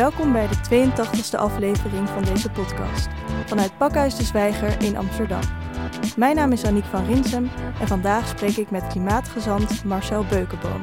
Welkom 0.00 0.32
bij 0.32 0.48
de 0.48 0.88
82e 0.88 1.38
aflevering 1.38 2.08
van 2.08 2.24
deze 2.24 2.50
podcast 2.50 3.08
vanuit 3.46 3.78
Pakhuis 3.78 4.16
de 4.16 4.24
Zwijger 4.24 4.82
in 4.82 4.96
Amsterdam. 4.96 5.40
Mijn 6.16 6.36
naam 6.36 6.52
is 6.52 6.64
Aniek 6.64 6.84
van 6.84 7.06
Rinsem 7.06 7.50
en 7.80 7.86
vandaag 7.86 8.28
spreek 8.28 8.56
ik 8.56 8.70
met 8.70 8.86
klimaatgezant 8.86 9.84
Marcel 9.84 10.24
Beukenboom. 10.24 10.80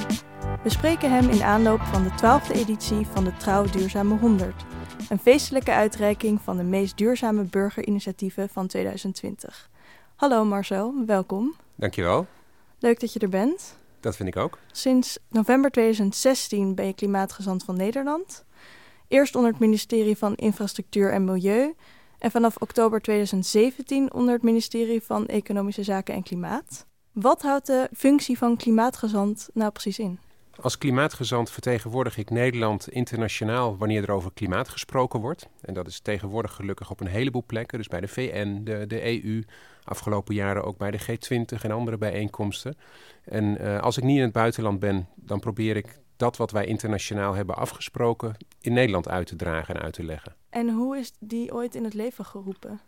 We 0.63 0.69
spreken 0.69 1.11
hem 1.11 1.29
in 1.29 1.43
aanloop 1.43 1.81
van 1.81 2.03
de 2.03 2.09
12e 2.09 2.51
editie 2.51 3.07
van 3.07 3.23
de 3.23 3.33
Trouw 3.37 3.65
Duurzame 3.65 4.17
100, 4.17 4.65
een 5.09 5.19
feestelijke 5.19 5.71
uitreiking 5.71 6.41
van 6.41 6.57
de 6.57 6.63
meest 6.63 6.97
duurzame 6.97 7.43
burgerinitiatieven 7.43 8.49
van 8.49 8.67
2020. 8.67 9.69
Hallo 10.15 10.45
Marcel, 10.45 10.93
welkom. 11.05 11.55
Dankjewel. 11.75 12.27
Leuk 12.79 12.99
dat 12.99 13.13
je 13.13 13.19
er 13.19 13.29
bent. 13.29 13.75
Dat 13.99 14.15
vind 14.15 14.29
ik 14.29 14.37
ook. 14.37 14.57
Sinds 14.71 15.19
november 15.29 15.71
2016 15.71 16.75
ben 16.75 16.85
je 16.85 16.93
klimaatgezant 16.93 17.63
van 17.63 17.75
Nederland. 17.75 18.45
Eerst 19.07 19.35
onder 19.35 19.51
het 19.51 19.59
ministerie 19.59 20.17
van 20.17 20.35
Infrastructuur 20.35 21.11
en 21.11 21.23
Milieu 21.23 21.73
en 22.19 22.31
vanaf 22.31 22.55
oktober 22.57 23.01
2017 23.01 24.13
onder 24.13 24.33
het 24.33 24.43
ministerie 24.43 25.01
van 25.01 25.25
Economische 25.25 25.83
Zaken 25.83 26.13
en 26.13 26.23
Klimaat. 26.23 26.85
Wat 27.11 27.41
houdt 27.41 27.65
de 27.65 27.89
functie 27.95 28.37
van 28.37 28.57
klimaatgezant 28.57 29.49
nou 29.53 29.71
precies 29.71 29.99
in? 29.99 30.19
Als 30.61 30.77
klimaatgezant 30.77 31.51
vertegenwoordig 31.51 32.17
ik 32.17 32.29
Nederland 32.29 32.89
internationaal 32.89 33.77
wanneer 33.77 34.03
er 34.03 34.11
over 34.11 34.33
klimaat 34.33 34.69
gesproken 34.69 35.19
wordt. 35.19 35.47
En 35.61 35.73
dat 35.73 35.87
is 35.87 35.99
tegenwoordig 35.99 36.53
gelukkig 36.53 36.89
op 36.89 36.99
een 36.99 37.07
heleboel 37.07 37.43
plekken. 37.45 37.77
Dus 37.77 37.87
bij 37.87 38.01
de 38.01 38.07
VN, 38.07 38.61
de, 38.63 38.87
de 38.87 39.23
EU, 39.23 39.43
afgelopen 39.83 40.35
jaren 40.35 40.63
ook 40.63 40.77
bij 40.77 40.91
de 40.91 40.99
G20 40.99 41.61
en 41.61 41.71
andere 41.71 41.97
bijeenkomsten. 41.97 42.77
En 43.23 43.61
uh, 43.61 43.79
als 43.79 43.97
ik 43.97 44.03
niet 44.03 44.17
in 44.17 44.23
het 44.23 44.31
buitenland 44.31 44.79
ben, 44.79 45.07
dan 45.15 45.39
probeer 45.39 45.75
ik 45.75 45.99
dat 46.17 46.37
wat 46.37 46.51
wij 46.51 46.65
internationaal 46.65 47.33
hebben 47.33 47.55
afgesproken 47.55 48.35
in 48.61 48.73
Nederland 48.73 49.09
uit 49.09 49.27
te 49.27 49.35
dragen 49.35 49.75
en 49.75 49.81
uit 49.81 49.93
te 49.93 50.03
leggen. 50.03 50.35
En 50.49 50.69
hoe 50.69 50.97
is 50.97 51.11
die 51.19 51.53
ooit 51.53 51.75
in 51.75 51.83
het 51.83 51.93
leven 51.93 52.25
geroepen? 52.25 52.79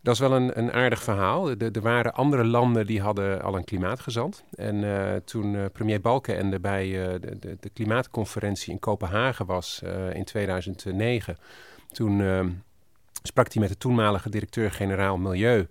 Dat 0.00 0.14
is 0.14 0.20
wel 0.20 0.32
een, 0.32 0.58
een 0.58 0.72
aardig 0.72 1.02
verhaal. 1.02 1.50
Er 1.50 1.80
waren 1.80 2.14
andere 2.14 2.44
landen 2.44 2.86
die 2.86 3.00
hadden 3.00 3.42
al 3.42 3.56
een 3.56 3.64
klimaatgezant. 3.64 4.44
En 4.54 4.74
uh, 4.74 5.14
toen 5.14 5.54
uh, 5.54 5.64
premier 5.72 6.00
Balkenende 6.00 6.60
bij 6.60 6.86
uh, 6.86 7.20
de, 7.20 7.38
de, 7.38 7.56
de, 7.60 7.68
klimaatconferentie 7.68 8.72
in 8.72 8.78
Kopenhagen 8.78 9.46
was 9.46 9.82
in 10.12 10.24
2009... 10.24 11.36
toen 11.92 12.22
sprak 13.22 13.52
hij 13.52 13.62
met 13.62 13.70
de 13.70 13.78
toenmalige 13.78 14.30
directeur-generaal 14.30 15.16
Milieu... 15.16 15.66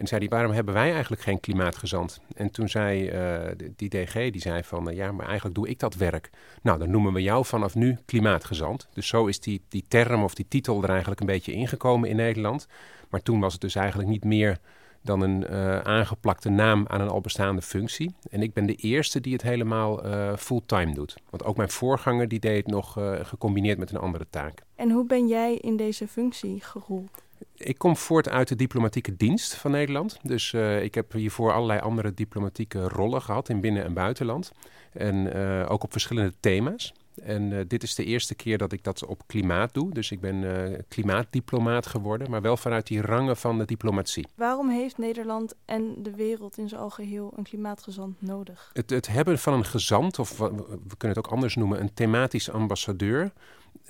En 0.00 0.06
zei 0.06 0.20
hij, 0.20 0.28
waarom 0.28 0.52
hebben 0.52 0.74
wij 0.74 0.92
eigenlijk 0.92 1.22
geen 1.22 1.40
klimaatgezant? 1.40 2.20
En 2.34 2.50
toen 2.50 2.68
zei 2.68 3.10
uh, 3.10 3.50
die 3.76 3.88
DG, 3.88 4.12
die 4.12 4.40
zei 4.40 4.62
van, 4.62 4.88
uh, 4.88 4.96
ja, 4.96 5.12
maar 5.12 5.26
eigenlijk 5.26 5.54
doe 5.54 5.68
ik 5.68 5.78
dat 5.78 5.94
werk. 5.94 6.30
Nou, 6.62 6.78
dan 6.78 6.90
noemen 6.90 7.12
we 7.12 7.22
jou 7.22 7.44
vanaf 7.44 7.74
nu 7.74 7.98
klimaatgezant. 8.04 8.88
Dus 8.92 9.06
zo 9.08 9.26
is 9.26 9.40
die, 9.40 9.62
die 9.68 9.84
term 9.88 10.22
of 10.22 10.34
die 10.34 10.46
titel 10.48 10.82
er 10.82 10.88
eigenlijk 10.88 11.20
een 11.20 11.26
beetje 11.26 11.52
ingekomen 11.52 12.08
in 12.08 12.16
Nederland. 12.16 12.66
Maar 13.10 13.22
toen 13.22 13.40
was 13.40 13.52
het 13.52 13.60
dus 13.60 13.74
eigenlijk 13.74 14.08
niet 14.08 14.24
meer 14.24 14.58
dan 15.02 15.20
een 15.20 15.46
uh, 15.50 15.78
aangeplakte 15.78 16.48
naam 16.48 16.84
aan 16.88 17.00
een 17.00 17.08
al 17.08 17.20
bestaande 17.20 17.62
functie. 17.62 18.14
En 18.30 18.42
ik 18.42 18.52
ben 18.52 18.66
de 18.66 18.74
eerste 18.74 19.20
die 19.20 19.32
het 19.32 19.42
helemaal 19.42 20.02
fulltime 20.36 20.94
doet. 20.94 21.16
Want 21.30 21.44
ook 21.44 21.56
mijn 21.56 21.70
voorganger 21.70 22.28
die 22.28 22.40
deed 22.40 22.56
het 22.56 22.66
nog 22.66 22.92
gecombineerd 23.22 23.78
met 23.78 23.90
een 23.90 23.98
andere 23.98 24.26
taak. 24.30 24.62
En 24.74 24.90
hoe 24.90 25.06
ben 25.06 25.28
jij 25.28 25.54
in 25.54 25.76
deze 25.76 26.08
functie 26.08 26.60
gerold? 26.60 27.22
Ik 27.54 27.78
kom 27.78 27.96
voort 27.96 28.28
uit 28.28 28.48
de 28.48 28.56
diplomatieke 28.56 29.16
dienst 29.16 29.54
van 29.54 29.70
Nederland. 29.70 30.18
Dus 30.22 30.52
uh, 30.52 30.82
ik 30.82 30.94
heb 30.94 31.12
hiervoor 31.12 31.52
allerlei 31.52 31.80
andere 31.80 32.14
diplomatieke 32.14 32.88
rollen 32.88 33.22
gehad 33.22 33.48
in 33.48 33.60
binnen- 33.60 33.84
en 33.84 33.94
buitenland. 33.94 34.52
En 34.92 35.36
uh, 35.36 35.70
ook 35.70 35.82
op 35.82 35.92
verschillende 35.92 36.32
thema's. 36.40 36.94
En 37.22 37.50
uh, 37.50 37.60
dit 37.68 37.82
is 37.82 37.94
de 37.94 38.04
eerste 38.04 38.34
keer 38.34 38.58
dat 38.58 38.72
ik 38.72 38.84
dat 38.84 39.04
op 39.04 39.22
klimaat 39.26 39.74
doe. 39.74 39.92
Dus 39.94 40.10
ik 40.10 40.20
ben 40.20 40.84
klimaatdiplomaat 40.88 41.86
geworden, 41.86 42.30
maar 42.30 42.42
wel 42.42 42.56
vanuit 42.56 42.86
die 42.86 43.00
rangen 43.00 43.36
van 43.36 43.58
de 43.58 43.64
diplomatie. 43.64 44.26
Waarom 44.34 44.68
heeft 44.68 44.98
Nederland 44.98 45.54
en 45.64 45.94
de 46.02 46.14
wereld 46.14 46.58
in 46.58 46.68
zijn 46.68 46.80
algeheel 46.80 47.32
een 47.36 47.44
klimaatgezant 47.44 48.22
nodig? 48.22 48.70
Het, 48.72 48.90
het 48.90 49.08
hebben 49.08 49.38
van 49.38 49.52
een 49.52 49.64
gezant, 49.64 50.18
of 50.18 50.38
we 50.38 50.96
kunnen 50.96 51.16
het 51.16 51.18
ook 51.18 51.32
anders 51.32 51.56
noemen, 51.56 51.80
een 51.80 51.94
thematisch 51.94 52.50
ambassadeur 52.50 53.32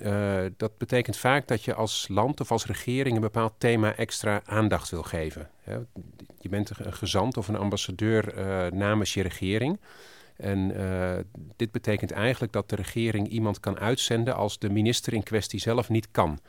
uh, 0.01 0.45
dat 0.57 0.77
betekent 0.77 1.17
vaak 1.17 1.47
dat 1.47 1.63
je 1.63 1.73
als 1.73 2.05
land 2.07 2.39
of 2.41 2.51
als 2.51 2.65
regering 2.65 3.15
een 3.15 3.21
bepaald 3.21 3.53
thema 3.57 3.95
extra 3.95 4.41
aandacht 4.45 4.89
wil 4.89 5.03
geven. 5.03 5.49
Je 6.39 6.49
bent 6.49 6.71
een 6.79 6.93
gezant 6.93 7.37
of 7.37 7.47
een 7.47 7.57
ambassadeur 7.57 8.37
uh, 8.37 8.71
namens 8.71 9.13
je 9.13 9.21
regering. 9.21 9.79
En 10.35 10.71
uh, 10.77 11.17
dit 11.55 11.71
betekent 11.71 12.11
eigenlijk 12.11 12.53
dat 12.53 12.69
de 12.69 12.75
regering 12.75 13.27
iemand 13.27 13.59
kan 13.59 13.79
uitzenden 13.79 14.35
als 14.35 14.59
de 14.59 14.69
minister 14.69 15.13
in 15.13 15.23
kwestie 15.23 15.59
zelf 15.59 15.89
niet 15.89 16.07
kan. 16.11 16.39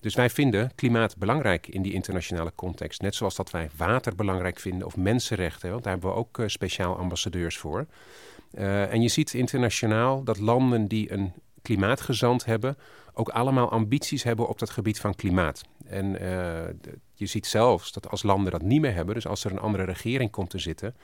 Dus 0.00 0.14
wij 0.14 0.30
vinden 0.30 0.72
klimaat 0.74 1.16
belangrijk 1.16 1.68
in 1.68 1.82
die 1.82 1.92
internationale 1.92 2.52
context. 2.54 3.00
Net 3.00 3.14
zoals 3.14 3.36
dat 3.36 3.50
wij 3.50 3.70
water 3.76 4.14
belangrijk 4.14 4.58
vinden 4.58 4.86
of 4.86 4.96
mensenrechten, 4.96 5.70
want 5.70 5.82
daar 5.82 5.92
hebben 5.92 6.10
we 6.10 6.16
ook 6.16 6.42
speciaal 6.46 6.96
ambassadeurs 6.96 7.58
voor. 7.58 7.86
en 8.54 9.02
je 9.02 9.08
ziet 9.08 9.34
internationaal 9.34 10.22
dat 10.24 10.38
landen 10.38 10.86
die 10.86 11.12
een 11.12 11.32
klimaatgezant 11.62 12.44
hebben, 12.44 12.76
ook 13.12 13.28
allemaal 13.28 13.70
ambities 13.70 14.22
hebben 14.22 14.48
op 14.48 14.58
dat 14.58 14.70
gebied 14.70 15.00
van 15.00 15.14
klimaat. 15.14 15.62
En 15.86 16.22
uh, 16.22 16.92
je 17.14 17.26
ziet 17.26 17.46
zelfs 17.46 17.92
dat 17.92 18.10
als 18.10 18.22
landen 18.22 18.52
dat 18.52 18.62
niet 18.62 18.80
meer 18.80 18.94
hebben, 18.94 19.14
dus 19.14 19.26
als 19.26 19.44
er 19.44 19.50
een 19.50 19.58
andere 19.58 19.84
regering 19.84 20.30
komt 20.30 20.50
te 20.50 20.58
zitten, 20.58 20.94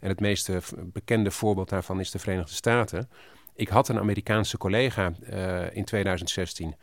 en 0.00 0.08
het 0.08 0.20
meest 0.20 0.50
bekende 0.92 1.30
voorbeeld 1.30 1.68
daarvan 1.68 2.00
is 2.00 2.10
de 2.10 2.18
Verenigde 2.18 2.54
Staten. 2.54 3.08
Ik 3.54 3.68
had 3.68 3.88
een 3.88 3.98
Amerikaanse 3.98 4.58
collega 4.58 5.12
uh, 5.30 5.76
in 5.76 5.84
2016, 5.84 6.74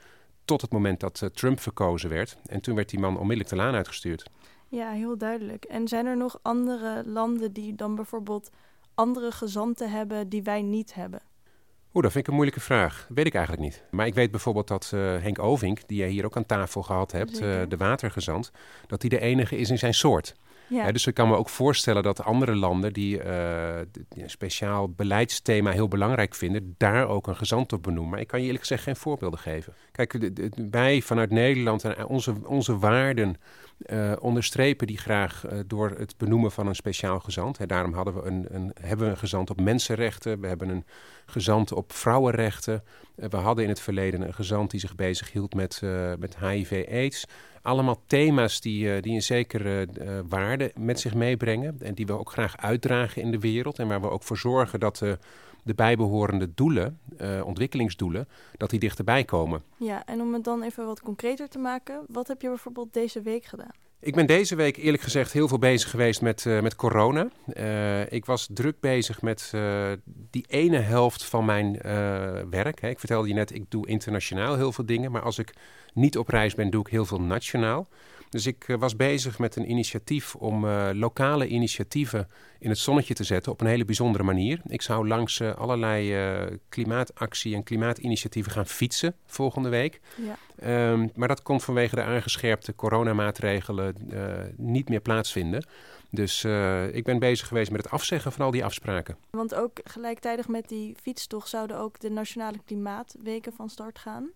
tot 0.46 0.62
het 0.62 0.72
moment 0.72 1.00
dat 1.00 1.30
Trump 1.34 1.59
verkozen 1.59 2.09
werd. 2.09 2.38
En 2.46 2.62
toen 2.62 2.75
werd 2.75 2.90
die 2.90 3.00
man 3.00 3.18
onmiddellijk 3.18 3.50
de 3.50 3.56
laan 3.56 3.75
uitgestuurd. 3.75 4.30
Ja, 4.68 4.91
heel 4.91 5.18
duidelijk. 5.18 5.66
En 5.66 5.88
zijn 5.88 6.06
er 6.06 6.18
nog 6.18 6.40
andere 6.41 7.03
landen 7.06 7.53
die 7.53 7.75
dan 7.75 7.96
bijvoorbeeld 7.96 8.50
andere 8.96 9.31
gezanten 9.31 9.91
hebben 9.91 10.30
die 10.30 10.44
wij 10.44 10.62
niet 10.62 10.94
hebben? 10.94 11.22
Oeh, 11.94 12.03
dat 12.03 12.12
vind 12.12 12.24
ik 12.24 12.28
een 12.28 12.34
moeilijke 12.34 12.62
vraag. 12.62 13.07
Weet 13.09 13.25
ik 13.25 13.34
eigenlijk 13.34 13.66
niet. 13.66 13.84
Maar 13.90 14.06
ik 14.06 14.13
weet 14.13 14.31
bijvoorbeeld 14.31 14.68
dat 14.68 14.91
uh, 14.94 15.02
Henk 15.02 15.40
Ovink, 15.40 15.79
die 15.88 15.97
jij 15.97 16.09
hier 16.09 16.25
ook 16.25 16.35
aan 16.35 16.46
tafel 16.46 16.84
gehad 16.84 17.12
hebt, 17.12 17.41
uh, 17.41 17.62
de 17.68 17.78
watergezant, 17.78 18.52
dat 18.88 19.02
hij 19.02 19.09
de 19.09 19.19
enige 19.19 19.57
is 19.57 19.69
in 19.69 19.78
zijn 19.78 19.94
soort. 19.94 20.35
Ja. 20.68 20.91
Dus 20.91 21.07
ik 21.07 21.13
kan 21.13 21.28
me 21.28 21.35
ook 21.35 21.50
voorstellen 21.50 22.03
dat 22.03 22.24
andere 22.24 22.56
landen 22.56 22.94
die 22.94 23.24
uh, 23.24 23.78
een 24.09 24.29
speciaal 24.29 24.90
beleidsthema 24.90 25.72
heel 25.72 25.88
belangrijk 25.88 26.35
vinden, 26.35 26.75
daar 26.78 27.07
ook 27.07 27.28
een 27.28 27.35
gezant 27.35 27.74
op 27.74 27.84
benoemen. 27.84 28.12
Maar 28.12 28.19
ik 28.19 28.28
kan 28.28 28.40
je 28.40 28.46
eerlijk 28.46 28.63
gezegd 28.63 28.84
geen 28.84 28.96
voorbeelden 28.96 29.40
geven. 29.40 29.73
Kijk, 29.91 30.29
wij 30.72 31.02
vanuit 31.02 31.31
Nederland 31.31 31.84
en 31.84 32.06
onze, 32.06 32.35
onze 32.46 32.78
waarden 32.78 33.35
uh, 33.86 34.12
onderstrepen 34.19 34.88
die 34.88 34.97
graag 34.97 35.44
uh, 35.46 35.59
door 35.68 35.90
het 35.90 36.18
benoemen 36.18 36.52
van 36.52 36.68
een 36.68 36.75
speciaal 36.75 37.19
gezant. 37.19 37.58
He, 37.58 37.66
daarom 37.66 37.94
hadden 37.94 38.14
we 38.14 38.22
een, 38.22 38.46
een, 38.50 38.72
hebben 38.81 39.06
we 39.06 39.12
een 39.12 39.18
gezant 39.18 39.50
op 39.50 39.62
mensenrechten, 39.62 40.40
we 40.40 40.47
hebben 40.47 40.69
een 40.69 40.86
gezant 41.25 41.72
op 41.72 41.94
vrouwenrechten. 41.94 42.84
Uh, 43.16 43.30
we 43.30 43.38
hadden 43.38 43.64
in 43.64 43.70
het 43.70 43.80
verleden 43.80 44.22
een 44.22 44.34
gezant 44.34 44.72
die 44.72 44.80
zich 44.80 44.96
bezighield 44.96 45.53
met, 45.53 45.81
met 46.20 46.38
HIV-AIDS. 46.38 47.25
Allemaal 47.62 48.02
thema's 48.08 48.62
die, 48.62 49.02
die 49.02 49.14
een 49.14 49.22
zekere 49.22 49.88
waarde 50.28 50.72
met 50.75 51.00
zich 51.00 51.14
meebrengen 51.14 51.75
en 51.80 51.94
die 51.94 52.06
we 52.06 52.18
ook 52.20 52.31
graag 52.31 52.58
uitdragen 52.58 53.22
in 53.22 53.31
de 53.31 53.40
wereld. 53.40 53.80
En 53.80 53.88
waar 53.88 54.02
we 54.02 54.09
ook 54.09 54.24
voor 54.24 54.38
zorgen 54.38 54.80
dat 54.80 54.97
de 54.97 55.18
bijbehorende 55.63 56.53
doelen, 56.53 56.99
uh, 57.22 57.45
ontwikkelingsdoelen, 57.45 58.27
dat 58.57 58.69
die 58.69 58.79
dichterbij 58.79 59.23
komen. 59.23 59.63
Ja, 59.77 60.05
en 60.05 60.22
om 60.22 60.33
het 60.33 60.44
dan 60.44 60.63
even 60.63 60.85
wat 60.85 61.01
concreter 61.01 61.49
te 61.49 61.59
maken, 61.59 62.01
wat 62.07 62.27
heb 62.27 62.41
je 62.41 62.47
bijvoorbeeld 62.47 62.94
deze 62.94 63.22
week 63.22 63.45
gedaan? 63.45 63.72
Ik 64.03 64.16
ben 64.16 64.27
deze 64.27 64.55
week 64.55 64.77
eerlijk 64.77 65.03
gezegd 65.03 65.31
heel 65.31 65.47
veel 65.47 65.59
bezig 65.59 65.89
geweest 65.89 66.22
met, 66.22 66.45
uh, 66.45 66.61
met 66.61 66.75
corona. 66.75 67.27
Uh, 67.53 68.11
ik 68.11 68.25
was 68.25 68.47
druk 68.53 68.79
bezig 68.79 69.22
met 69.22 69.52
uh, 69.55 69.91
die 70.05 70.46
ene 70.47 70.78
helft 70.78 71.23
van 71.23 71.46
mijn 71.46 71.72
werk. 72.49 72.81
Hè. 72.81 72.90
Ik 72.90 72.99
vertelde 72.99 73.28
je 73.28 73.34
net, 73.34 73.55
ik 73.55 73.66
doe 73.69 73.87
internationaal 73.87 74.55
heel 74.55 74.72
veel 74.72 74.85
dingen. 74.85 75.11
Maar 75.11 75.22
als 75.22 75.37
ik 75.37 75.53
niet 75.93 76.17
op 76.17 76.28
reis 76.28 76.55
ben, 76.55 76.69
doe 76.69 76.81
ik 76.81 76.91
heel 76.91 77.05
veel 77.05 77.22
nationaal. 77.22 77.87
Dus 78.31 78.45
ik 78.45 78.67
uh, 78.67 78.78
was 78.78 78.95
bezig 78.95 79.39
met 79.39 79.55
een 79.55 79.69
initiatief 79.69 80.35
om 80.35 80.66
uh, 80.66 80.89
lokale 80.93 81.47
initiatieven 81.47 82.28
in 82.59 82.69
het 82.69 82.78
zonnetje 82.78 83.13
te 83.13 83.23
zetten 83.23 83.51
op 83.51 83.61
een 83.61 83.67
hele 83.67 83.85
bijzondere 83.85 84.23
manier. 84.23 84.61
Ik 84.67 84.81
zou 84.81 85.07
langs 85.07 85.39
uh, 85.39 85.55
allerlei 85.55 86.59
klimaatactie- 86.69 87.55
en 87.55 87.63
klimaatinitiatieven 87.63 88.51
gaan 88.51 88.66
fietsen 88.66 89.16
volgende 89.25 89.69
week. 89.69 89.99
Ja. 90.16 90.91
Um, 90.91 91.11
maar 91.16 91.28
dat 91.28 91.41
kon 91.41 91.61
vanwege 91.61 91.95
de 91.95 92.03
aangescherpte 92.03 92.75
coronamaatregelen 92.75 93.95
niet 94.57 94.89
meer 94.89 94.99
plaatsvinden. 94.99 95.66
Dus 96.09 96.43
ik 96.91 97.03
ben 97.03 97.19
bezig 97.19 97.47
geweest 97.47 97.72
met 97.72 97.83
het 97.83 97.91
afzeggen 97.91 98.31
van 98.31 98.45
al 98.45 98.51
die 98.51 98.66
afspraken. 98.66 99.17
Want 99.29 99.55
ook 99.55 99.79
gelijktijdig 99.83 100.47
met 100.47 100.67
die 100.67 100.95
fietstocht 101.01 101.49
zouden 101.49 101.78
ook 101.78 101.99
de 101.99 102.09
Nationale 102.09 102.57
Klimaatweken 102.66 103.53
van 103.53 103.69
start 103.69 103.99
gaan. 103.99 104.29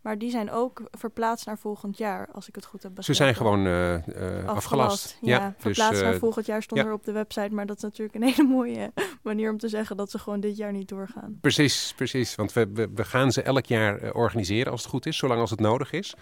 Maar 0.00 0.18
die 0.18 0.30
zijn 0.30 0.50
ook 0.50 0.82
verplaatst 0.90 1.46
naar 1.46 1.58
volgend 1.58 1.98
jaar, 1.98 2.28
als 2.32 2.48
ik 2.48 2.54
het 2.54 2.64
goed 2.64 2.82
heb 2.82 2.94
begrepen. 2.94 3.14
Ze 3.14 3.22
zijn 3.22 3.34
gewoon 3.34 3.66
uh, 3.66 4.06
uh, 4.06 4.48
afgelast. 4.48 5.18
Ja, 5.20 5.36
ja 5.36 5.54
verplaatst 5.58 5.90
dus, 5.92 6.00
uh, 6.00 6.08
naar 6.08 6.18
volgend 6.18 6.46
jaar 6.46 6.62
stond 6.62 6.80
ja. 6.80 6.86
er 6.86 6.92
op 6.92 7.04
de 7.04 7.12
website. 7.12 7.54
Maar 7.54 7.66
dat 7.66 7.76
is 7.76 7.82
natuurlijk 7.82 8.14
een 8.14 8.22
hele 8.32 8.48
mooie 8.48 8.92
manier 9.22 9.50
om 9.50 9.58
te 9.58 9.68
zeggen 9.68 9.96
dat 9.96 10.10
ze 10.10 10.18
gewoon 10.18 10.40
dit 10.40 10.56
jaar 10.56 10.72
niet 10.72 10.88
doorgaan. 10.88 11.38
Precies, 11.40 11.92
precies. 11.96 12.34
Want 12.34 12.52
we, 12.52 12.68
we, 12.72 12.88
we 12.94 13.04
gaan 13.04 13.32
ze 13.32 13.42
elk 13.42 13.66
jaar 13.66 13.98
eh, 13.98 14.10
organiseren 14.14 14.72
als 14.72 14.82
het 14.82 14.90
goed 14.90 15.06
is, 15.06 15.16
zolang 15.16 15.40
als 15.40 15.50
het 15.50 15.60
nodig 15.60 15.92
is. 15.92 16.14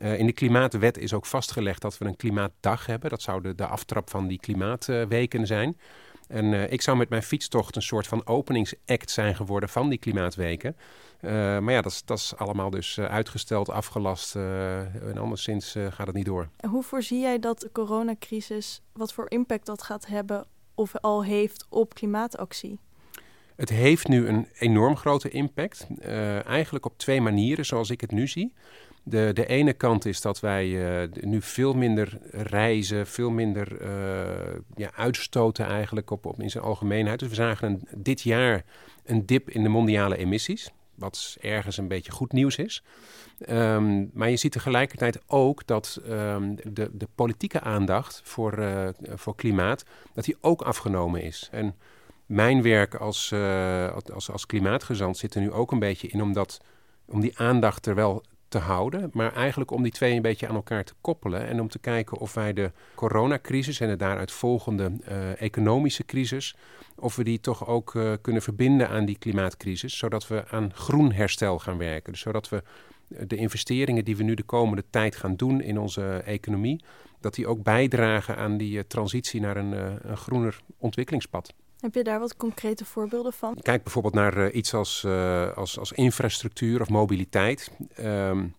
In 0.00 0.26
de 0.26 0.32
klimaatwet 0.32 0.98
is 0.98 1.12
ook 1.12 1.26
vastgelegd 1.26 1.82
dat 1.82 1.98
we 1.98 2.04
een 2.04 2.16
klimaatdag 2.16 2.86
hebben. 2.86 3.10
Dat 3.10 3.22
zou 3.22 3.42
de, 3.42 3.54
de 3.54 3.66
aftrap 3.66 4.10
van 4.10 4.26
die 4.26 4.38
klimaatweken 4.38 5.46
zijn. 5.46 5.78
En 6.28 6.72
ik 6.72 6.82
zou 6.82 6.96
met 6.96 7.08
mijn 7.08 7.22
fietstocht 7.22 7.76
een 7.76 7.82
soort 7.82 8.06
van 8.06 8.26
openingsact 8.26 9.10
zijn 9.10 9.36
geworden 9.36 9.68
van 9.68 9.88
die 9.88 9.98
klimaatweken. 9.98 10.76
Uh, 11.20 11.30
maar 11.58 11.72
ja, 11.72 11.80
dat 11.80 11.92
is, 11.92 12.04
dat 12.04 12.18
is 12.18 12.36
allemaal 12.36 12.70
dus 12.70 12.96
uh, 12.96 13.04
uitgesteld, 13.04 13.70
afgelast 13.70 14.36
en 14.36 15.18
anderszins 15.18 15.76
gaat 15.90 16.06
het 16.06 16.16
niet 16.16 16.24
door. 16.24 16.48
En 16.56 16.68
hoe 16.68 16.82
voorzie 16.82 17.20
jij 17.20 17.38
dat 17.38 17.60
de 17.60 17.72
coronacrisis, 17.72 18.82
wat 18.92 19.12
voor 19.12 19.30
impact 19.30 19.66
dat 19.66 19.82
gaat 19.82 20.06
hebben 20.06 20.46
of 20.74 20.96
al 20.96 21.24
heeft 21.24 21.66
op 21.68 21.94
klimaatactie? 21.94 22.78
Het 23.56 23.68
heeft 23.68 24.08
nu 24.08 24.28
een 24.28 24.48
enorm 24.58 24.96
grote 24.96 25.28
impact. 25.28 25.86
eigenlijk 26.46 26.86
op 26.86 26.98
twee 26.98 27.20
manieren, 27.20 27.66
zoals 27.66 27.90
ik 27.90 28.00
het 28.00 28.10
nu 28.10 28.26
zie. 28.26 28.54
De, 29.08 29.30
de 29.32 29.46
ene 29.46 29.72
kant 29.72 30.04
is 30.04 30.20
dat 30.20 30.40
wij 30.40 30.66
uh, 30.68 31.08
nu 31.20 31.42
veel 31.42 31.72
minder 31.74 32.18
reizen, 32.30 33.06
veel 33.06 33.30
minder 33.30 33.82
uh, 33.82 34.60
ja, 34.74 34.90
uitstoten 34.94 35.66
eigenlijk 35.66 36.10
op, 36.10 36.26
op 36.26 36.42
in 36.42 36.50
zijn 36.50 36.64
algemeenheid. 36.64 37.18
Dus 37.18 37.28
we 37.28 37.34
zagen 37.34 37.68
een, 37.68 38.02
dit 38.02 38.20
jaar 38.20 38.64
een 39.04 39.26
dip 39.26 39.50
in 39.50 39.62
de 39.62 39.68
mondiale 39.68 40.16
emissies, 40.16 40.72
wat 40.98 41.36
ergens 41.40 41.76
een 41.76 41.88
beetje 41.88 42.12
goed 42.12 42.32
nieuws 42.32 42.56
is. 42.56 42.82
Um, 43.48 44.10
maar 44.12 44.30
je 44.30 44.36
ziet 44.36 44.52
tegelijkertijd 44.52 45.20
ook 45.26 45.66
dat 45.66 46.00
um, 46.08 46.56
de, 46.72 46.90
de 46.92 47.08
politieke 47.14 47.60
aandacht 47.60 48.20
voor, 48.24 48.58
uh, 48.58 48.88
voor 49.14 49.34
klimaat, 49.34 49.84
dat 50.14 50.24
die 50.24 50.36
ook 50.40 50.62
afgenomen 50.62 51.22
is. 51.22 51.48
En 51.52 51.74
mijn 52.26 52.62
werk 52.62 52.94
als, 52.94 53.32
als, 54.14 54.30
als 54.30 54.46
klimaatgezant 54.46 55.16
zit 55.16 55.34
er 55.34 55.40
nu 55.40 55.52
ook 55.52 55.72
een 55.72 55.78
beetje 55.78 56.08
in 56.08 56.22
om, 56.22 56.32
dat, 56.32 56.60
om 57.06 57.20
die 57.20 57.38
aandacht 57.38 57.86
er 57.86 57.94
wel 57.94 58.22
te 58.48 58.58
houden, 58.58 59.10
maar 59.12 59.32
eigenlijk 59.32 59.70
om 59.70 59.82
die 59.82 59.92
twee 59.92 60.14
een 60.14 60.22
beetje 60.22 60.48
aan 60.48 60.54
elkaar 60.54 60.84
te 60.84 60.94
koppelen 61.00 61.46
en 61.46 61.60
om 61.60 61.68
te 61.68 61.78
kijken 61.78 62.18
of 62.18 62.34
wij 62.34 62.52
de 62.52 62.72
coronacrisis 62.94 63.80
en 63.80 63.88
de 63.88 63.96
daaruit 63.96 64.32
volgende 64.32 64.92
uh, 65.08 65.42
economische 65.42 66.04
crisis, 66.04 66.56
of 66.96 67.16
we 67.16 67.24
die 67.24 67.40
toch 67.40 67.66
ook 67.66 67.94
uh, 67.94 68.12
kunnen 68.20 68.42
verbinden 68.42 68.88
aan 68.88 69.04
die 69.04 69.18
klimaatcrisis, 69.18 69.98
zodat 69.98 70.28
we 70.28 70.44
aan 70.50 70.74
groen 70.74 71.12
herstel 71.12 71.58
gaan 71.58 71.78
werken. 71.78 72.12
Dus 72.12 72.20
zodat 72.20 72.48
we 72.48 72.62
de 73.08 73.36
investeringen 73.36 74.04
die 74.04 74.16
we 74.16 74.22
nu 74.22 74.34
de 74.34 74.42
komende 74.42 74.84
tijd 74.90 75.16
gaan 75.16 75.36
doen 75.36 75.60
in 75.60 75.78
onze 75.78 76.22
economie, 76.24 76.84
dat 77.20 77.34
die 77.34 77.46
ook 77.46 77.62
bijdragen 77.62 78.36
aan 78.36 78.56
die 78.56 78.86
transitie 78.86 79.40
naar 79.40 79.56
een, 79.56 79.72
een 80.10 80.16
groener 80.16 80.60
ontwikkelingspad. 80.78 81.54
Heb 81.80 81.94
je 81.94 82.04
daar 82.04 82.18
wat 82.18 82.36
concrete 82.36 82.84
voorbeelden 82.84 83.32
van? 83.32 83.58
Kijk 83.62 83.82
bijvoorbeeld 83.82 84.14
naar 84.14 84.36
uh, 84.38 84.54
iets 84.54 84.74
als, 84.74 85.02
uh, 85.06 85.56
als, 85.56 85.78
als 85.78 85.92
infrastructuur 85.92 86.80
of 86.80 86.88
mobiliteit. 86.88 87.70
Um, 88.00 88.54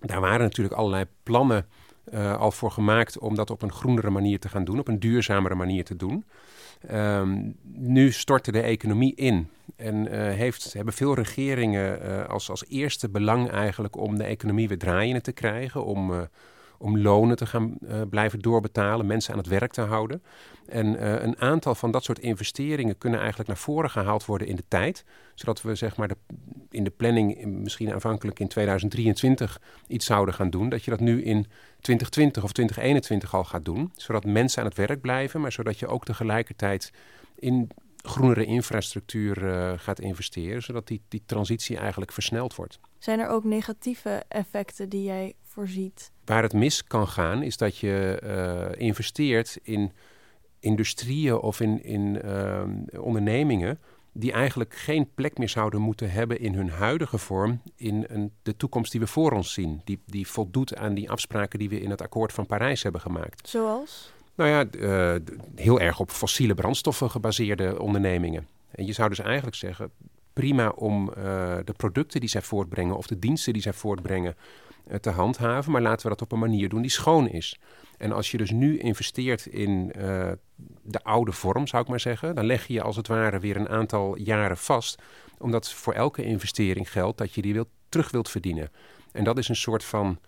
daar 0.00 0.20
waren 0.20 0.40
natuurlijk 0.40 0.76
allerlei 0.76 1.04
plannen 1.22 1.66
uh, 2.12 2.36
al 2.36 2.50
voor 2.50 2.70
gemaakt 2.70 3.18
om 3.18 3.34
dat 3.34 3.50
op 3.50 3.62
een 3.62 3.72
groenere 3.72 4.10
manier 4.10 4.38
te 4.38 4.48
gaan 4.48 4.64
doen, 4.64 4.78
op 4.78 4.88
een 4.88 4.98
duurzamere 4.98 5.54
manier 5.54 5.84
te 5.84 5.96
doen. 5.96 6.24
Um, 6.92 7.56
nu 7.62 8.12
stortte 8.12 8.52
de 8.52 8.60
economie 8.60 9.14
in 9.14 9.48
en 9.76 10.06
heeft, 10.32 10.72
hebben 10.72 10.94
veel 10.94 11.14
regeringen 11.14 12.28
als, 12.28 12.50
als 12.50 12.64
eerste 12.68 13.08
belang 13.08 13.50
eigenlijk 13.50 13.96
om 13.96 14.18
de 14.18 14.24
economie 14.24 14.68
weer 14.68 14.78
draaiende 14.78 15.20
te 15.20 15.32
krijgen, 15.32 15.84
om 15.84 16.28
om 16.82 16.98
lonen 16.98 17.36
te 17.36 17.46
gaan 17.46 17.76
uh, 17.80 18.00
blijven 18.10 18.38
doorbetalen, 18.38 19.06
mensen 19.06 19.32
aan 19.32 19.38
het 19.38 19.48
werk 19.48 19.72
te 19.72 19.80
houden. 19.80 20.22
En 20.66 20.86
uh, 20.86 21.22
een 21.22 21.40
aantal 21.40 21.74
van 21.74 21.90
dat 21.90 22.04
soort 22.04 22.18
investeringen 22.18 22.98
kunnen 22.98 23.18
eigenlijk 23.18 23.48
naar 23.48 23.58
voren 23.58 23.90
gehaald 23.90 24.24
worden 24.24 24.46
in 24.46 24.56
de 24.56 24.64
tijd. 24.68 25.04
Zodat 25.34 25.62
we 25.62 25.74
zeg 25.74 25.96
maar 25.96 26.08
de, 26.08 26.16
in 26.70 26.84
de 26.84 26.90
planning 26.90 27.44
misschien 27.44 27.92
aanvankelijk 27.92 28.40
in 28.40 28.48
2023 28.48 29.60
iets 29.86 30.06
zouden 30.06 30.34
gaan 30.34 30.50
doen. 30.50 30.68
Dat 30.68 30.84
je 30.84 30.90
dat 30.90 31.00
nu 31.00 31.22
in 31.22 31.46
2020 31.80 32.42
of 32.42 32.52
2021 32.52 33.34
al 33.34 33.44
gaat 33.44 33.64
doen. 33.64 33.92
Zodat 33.94 34.24
mensen 34.24 34.62
aan 34.62 34.68
het 34.68 34.76
werk 34.76 35.00
blijven, 35.00 35.40
maar 35.40 35.52
zodat 35.52 35.78
je 35.78 35.86
ook 35.86 36.04
tegelijkertijd 36.04 36.92
in 37.34 37.70
groenere 38.02 38.44
infrastructuur 38.44 39.42
uh, 39.42 39.72
gaat 39.76 40.00
investeren, 40.00 40.62
zodat 40.62 40.86
die, 40.86 41.02
die 41.08 41.22
transitie 41.26 41.76
eigenlijk 41.76 42.12
versneld 42.12 42.54
wordt. 42.54 42.80
Zijn 42.98 43.18
er 43.18 43.28
ook 43.28 43.44
negatieve 43.44 44.22
effecten 44.28 44.88
die 44.88 45.02
jij 45.02 45.34
voorziet? 45.52 46.10
Waar 46.24 46.42
het 46.42 46.52
mis 46.52 46.84
kan 46.84 47.08
gaan, 47.08 47.42
is 47.42 47.56
dat 47.56 47.76
je 47.78 48.22
uh, 48.24 48.80
investeert 48.80 49.58
in 49.62 49.92
industrieën 50.60 51.36
of 51.36 51.60
in, 51.60 51.84
in 51.84 52.20
uh, 52.24 52.62
ondernemingen 53.02 53.78
die 54.12 54.32
eigenlijk 54.32 54.74
geen 54.74 55.10
plek 55.14 55.38
meer 55.38 55.48
zouden 55.48 55.80
moeten 55.80 56.10
hebben 56.10 56.40
in 56.40 56.54
hun 56.54 56.70
huidige 56.70 57.18
vorm 57.18 57.62
in 57.76 58.04
een, 58.08 58.32
de 58.42 58.56
toekomst 58.56 58.90
die 58.92 59.00
we 59.00 59.06
voor 59.06 59.32
ons 59.32 59.52
zien. 59.52 59.80
Die, 59.84 60.00
die 60.06 60.28
voldoet 60.28 60.76
aan 60.76 60.94
die 60.94 61.10
afspraken 61.10 61.58
die 61.58 61.68
we 61.68 61.80
in 61.80 61.90
het 61.90 62.02
akkoord 62.02 62.32
van 62.32 62.46
Parijs 62.46 62.82
hebben 62.82 63.00
gemaakt. 63.00 63.48
Zoals? 63.48 64.12
Nou 64.34 64.50
ja, 64.50 64.66
uh, 64.76 65.20
heel 65.54 65.80
erg 65.80 66.00
op 66.00 66.10
fossiele 66.10 66.54
brandstoffen 66.54 67.10
gebaseerde 67.10 67.80
ondernemingen. 67.80 68.46
En 68.70 68.86
je 68.86 68.92
zou 68.92 69.08
dus 69.08 69.18
eigenlijk 69.18 69.56
zeggen, 69.56 69.90
prima 70.32 70.68
om 70.68 71.08
uh, 71.08 71.14
de 71.64 71.72
producten 71.76 72.20
die 72.20 72.28
zij 72.28 72.42
voortbrengen 72.42 72.96
of 72.96 73.06
de 73.06 73.18
diensten 73.18 73.52
die 73.52 73.62
zij 73.62 73.72
voortbrengen 73.72 74.36
te 75.00 75.10
handhaven, 75.10 75.72
maar 75.72 75.82
laten 75.82 76.02
we 76.02 76.08
dat 76.08 76.22
op 76.22 76.32
een 76.32 76.38
manier 76.38 76.68
doen 76.68 76.82
die 76.82 76.90
schoon 76.90 77.28
is. 77.28 77.58
En 77.98 78.12
als 78.12 78.30
je 78.30 78.36
dus 78.36 78.50
nu 78.50 78.78
investeert 78.78 79.46
in 79.46 79.92
de 80.82 81.02
oude 81.02 81.32
vorm, 81.32 81.66
zou 81.66 81.82
ik 81.82 81.88
maar 81.88 82.00
zeggen, 82.00 82.34
dan 82.34 82.44
leg 82.44 82.66
je 82.66 82.82
als 82.82 82.96
het 82.96 83.06
ware 83.06 83.38
weer 83.38 83.56
een 83.56 83.68
aantal 83.68 84.18
jaren 84.18 84.56
vast, 84.56 85.02
omdat 85.38 85.72
voor 85.72 85.92
elke 85.92 86.24
investering 86.24 86.90
geldt 86.90 87.18
dat 87.18 87.34
je 87.34 87.42
die 87.42 87.52
wilt, 87.52 87.68
terug 87.88 88.10
wilt 88.10 88.28
verdienen. 88.28 88.70
En 89.12 89.24
dat 89.24 89.38
is 89.38 89.48
een 89.48 89.56
soort 89.56 89.84
van 89.84 90.18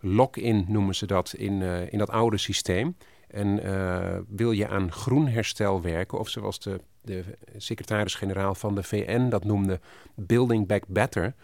lock-in, 0.00 0.64
noemen 0.68 0.94
ze 0.94 1.06
dat, 1.06 1.34
in, 1.36 1.62
in 1.90 1.98
dat 1.98 2.10
oude 2.10 2.38
systeem. 2.38 2.96
En 3.28 3.66
uh, 3.66 4.18
wil 4.28 4.50
je 4.50 4.68
aan 4.68 4.92
groen 4.92 5.28
herstel 5.28 5.82
werken, 5.82 6.18
of 6.18 6.28
zoals 6.28 6.58
de, 6.58 6.80
de 7.00 7.24
secretaris-generaal 7.56 8.54
van 8.54 8.74
de 8.74 8.82
VN 8.82 9.28
dat 9.28 9.44
noemde, 9.44 9.80
Building 10.14 10.66
Back 10.66 10.86
Better, 10.86 11.34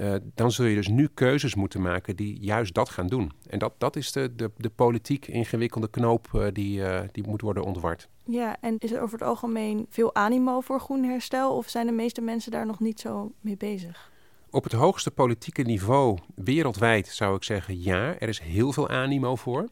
uh, 0.00 0.14
dan 0.34 0.52
zul 0.52 0.64
je 0.64 0.74
dus 0.74 0.88
nu 0.88 1.08
keuzes 1.14 1.54
moeten 1.54 1.82
maken 1.82 2.16
die 2.16 2.38
juist 2.40 2.74
dat 2.74 2.88
gaan 2.88 3.06
doen. 3.06 3.32
En 3.48 3.58
dat, 3.58 3.72
dat 3.78 3.96
is 3.96 4.12
de, 4.12 4.34
de, 4.36 4.50
de 4.56 4.70
politiek 4.70 5.26
ingewikkelde 5.26 5.90
knoop 5.90 6.28
uh, 6.34 6.46
die, 6.52 6.82
die 7.12 7.26
moet 7.26 7.40
worden 7.40 7.64
ontward. 7.64 8.08
Ja, 8.24 8.56
en 8.60 8.76
is 8.78 8.92
er 8.92 9.02
over 9.02 9.18
het 9.18 9.28
algemeen 9.28 9.86
veel 9.88 10.14
animo 10.14 10.60
voor 10.60 10.80
groen 10.80 11.04
herstel, 11.04 11.56
of 11.56 11.68
zijn 11.68 11.86
de 11.86 11.92
meeste 11.92 12.20
mensen 12.20 12.50
daar 12.50 12.66
nog 12.66 12.80
niet 12.80 13.00
zo 13.00 13.32
mee 13.40 13.56
bezig? 13.56 14.10
Op 14.50 14.64
het 14.64 14.72
hoogste 14.72 15.10
politieke 15.10 15.62
niveau 15.62 16.18
wereldwijd 16.34 17.06
zou 17.06 17.36
ik 17.36 17.42
zeggen 17.42 17.82
ja, 17.82 18.18
er 18.18 18.28
is 18.28 18.40
heel 18.40 18.72
veel 18.72 18.88
animo 18.88 19.36
voor. 19.36 19.68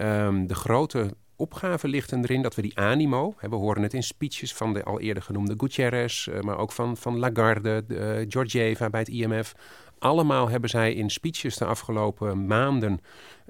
Um, 0.00 0.46
de 0.46 0.54
grote 0.54 1.14
opgave 1.36 1.88
ligt 1.88 2.12
erin 2.12 2.42
dat 2.42 2.54
we 2.54 2.62
die 2.62 2.78
animo, 2.78 3.34
we 3.40 3.54
horen 3.54 3.82
het 3.82 3.94
in 3.94 4.02
speeches 4.02 4.54
van 4.54 4.72
de 4.72 4.84
al 4.84 5.00
eerder 5.00 5.22
genoemde 5.22 5.54
Gutierrez, 5.56 6.26
uh, 6.26 6.40
maar 6.40 6.58
ook 6.58 6.72
van, 6.72 6.96
van 6.96 7.18
Lagarde, 7.18 7.84
uh, 7.88 8.26
Georgieva 8.28 8.90
bij 8.90 9.00
het 9.00 9.08
IMF. 9.08 9.54
Allemaal 9.98 10.48
hebben 10.48 10.70
zij 10.70 10.94
in 10.94 11.10
speeches 11.10 11.56
de 11.56 11.64
afgelopen 11.64 12.46
maanden 12.46 13.00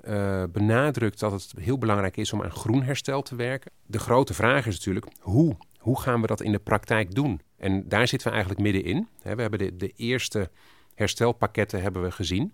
uh, 0.09 0.43
benadrukt 0.53 1.21
dat 1.21 1.33
het 1.33 1.53
heel 1.61 1.79
belangrijk 1.79 2.17
is 2.17 2.33
om 2.33 2.43
aan 2.43 2.51
groen 2.51 2.83
herstel 2.83 3.23
te 3.23 3.37
werken. 3.37 3.71
De 3.87 3.99
grote 3.99 4.35
vraag 4.35 4.67
is 4.67 4.77
natuurlijk 4.77 5.07
hoe? 5.21 5.57
Hoe 5.79 6.01
gaan 6.01 6.21
we 6.21 6.27
dat 6.27 6.41
in 6.41 6.53
de 6.53 6.59
praktijk 6.59 7.15
doen? 7.15 7.41
En 7.57 7.89
daar 7.89 8.09
zitten 8.09 8.29
we 8.29 8.35
eigenlijk 8.35 8.63
middenin. 8.63 9.09
We 9.23 9.29
hebben 9.29 9.59
de, 9.59 9.77
de 9.77 9.93
eerste 9.97 10.51
herstelpakketten 10.95 11.83
hebben 11.83 12.03
we 12.03 12.11
gezien. 12.11 12.53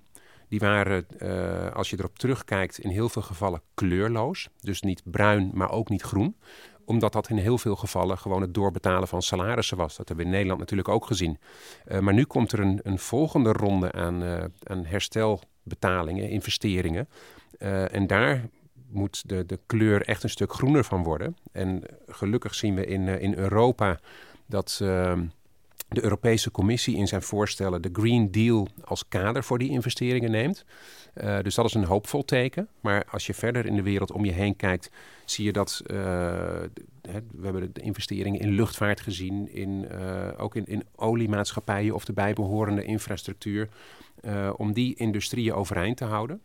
Die 0.50 0.58
waren, 0.58 1.06
uh, 1.18 1.72
als 1.72 1.90
je 1.90 1.96
erop 1.98 2.18
terugkijkt, 2.18 2.78
in 2.78 2.90
heel 2.90 3.08
veel 3.08 3.22
gevallen 3.22 3.62
kleurloos. 3.74 4.48
Dus 4.60 4.82
niet 4.82 5.02
bruin, 5.04 5.50
maar 5.54 5.70
ook 5.70 5.88
niet 5.88 6.02
groen 6.02 6.36
omdat 6.84 7.12
dat 7.12 7.28
in 7.28 7.36
heel 7.36 7.58
veel 7.58 7.76
gevallen 7.76 8.18
gewoon 8.18 8.40
het 8.40 8.54
doorbetalen 8.54 9.08
van 9.08 9.22
salarissen 9.22 9.76
was. 9.76 9.96
Dat 9.96 10.08
hebben 10.08 10.16
we 10.16 10.30
in 10.30 10.36
Nederland 10.36 10.60
natuurlijk 10.60 10.88
ook 10.88 11.06
gezien. 11.06 11.38
Uh, 11.86 11.98
maar 11.98 12.14
nu 12.14 12.24
komt 12.24 12.52
er 12.52 12.60
een, 12.60 12.80
een 12.82 12.98
volgende 12.98 13.52
ronde 13.52 13.92
aan, 13.92 14.22
aan 14.62 14.84
herstelbetalingen, 14.84 16.28
investeringen. 16.28 17.08
En 17.90 18.06
daar 18.06 18.48
moet 18.88 19.28
de, 19.28 19.46
de 19.46 19.58
kleur 19.66 20.02
echt 20.02 20.22
een 20.22 20.30
stuk 20.30 20.52
groener 20.52 20.84
van 20.84 21.02
worden. 21.02 21.36
En 21.52 21.82
gelukkig 22.06 22.54
zien 22.54 22.74
we 22.74 22.86
in, 22.86 23.08
in 23.08 23.34
Europa 23.34 23.98
dat 24.46 24.78
ehm, 24.82 25.26
de 25.90 26.02
Europese 26.02 26.50
Commissie 26.50 26.96
in 26.96 27.08
zijn 27.08 27.22
voorstellen 27.22 27.82
de 27.82 27.90
Green 27.92 28.30
Deal 28.30 28.68
als 28.84 29.08
kader 29.08 29.44
voor 29.44 29.58
die 29.58 29.70
investeringen 29.70 30.30
neemt. 30.30 30.64
Uh, 31.14 31.40
dus 31.40 31.54
dat 31.54 31.64
is 31.64 31.74
een 31.74 31.84
hoopvol 31.84 32.24
teken. 32.24 32.68
Maar 32.80 33.04
als 33.04 33.26
je 33.26 33.34
verder 33.34 33.66
in 33.66 33.76
de 33.76 33.82
wereld 33.82 34.12
om 34.12 34.24
je 34.24 34.32
heen 34.32 34.56
kijkt, 34.56 34.90
zie 35.24 35.44
je 35.44 35.52
dat 35.52 35.80
uh, 35.82 35.96
we 37.30 37.42
hebben 37.42 37.72
de 37.72 37.80
investeringen 37.80 38.40
in 38.40 38.50
luchtvaart 38.50 39.00
gezien, 39.00 39.52
in, 39.54 39.86
uh, 39.92 40.28
ook 40.36 40.56
in, 40.56 40.66
in 40.66 40.84
oliemaatschappijen 40.96 41.94
of 41.94 42.04
de 42.04 42.12
bijbehorende 42.12 42.84
infrastructuur, 42.84 43.68
om 44.56 44.72
die 44.72 44.94
industrieën 44.94 45.54
overeind 45.54 45.96
te 45.96 46.04
houden. 46.04 46.40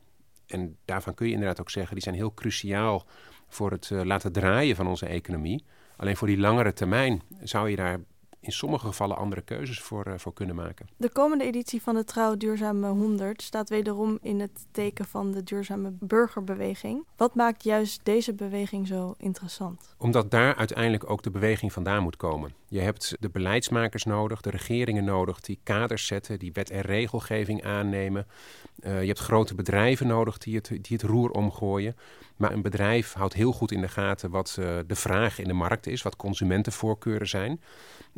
En 0.47 0.77
daarvan 0.85 1.13
kun 1.13 1.27
je 1.27 1.33
inderdaad 1.33 1.59
ook 1.59 1.69
zeggen, 1.69 1.93
die 1.93 2.03
zijn 2.03 2.15
heel 2.15 2.33
cruciaal 2.33 3.05
voor 3.47 3.71
het 3.71 3.89
laten 3.89 4.31
draaien 4.31 4.75
van 4.75 4.87
onze 4.87 5.05
economie. 5.05 5.63
Alleen 5.97 6.17
voor 6.17 6.27
die 6.27 6.37
langere 6.37 6.73
termijn 6.73 7.21
zou 7.43 7.69
je 7.69 7.75
daar 7.75 7.99
in 8.45 8.51
sommige 8.51 8.85
gevallen 8.85 9.17
andere 9.17 9.41
keuzes 9.41 9.79
voor, 9.79 10.07
uh, 10.07 10.13
voor 10.17 10.33
kunnen 10.33 10.55
maken. 10.55 10.87
De 10.97 11.09
komende 11.09 11.43
editie 11.43 11.81
van 11.81 11.95
de 11.95 12.03
Trouw 12.03 12.37
Duurzame 12.37 12.87
100 12.87 13.41
staat 13.41 13.69
wederom 13.69 14.17
in 14.21 14.39
het 14.39 14.65
teken 14.71 15.05
van 15.05 15.31
de 15.31 15.43
duurzame 15.43 15.91
burgerbeweging. 15.99 17.05
Wat 17.17 17.35
maakt 17.35 17.63
juist 17.63 17.99
deze 18.03 18.33
beweging 18.33 18.87
zo 18.87 19.15
interessant? 19.17 19.95
Omdat 19.97 20.31
daar 20.31 20.55
uiteindelijk 20.55 21.09
ook 21.09 21.23
de 21.23 21.31
beweging 21.31 21.73
vandaan 21.73 22.03
moet 22.03 22.17
komen. 22.17 22.53
Je 22.67 22.79
hebt 22.79 23.15
de 23.19 23.29
beleidsmakers 23.29 24.03
nodig, 24.03 24.41
de 24.41 24.49
regeringen 24.49 25.03
nodig 25.03 25.39
die 25.39 25.59
kaders 25.63 26.05
zetten, 26.05 26.39
die 26.39 26.51
wet 26.53 26.69
en 26.69 26.81
regelgeving 26.81 27.63
aannemen. 27.63 28.27
Uh, 28.79 29.01
je 29.01 29.07
hebt 29.07 29.19
grote 29.19 29.55
bedrijven 29.55 30.07
nodig 30.07 30.37
die 30.37 30.55
het, 30.55 30.67
die 30.67 30.81
het 30.97 31.01
roer 31.01 31.29
omgooien. 31.29 31.95
Maar 32.35 32.51
een 32.51 32.61
bedrijf 32.61 33.13
houdt 33.13 33.33
heel 33.33 33.51
goed 33.51 33.71
in 33.71 33.81
de 33.81 33.87
gaten 33.87 34.29
wat 34.29 34.57
uh, 34.59 34.79
de 34.87 34.95
vraag 34.95 35.39
in 35.39 35.47
de 35.47 35.53
markt 35.53 35.87
is, 35.87 36.01
wat 36.01 36.15
consumentenvoorkeuren 36.15 37.27
zijn. 37.27 37.61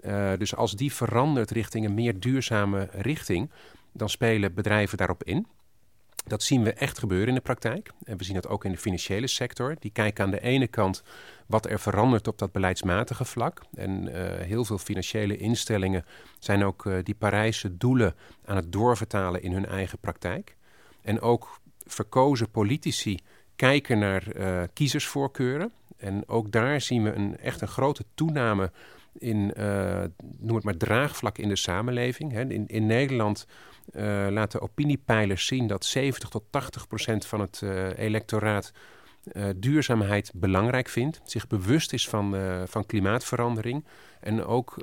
Uh, 0.02 0.32
dus 0.38 0.56
als 0.56 0.76
die 0.76 0.94
verandert 0.94 1.52
richting 1.52 1.86
een 1.86 1.94
meer 1.94 2.20
duurzame 2.20 2.90
richting, 2.92 3.50
dan 3.92 4.10
spelen 4.10 4.54
bedrijven 4.54 4.98
daarop 4.98 5.24
in. 5.24 5.48
Dat 6.28 6.44
zien 6.44 6.64
we 6.64 6.74
echt 6.74 7.00
gebeuren 7.00 7.28
in 7.28 7.34
de 7.34 7.42
praktijk. 7.42 7.92
En 8.04 8.18
we 8.18 8.24
zien 8.24 8.36
dat 8.36 8.48
ook 8.48 8.66
in 8.66 8.72
de 8.72 8.78
financiële 8.78 9.28
sector. 9.28 9.76
Die 9.80 9.92
kijken 9.92 10.24
aan 10.24 10.32
de 10.32 10.42
ene 10.42 10.68
kant 10.68 11.04
wat 11.46 11.70
er 11.70 11.80
verandert 11.80 12.28
op 12.28 12.38
dat 12.38 12.52
beleidsmatige 12.52 13.26
vlak. 13.26 13.62
En 13.76 14.08
uh, 14.08 14.14
heel 14.40 14.66
veel 14.66 14.78
financiële 14.78 15.38
instellingen 15.38 16.06
zijn 16.40 16.64
ook 16.64 16.86
uh, 16.86 16.98
die 17.04 17.16
Parijse 17.16 17.78
doelen 17.78 18.16
aan 18.46 18.56
het 18.56 18.72
doorvertalen 18.72 19.42
in 19.42 19.52
hun 19.52 19.66
eigen 19.66 19.98
praktijk. 20.00 20.56
En 21.02 21.22
ook 21.22 21.60
verkozen 21.86 22.50
politici 22.50 23.20
kijken 23.56 24.00
naar 24.00 24.24
uh, 24.38 24.64
kiezersvoorkeuren. 24.74 25.72
En 25.98 26.28
ook 26.28 26.52
daar 26.52 26.82
zien 26.82 27.04
we 27.04 27.14
een, 27.14 27.38
echt 27.38 27.62
een 27.62 27.68
grote 27.68 28.04
toename 28.14 28.72
in, 29.20 29.54
noem 30.38 30.56
het 30.56 30.64
maar, 30.64 30.78
draagvlak 30.78 31.38
in 31.38 31.50
de 31.50 31.56
samenleving. 31.56 32.38
In, 32.38 32.68
in 32.68 32.86
Nederland 32.86 33.48
uh, 33.92 34.28
laten 34.30 34.62
opiniepeilers 34.62 35.46
zien 35.46 35.68
dat 35.68 35.86
70 35.86 36.30
tot 36.30 36.44
80 36.50 36.88
procent 36.88 37.26
van 37.26 37.40
het 37.40 37.62
electoraat 37.96 38.72
duurzaamheid 39.56 40.32
belangrijk 40.34 40.88
vindt. 40.88 41.22
Zich 41.24 41.48
bewust 41.48 41.94
is 41.94 42.10
van, 42.10 42.36
van 42.66 42.86
klimaatverandering. 42.86 43.86
En 44.20 44.46
ook 44.46 44.76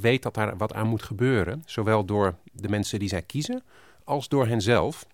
weet 0.00 0.22
dat 0.22 0.34
daar 0.34 0.56
wat 0.56 0.74
aan 0.74 0.86
moet 0.86 1.02
gebeuren. 1.02 1.62
Zowel 1.66 2.04
door 2.04 2.34
de 2.52 2.68
mensen 2.68 2.98
die 2.98 3.08
zij 3.08 3.22
kiezen, 3.22 3.62
als 4.04 4.28
door 4.28 4.46
henzelf. 4.46 5.06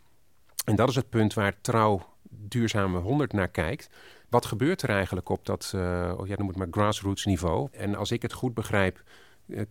En 0.64 0.76
dat 0.76 0.88
is 0.88 0.94
het 0.94 1.08
punt 1.08 1.34
waar 1.34 1.60
trouw 1.60 2.12
duurzame 2.30 2.98
100 2.98 3.32
naar 3.32 3.48
kijkt. 3.48 3.88
Wat 4.28 4.46
gebeurt 4.46 4.82
er 4.82 4.88
eigenlijk 4.88 5.28
op 5.28 5.46
dat, 5.46 5.72
uh, 5.74 5.82
ja, 6.24 6.46
het 6.46 6.56
maar 6.56 6.66
grassroots 6.70 7.24
niveau? 7.24 7.68
En 7.72 7.94
als 7.94 8.10
ik 8.10 8.22
het 8.22 8.32
goed 8.32 8.54
begrijp, 8.54 9.02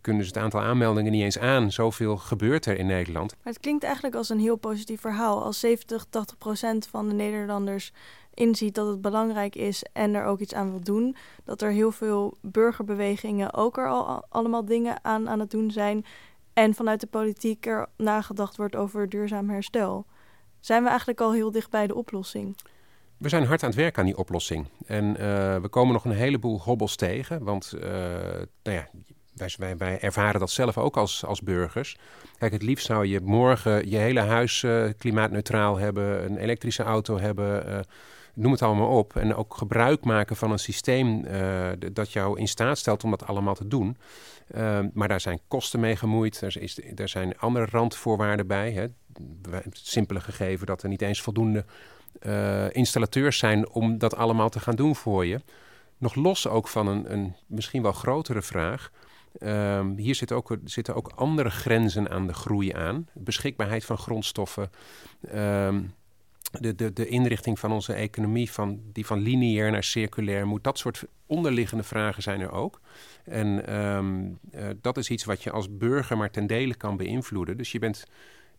kunnen 0.01 0.23
ze 0.23 0.27
het 0.27 0.37
aantal 0.37 0.61
aanmeldingen 0.61 1.11
niet 1.11 1.23
eens 1.23 1.39
aan. 1.39 1.71
Zoveel 1.71 2.17
gebeurt 2.17 2.65
er 2.65 2.77
in 2.77 2.85
Nederland. 2.85 3.35
Maar 3.43 3.53
het 3.53 3.61
klinkt 3.61 3.83
eigenlijk 3.83 4.15
als 4.15 4.29
een 4.29 4.39
heel 4.39 4.55
positief 4.55 5.01
verhaal. 5.01 5.43
Als 5.43 5.59
70, 5.59 6.05
80 6.09 6.37
procent 6.37 6.87
van 6.87 7.07
de 7.07 7.13
Nederlanders 7.13 7.91
inziet 8.33 8.75
dat 8.75 8.87
het 8.87 9.01
belangrijk 9.01 9.55
is 9.55 9.83
en 9.93 10.13
er 10.13 10.25
ook 10.25 10.39
iets 10.39 10.53
aan 10.53 10.69
wil 10.69 10.81
doen. 10.83 11.15
Dat 11.43 11.61
er 11.61 11.71
heel 11.71 11.91
veel 11.91 12.37
burgerbewegingen 12.41 13.53
ook 13.53 13.77
er 13.77 13.87
al 13.87 14.25
allemaal 14.29 14.65
dingen 14.65 15.03
aan 15.03 15.29
aan 15.29 15.39
het 15.39 15.51
doen 15.51 15.71
zijn. 15.71 16.05
En 16.53 16.73
vanuit 16.73 16.99
de 16.99 17.07
politiek 17.07 17.65
er 17.65 17.87
nagedacht 17.97 18.57
wordt 18.57 18.75
over 18.75 19.09
duurzaam 19.09 19.49
herstel 19.49 20.05
zijn 20.61 20.83
we 20.83 20.89
eigenlijk 20.89 21.21
al 21.21 21.33
heel 21.33 21.51
dicht 21.51 21.69
bij 21.69 21.87
de 21.87 21.95
oplossing. 21.95 22.57
We 23.17 23.29
zijn 23.29 23.45
hard 23.45 23.63
aan 23.63 23.69
het 23.69 23.77
werk 23.77 23.97
aan 23.97 24.05
die 24.05 24.17
oplossing. 24.17 24.67
En 24.85 25.05
uh, 25.05 25.15
we 25.57 25.67
komen 25.69 25.93
nog 25.93 26.05
een 26.05 26.11
heleboel 26.11 26.61
hobbels 26.61 26.95
tegen. 26.95 27.43
Want 27.43 27.73
uh, 27.75 27.81
nou 28.63 28.77
ja, 28.77 28.89
wij, 29.57 29.99
ervaren 29.99 30.39
dat 30.39 30.51
zelf 30.51 30.77
ook 30.77 30.97
als, 30.97 31.25
als 31.25 31.41
burgers. 31.41 31.97
Kijk, 32.37 32.51
het 32.51 32.63
liefst 32.63 32.85
zou 32.85 33.05
je 33.05 33.19
morgen 33.23 33.89
je 33.89 33.97
hele 33.97 34.19
huis 34.19 34.63
uh, 34.63 34.89
klimaatneutraal 34.97 35.77
hebben, 35.77 36.25
een 36.25 36.37
elektrische 36.37 36.83
auto 36.83 37.19
hebben, 37.19 37.85
noem 38.33 38.51
het 38.51 38.61
allemaal 38.61 38.97
op. 38.97 39.15
En 39.15 39.35
ook 39.35 39.53
gebruik 39.53 40.03
maken 40.03 40.35
van 40.35 40.51
een 40.51 40.59
systeem 40.59 41.25
dat 41.93 42.11
jou 42.11 42.39
in 42.39 42.47
staat 42.47 42.77
stelt 42.77 43.03
om 43.03 43.09
dat 43.09 43.27
allemaal 43.27 43.55
te 43.55 43.67
doen. 43.67 43.97
maar 44.93 45.07
daar 45.07 45.21
zijn 45.21 45.39
kosten 45.47 45.79
mee 45.79 45.95
gemoeid, 45.95 46.41
er, 46.41 46.61
is, 46.61 46.79
er 46.95 47.09
zijn 47.09 47.37
andere 47.37 47.65
randvoorwaarden 47.65 48.47
bij. 48.47 48.71
Hè 48.71 48.87
het 49.51 49.79
simpele 49.83 50.19
gegeven 50.19 50.65
dat 50.65 50.83
er 50.83 50.89
niet 50.89 51.01
eens 51.01 51.21
voldoende 51.21 51.65
installateurs 52.71 53.37
zijn 53.37 53.69
om 53.69 53.97
dat 53.97 54.15
allemaal 54.15 54.49
te 54.49 54.59
gaan 54.59 54.75
doen 54.75 54.95
voor 54.95 55.25
je. 55.25 55.39
Nog 55.97 56.15
los 56.15 56.47
ook 56.47 56.67
van 56.67 56.87
een, 56.87 57.13
een 57.13 57.35
misschien 57.47 57.81
wel 57.81 57.91
grotere 57.91 58.41
vraag. 58.41 58.91
Um, 59.39 59.97
hier 59.97 60.15
zit 60.15 60.31
ook, 60.31 60.57
zitten 60.63 60.95
ook 60.95 61.11
andere 61.15 61.49
grenzen 61.49 62.09
aan 62.09 62.27
de 62.27 62.33
groei 62.33 62.73
aan. 62.73 63.07
Beschikbaarheid 63.13 63.85
van 63.85 63.97
grondstoffen. 63.97 64.69
Um, 65.35 65.93
de, 66.59 66.75
de, 66.75 66.93
de 66.93 67.07
inrichting 67.07 67.59
van 67.59 67.71
onze 67.71 67.93
economie, 67.93 68.51
van, 68.51 68.81
die 68.93 69.05
van 69.05 69.19
lineair 69.19 69.71
naar 69.71 69.83
circulair 69.83 70.47
moet. 70.47 70.63
Dat 70.63 70.77
soort 70.77 71.03
onderliggende 71.25 71.83
vragen 71.83 72.23
zijn 72.23 72.41
er 72.41 72.51
ook. 72.51 72.79
En 73.23 73.75
um, 73.75 74.39
uh, 74.55 74.67
dat 74.81 74.97
is 74.97 75.09
iets 75.09 75.23
wat 75.23 75.43
je 75.43 75.51
als 75.51 75.77
burger 75.77 76.17
maar 76.17 76.31
ten 76.31 76.47
dele 76.47 76.75
kan 76.75 76.97
beïnvloeden. 76.97 77.57
Dus 77.57 77.71
je 77.71 77.79
bent 77.79 78.05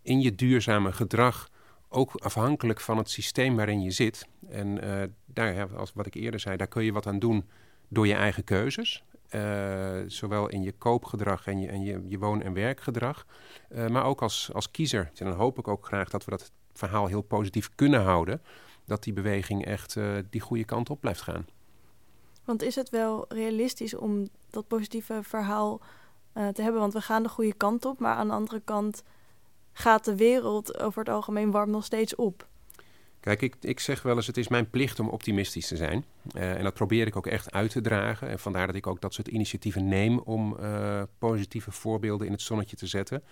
in 0.03 0.21
je 0.21 0.35
duurzame 0.35 0.93
gedrag 0.93 1.49
ook 1.89 2.15
afhankelijk 2.15 2.81
van 2.81 2.97
het 2.97 3.11
systeem 3.11 3.57
waarin 3.57 3.83
je 3.83 3.91
zit. 3.91 4.27
En 4.51 4.85
uh, 4.85 5.03
daar, 5.27 5.77
als 5.77 5.93
wat 5.95 6.07
ik 6.07 6.15
eerder 6.15 6.41
zei, 6.41 6.57
daar 6.57 6.67
kun 6.67 6.85
je 6.85 6.93
wat 6.93 7.07
aan 7.07 7.19
doen 7.19 7.45
door 7.89 8.07
je 8.07 8.15
eigen 8.15 8.45
keuzes. 8.45 9.05
Uh, 9.35 9.99
zowel 10.07 10.49
in 10.49 10.63
je 10.63 10.73
koopgedrag 10.73 11.47
en 11.47 11.61
je, 11.61 11.69
en 11.69 11.83
je, 11.83 12.05
je 12.09 12.19
woon- 12.19 12.43
en 12.43 12.53
werkgedrag. 12.53 13.27
Uh, 13.71 13.89
maar 13.89 14.05
ook 14.05 14.23
als, 14.23 14.51
als 14.53 14.71
kiezer. 14.71 15.11
En 15.15 15.27
dan 15.27 15.35
hoop 15.35 15.59
ik 15.59 15.69
ook 15.69 15.87
graag 15.87 16.11
dat 16.11 16.25
we 16.25 16.31
dat 16.31 16.53
verhaal 16.73 17.07
heel 17.07 17.23
positief 17.23 17.71
kunnen 17.75 18.03
houden. 18.03 18.43
Dat 18.85 19.03
die 19.03 19.13
beweging 19.13 19.65
echt 19.65 19.97
die 20.31 20.41
goede 20.41 20.65
kant 20.65 20.91
op 20.91 21.01
blijft 21.01 21.21
gaan. 21.21 21.47
Want 22.45 22.63
is 22.63 22.75
het 22.75 22.91
wel 22.91 23.25
realistisch 23.29 23.95
om 23.95 24.29
dat 24.51 24.67
positieve 24.67 25.23
verhaal 25.23 25.81
te 26.33 26.63
hebben? 26.63 26.81
Want 26.81 26.93
we 26.93 27.01
gaan 27.01 27.23
de 27.23 27.29
goede 27.29 27.55
kant 27.55 27.85
op, 27.85 27.99
maar 27.99 28.15
aan 28.15 28.29
de 28.29 28.35
andere 28.35 28.61
kant 28.61 29.03
gaat 29.73 30.05
de 30.05 30.17
wereld 30.17 30.79
over 30.81 30.99
het 30.99 31.09
algemeen 31.09 31.51
warm 31.51 31.71
nog 31.71 31.85
steeds 31.85 32.15
op. 32.15 32.47
Kijk, 33.23 33.43
ik, 33.43 33.55
ik 33.61 33.81
zeg 33.81 34.03
wel 34.03 34.17
eens, 34.17 34.27
het 34.27 34.37
is 34.37 34.49
mijn 34.49 34.71
plicht 34.71 35.01
om 35.01 35.09
optimistisch 35.09 35.67
te 35.67 35.77
zijn. 35.77 36.05
Uh, 36.37 36.55
en 36.55 36.63
dat 36.63 36.75
probeer 36.75 37.07
ik 37.07 37.17
ook 37.17 37.27
echt 37.27 37.53
uit 37.53 37.71
te 37.71 37.81
dragen. 37.81 38.29
En 38.29 38.39
vandaar 38.39 38.67
dat 38.67 38.77
ik 38.77 38.87
ook 38.87 39.01
dat 39.01 39.15
soort 39.15 39.29
initiatieven 39.29 39.89
neem 39.89 40.19
om 40.19 40.57
uh, 40.61 41.03
positieve 41.19 41.71
voorbeelden 41.71 42.27
in 42.27 42.33
het 42.33 42.43
zonnetje 42.43 42.77
te 42.77 42.87
zetten. 42.87 43.23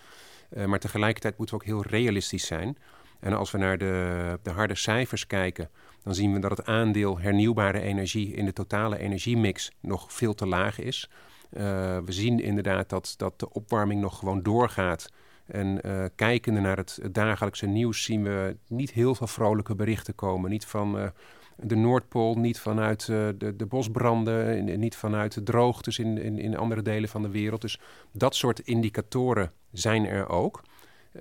Uh, 0.53 0.65
maar 0.65 0.79
tegelijkertijd 0.79 1.37
moeten 1.37 1.57
we 1.57 1.61
ook 1.61 1.69
heel 1.69 1.83
realistisch 1.83 2.45
zijn. 2.45 2.77
En 3.19 3.33
als 3.33 3.51
we 3.51 3.57
naar 3.57 3.77
de, 3.77 4.39
de 4.43 4.49
harde 4.49 4.75
cijfers 4.75 5.27
kijken, 5.27 5.69
dan 6.03 6.15
zien 6.15 6.33
we 6.33 6.39
dat 6.39 6.57
het 6.57 6.65
aandeel 6.65 7.19
hernieuwbare 7.19 7.81
energie 7.81 8.33
in 8.33 8.45
de 8.45 8.53
totale 8.53 8.97
energiemix 8.97 9.71
nog 9.79 10.13
veel 10.13 10.33
te 10.33 10.47
laag 10.47 10.79
is. 10.79 11.09
we 11.49 12.03
zien 12.05 12.39
inderdaad 12.39 12.89
dat, 12.89 13.13
dat 13.17 13.39
de 13.39 13.53
opwarming 13.53 14.01
nog 14.01 14.19
gewoon 14.19 14.43
doorgaat. 14.43 15.09
En 15.51 15.79
uh, 15.85 16.05
kijkende 16.15 16.59
naar 16.59 16.77
het, 16.77 16.99
dagelijkse 17.11 17.65
nieuws 17.65 18.03
zien 18.03 18.23
we 18.23 18.57
niet 18.67 18.91
heel 18.91 19.15
veel 19.15 19.27
vrolijke 19.27 19.75
berichten 19.75 20.15
komen. 20.15 20.49
Niet 20.49 20.65
van 20.65 20.97
uh, 20.97 21.07
de 21.55 21.75
Noordpool, 21.75 22.35
niet 22.35 22.59
vanuit 22.59 23.07
uh, 23.07 23.27
de, 23.37 23.55
de 23.55 23.65
bosbranden, 23.65 24.79
niet 24.79 24.95
vanuit 24.95 25.33
de 25.33 25.43
droogtes 25.43 25.99
in, 25.99 26.17
in, 26.17 26.39
in 26.39 26.57
andere 26.57 26.81
delen 26.81 27.09
van 27.09 27.21
de 27.21 27.29
wereld. 27.29 27.61
Dus 27.61 27.79
dat 28.11 28.35
soort 28.35 28.59
indicatoren 28.59 29.51
zijn 29.71 30.05
er 30.05 30.29
ook. 30.29 30.61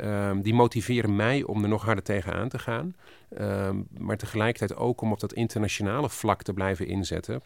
Um, 0.05 0.43
die 0.43 0.55
motiveren 0.55 1.17
mij 1.17 1.43
om 1.43 1.63
er 1.63 1.69
nog 1.69 1.85
harder 1.85 2.05
tegenaan 2.05 2.49
te 2.49 2.59
gaan. 2.59 2.95
Um, 3.41 3.89
maar 3.99 4.17
tegelijkertijd 4.17 4.81
ook 4.81 5.01
om 5.01 5.13
op 5.13 5.21
dat 5.21 5.33
internationale 5.33 6.09
vlak 6.09 6.43
te 6.43 6.53
blijven 6.53 6.87
inzetten. 6.87 7.43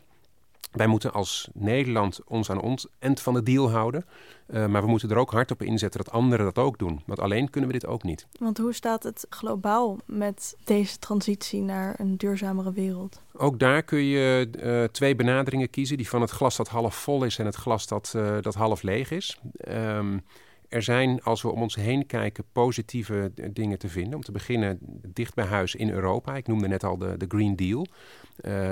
Wij 0.73 0.87
moeten 0.87 1.13
als 1.13 1.49
Nederland 1.53 2.21
ons 2.25 2.51
aan 2.51 2.61
ons 2.61 2.87
end 2.99 3.21
van 3.21 3.35
de 3.35 3.43
deal 3.43 3.71
houden. 3.71 4.05
Uh, 4.47 4.67
maar 4.67 4.83
we 4.83 4.89
moeten 4.89 5.11
er 5.11 5.17
ook 5.17 5.31
hard 5.31 5.51
op 5.51 5.63
inzetten 5.63 6.05
dat 6.05 6.13
anderen 6.13 6.45
dat 6.45 6.59
ook 6.59 6.79
doen. 6.79 7.03
Want 7.07 7.21
alleen 7.21 7.51
kunnen 7.51 7.71
we 7.71 7.79
dit 7.79 7.87
ook 7.87 8.03
niet. 8.03 8.27
Want 8.39 8.59
hoe 8.59 8.73
staat 8.73 9.03
het 9.03 9.27
globaal 9.29 9.99
met 10.07 10.57
deze 10.65 10.99
transitie 10.99 11.63
naar 11.63 11.95
een 12.01 12.17
duurzamere 12.17 12.73
wereld? 12.73 13.23
Ook 13.33 13.59
daar 13.59 13.83
kun 13.83 14.05
je 14.05 14.49
uh, 14.63 14.85
twee 14.85 15.17
benaderingen 15.17 15.71
kiezen. 15.71 15.97
Die 15.97 16.09
van 16.09 16.21
het 16.21 16.31
glas 16.31 16.57
dat 16.57 16.69
half 16.69 16.95
vol 16.95 17.25
is 17.25 17.39
en 17.39 17.47
het 17.47 17.55
glas 17.55 17.87
dat, 17.87 18.13
uh, 18.17 18.37
dat 18.41 18.55
half 18.55 18.83
leeg 18.83 19.11
is. 19.11 19.41
Um, 19.69 20.25
er 20.69 20.83
zijn, 20.83 21.23
als 21.23 21.43
we 21.43 21.49
om 21.49 21.63
ons 21.63 21.75
heen 21.75 22.07
kijken, 22.07 22.45
positieve 22.53 23.33
dingen 23.53 23.79
te 23.79 23.89
vinden. 23.89 24.15
Om 24.15 24.23
te 24.23 24.33
beginnen 24.33 24.79
dicht 25.13 25.35
bij 25.35 25.45
huis 25.45 25.75
in 25.75 25.91
Europa. 25.91 26.37
Ik 26.37 26.47
noemde 26.47 26.69
net 26.69 26.85
al 26.85 26.99
de, 26.99 27.17
de 27.17 27.27
Green 27.29 27.57
Deal. 27.57 27.87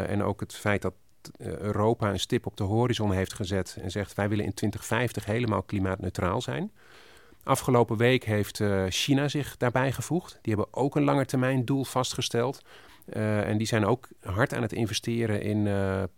en 0.06 0.22
ook 0.22 0.40
het 0.40 0.54
feit 0.54 0.82
dat 0.82 0.92
eh, 0.92 1.11
Europa 1.38 2.10
een 2.10 2.20
stip 2.20 2.46
op 2.46 2.56
de 2.56 2.64
horizon 2.64 3.12
heeft 3.12 3.32
gezet 3.32 3.76
en 3.80 3.90
zegt 3.90 4.14
wij 4.14 4.28
willen 4.28 4.44
in 4.44 4.54
2050 4.54 5.24
helemaal 5.24 5.62
klimaatneutraal 5.62 6.40
zijn. 6.40 6.72
Afgelopen 7.44 7.96
week 7.96 8.24
heeft 8.24 8.58
uh, 8.58 8.84
China 8.88 9.28
zich 9.28 9.56
daarbij 9.56 9.92
gevoegd. 9.92 10.38
Die 10.42 10.54
hebben 10.54 10.74
ook 10.74 10.96
een 10.96 11.04
langetermijn 11.04 11.64
doel 11.64 11.84
vastgesteld. 11.84 12.62
Uh, 13.06 13.48
en 13.48 13.58
die 13.58 13.66
zijn 13.66 13.84
ook 13.84 14.08
hard 14.20 14.54
aan 14.54 14.62
het 14.62 14.72
investeren 14.72 15.42
in 15.42 15.68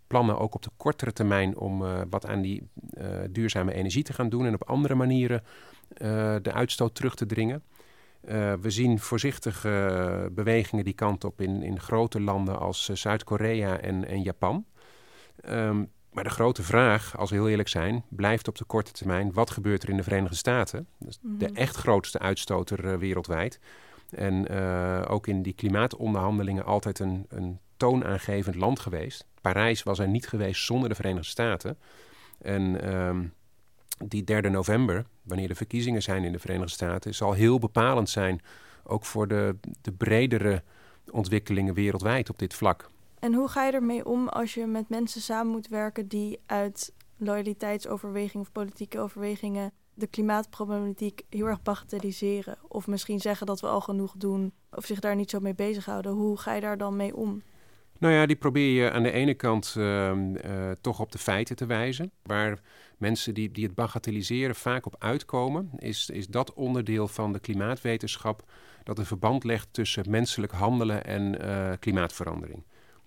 plannen, 0.07 0.39
ook 0.39 0.55
op 0.55 0.63
de 0.63 0.71
kortere 0.77 1.13
termijn, 1.13 1.57
om 1.57 1.85
wat 2.11 2.27
aan 2.27 2.43
die 2.43 2.69
duurzame 3.31 3.75
energie 3.75 4.03
te 4.03 4.13
gaan 4.13 4.29
doen 4.29 4.47
en 4.47 4.55
op 4.55 4.69
andere 4.69 4.95
manieren 4.95 5.43
de 6.43 6.53
uitstoot 6.53 6.95
terug 6.95 7.15
te 7.15 7.27
dringen. 7.27 7.63
we 8.61 8.71
zien 8.71 8.99
voorzichtige 8.99 10.29
bewegingen 10.33 10.85
die 10.85 10.95
kant 10.95 11.25
op 11.25 11.41
in, 11.41 11.63
in 11.63 11.81
grote 11.81 12.21
landen 12.21 12.59
als 12.59 12.89
Zuid-Korea 12.89 13.81
en, 13.81 14.09
en 14.09 14.23
Japan. 14.23 14.65
Um, 15.49 15.91
maar 16.15 16.25
de 16.25 16.31
grote 16.31 16.63
vraag, 16.63 17.19
als 17.19 17.31
we 17.31 17.37
heel 17.37 17.49
eerlijk 17.49 17.69
zijn, 17.69 18.05
blijft 18.09 18.49
op 18.49 18.59
de 18.59 18.65
korte 18.65 18.93
termijn: 18.93 19.33
wat 19.33 19.51
gebeurt 19.51 19.83
er 19.83 19.89
in 19.89 19.97
de 19.97 20.03
Verenigde 20.03 20.37
Staten? 20.37 20.87
De 20.99 21.17
mhm. 21.21 21.55
echt 21.55 21.77
grootste 21.77 22.19
uitstoter 22.19 22.85
uh, 22.85 22.97
wereldwijd. 22.97 23.61
En 24.11 24.53
uh, 24.53 25.03
ook 25.09 25.27
in 25.27 25.43
die 25.43 25.53
klimaatonderhandelingen 25.53 26.65
altijd 26.65 26.99
een, 26.99 27.27
een 27.29 27.59
toonaangevend 27.77 28.55
land 28.55 28.81
geweest. 28.81 29.27
Parijs 29.41 29.83
was 29.83 29.99
er 29.99 30.09
niet 30.09 30.29
geweest 30.29 30.65
zonder 30.65 30.89
de 30.89 30.95
Verenigde 30.95 31.29
Staten. 31.29 31.79
En 32.41 32.95
um, 32.95 33.33
die 34.07 34.25
3 34.25 34.51
november, 34.51 35.07
wanneer 35.23 35.49
de 35.49 35.55
verkiezingen 35.55 36.03
zijn 36.03 36.25
in 36.25 36.33
de 36.33 36.39
Verenigde 36.39 36.73
Staten, 36.73 37.15
zal 37.15 37.33
heel 37.33 37.59
bepalend 37.59 38.11
zijn. 38.11 38.41
Ook 38.85 39.05
voor 39.05 39.29
de, 39.29 39.57
de 39.81 39.93
bredere 39.93 40.63
ontwikkelingen 41.11 41.75
wereldwijd 41.75 42.31
op 42.31 42.39
dit 42.39 42.55
vlak. 42.55 42.91
En 43.25 43.35
hoe 43.35 43.49
ga 43.49 43.65
je 43.65 43.73
ermee 43.73 44.07
om 44.07 44.29
als 44.29 44.55
je 44.55 44.67
met 44.67 44.89
mensen 44.89 45.21
samen 45.21 45.53
moet 45.53 45.69
werken 45.69 46.09
die 46.09 46.41
uit 46.47 46.93
loyaliteitsoverwegingen 47.17 48.47
of 48.47 48.53
politieke 48.53 49.01
overwegingen 49.01 49.73
de 49.95 50.07
klimaatproblematiek 50.07 51.23
heel 51.31 51.47
erg 51.47 51.63
bagatelliseren? 51.63 52.59
Of 52.69 52.87
misschien 52.87 53.21
zeggen 53.21 53.47
dat 53.47 53.61
we 53.61 53.67
al 53.67 53.81
genoeg 53.81 54.15
doen, 54.17 54.53
of 54.71 54.87
zich 54.87 55.01
daar 55.01 55.17
niet 55.17 55.31
zo 55.31 55.41
mee 55.41 55.55
bezighouden. 55.55 56.13
Hoe 56.13 56.39
ga 56.39 56.55
je 56.55 56.61
daar 56.61 56.79
dan 56.79 56.97
mee 56.97 57.17
om? 57.17 57.43
Nou 57.99 58.15
ja, 58.15 58.27
die 58.27 58.37
probeer 58.37 58.83
je 58.83 58.91
aan 58.91 59.03
de 59.03 59.13
ene 59.13 59.35
kant 59.35 59.75
uh, 59.79 60.11
uh, 60.11 60.71
toch 60.81 61.01
op 61.01 61.13
de 61.13 61.19
feiten 61.19 61.57
te 61.57 61.67
wijzen. 61.67 62.11
Waar 62.23 62.61
mensen 62.99 63.35
die, 63.35 63.51
die 63.51 63.65
het 63.65 63.75
bagatelliseren 63.75 64.55
vaak 64.55 64.87
op 64.87 64.97
uitkomen, 64.99 65.71
is, 65.77 66.11
is 66.11 66.27
dat 66.27 66.55
onderdeel 66.55 67.09
van 67.09 67.33
de 67.33 67.41
klimaatwetenschap 67.41 68.51
dat 68.83 68.99
een 68.99 69.07
verband 69.07 69.45
legt 69.45 69.69
tussen 69.71 70.11
menselijk 70.11 70.53
handelen 70.53 71.05
en 71.05 71.45
uh, 71.45 71.73
klimaatverandering. 71.79 72.63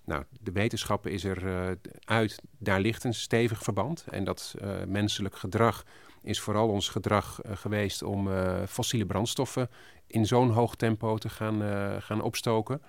Nou, 0.08 0.24
de 0.42 0.52
wetenschappen 0.52 1.12
is 1.12 1.24
er 1.24 1.44
uh, 1.46 1.72
uit, 2.06 2.42
daar 2.58 2.80
ligt 2.80 3.04
een 3.04 3.14
stevig 3.14 3.64
verband. 3.64 4.06
En 4.10 4.24
dat 4.24 4.56
uh, 4.62 4.84
menselijk 4.86 5.36
gedrag 5.36 5.86
is 6.22 6.40
vooral 6.40 6.70
ons 6.70 6.90
gedrag 6.90 7.42
uh, 7.46 7.52
geweest 7.56 8.04
om 8.04 8.30
fossiele 8.68 9.06
brandstoffen 9.06 9.70
in 10.08 10.26
zo'n 10.26 10.50
hoog 10.50 10.76
tempo 10.76 11.18
te 11.18 11.30
gaan, 11.30 11.62
gaan 12.02 12.22
opstoken. 12.22 12.82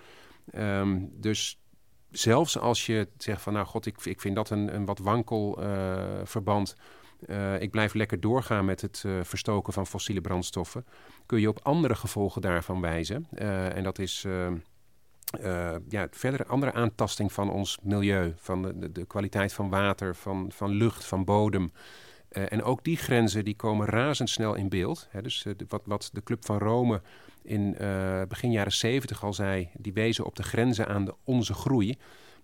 Um, 0.54 1.10
dus 1.12 1.60
zelfs 2.10 2.58
als 2.58 2.86
je 2.86 3.08
zegt 3.16 3.42
van 3.42 3.52
nou 3.52 3.66
god, 3.66 3.86
ik, 3.86 4.04
ik 4.04 4.20
vind 4.20 4.34
dat 4.34 4.50
een, 4.50 4.74
een 4.74 4.84
wat 4.84 4.98
wankel 4.98 5.58
verband. 6.24 6.76
ik 7.58 7.70
blijf 7.70 7.94
lekker 7.94 8.20
doorgaan 8.20 8.64
met 8.64 8.80
het 8.80 9.04
verstoken 9.22 9.72
van 9.72 9.86
fossiele 9.86 10.20
brandstoffen. 10.20 10.86
Kun 11.26 11.40
je 11.40 11.48
op 11.48 11.60
andere 11.62 11.94
gevolgen 11.94 12.42
daarvan 12.42 12.80
wijzen. 12.80 13.26
en 13.74 13.82
dat 13.82 13.98
is 13.98 14.24
ehm, 14.26 14.56
uh, 15.40 15.74
ja, 15.88 16.06
verder 16.10 16.46
andere 16.46 16.72
aantasting 16.72 17.32
van 17.32 17.50
ons 17.50 17.78
milieu, 17.82 18.32
van 18.36 18.62
de, 18.62 18.92
de, 18.92 19.06
kwaliteit 19.06 19.52
van 19.52 19.68
water, 19.68 20.14
van, 20.14 20.50
van 20.54 20.70
lucht, 20.70 21.04
van 21.04 21.24
bodem. 21.24 21.72
Uh, 22.32 22.52
en 22.52 22.62
ook 22.62 22.84
die 22.84 22.96
grenzen 22.96 23.44
die 23.44 23.56
komen 23.56 23.86
razendsnel 23.86 24.54
in 24.54 24.68
beeld. 24.68 25.08
Hè, 25.10 25.22
dus 25.22 25.44
uh, 25.44 25.54
wat, 25.68 25.82
wat 25.84 26.10
de 26.12 26.22
Club 26.22 26.44
van 26.44 26.58
Rome 26.58 27.02
in 27.42 27.76
begin 28.28 28.50
jaren 28.50 28.72
70 28.72 29.24
al 29.24 29.32
zei, 29.32 29.68
die 29.74 29.92
wezen 29.92 30.24
op 30.24 30.36
de 30.36 30.42
grenzen 30.42 30.88
aan 30.88 31.04
de, 31.04 31.14
onze 31.24 31.54
groei. 31.54 31.98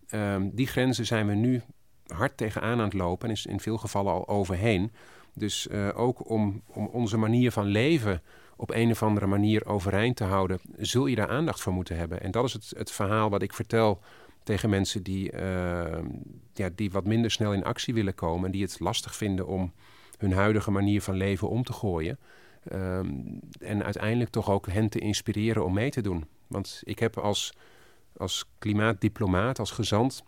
Ehm, 0.08 0.48
die 0.52 0.66
grenzen 0.66 1.06
zijn 1.06 1.26
we 1.26 1.34
nu 1.34 1.62
hard 2.06 2.36
tegenaan 2.36 2.78
aan 2.78 2.84
het 2.84 2.92
lopen 2.92 3.28
en 3.28 3.34
is 3.34 3.46
in 3.46 3.60
veel 3.60 3.78
gevallen 3.78 4.12
al 4.12 4.28
overheen. 4.28 4.92
Dus 5.34 5.70
ook 5.94 6.30
om, 6.30 6.62
om 6.66 6.86
onze 6.86 7.16
manier 7.16 7.52
van 7.52 7.64
leven 7.64 8.22
op 8.56 8.70
een 8.70 8.90
of 8.90 9.02
andere 9.02 9.26
manier 9.26 9.66
overeind 9.66 10.16
te 10.16 10.24
houden, 10.24 10.60
zul 10.76 11.06
je 11.06 11.16
daar 11.16 11.28
aandacht 11.28 11.60
voor 11.60 11.72
moeten 11.72 11.96
hebben. 11.96 12.20
En 12.20 12.30
dat 12.30 12.44
is 12.44 12.52
het, 12.52 12.72
het 12.76 12.90
verhaal 12.90 13.30
wat 13.30 13.42
ik 13.42 13.52
vertel 13.52 14.00
tegen 14.42 14.70
mensen 14.70 15.02
die, 15.02 15.32
uh, 15.32 15.98
ja, 16.52 16.68
die 16.74 16.90
wat 16.90 17.04
minder 17.04 17.30
snel 17.30 17.52
in 17.52 17.64
actie 17.64 17.94
willen 17.94 18.14
komen 18.14 18.44
en 18.44 18.50
die 18.50 18.62
het 18.62 18.80
lastig 18.80 19.16
vinden 19.16 19.46
om 19.46 19.72
hun 20.18 20.32
huidige 20.32 20.70
manier 20.70 21.02
van 21.02 21.14
leven 21.14 21.48
om 21.48 21.64
te 21.64 21.72
gooien. 21.72 22.18
Um, 22.72 23.40
en 23.60 23.84
uiteindelijk 23.84 24.30
toch 24.30 24.50
ook 24.50 24.66
hen 24.66 24.88
te 24.88 24.98
inspireren 24.98 25.64
om 25.64 25.72
mee 25.74 25.90
te 25.90 26.00
doen. 26.00 26.26
Want 26.46 26.82
ik 26.84 26.98
heb 26.98 27.18
als, 27.18 27.52
als 28.16 28.44
klimaatdiplomaat, 28.58 29.58
als 29.58 29.70
gezant, 29.70 30.22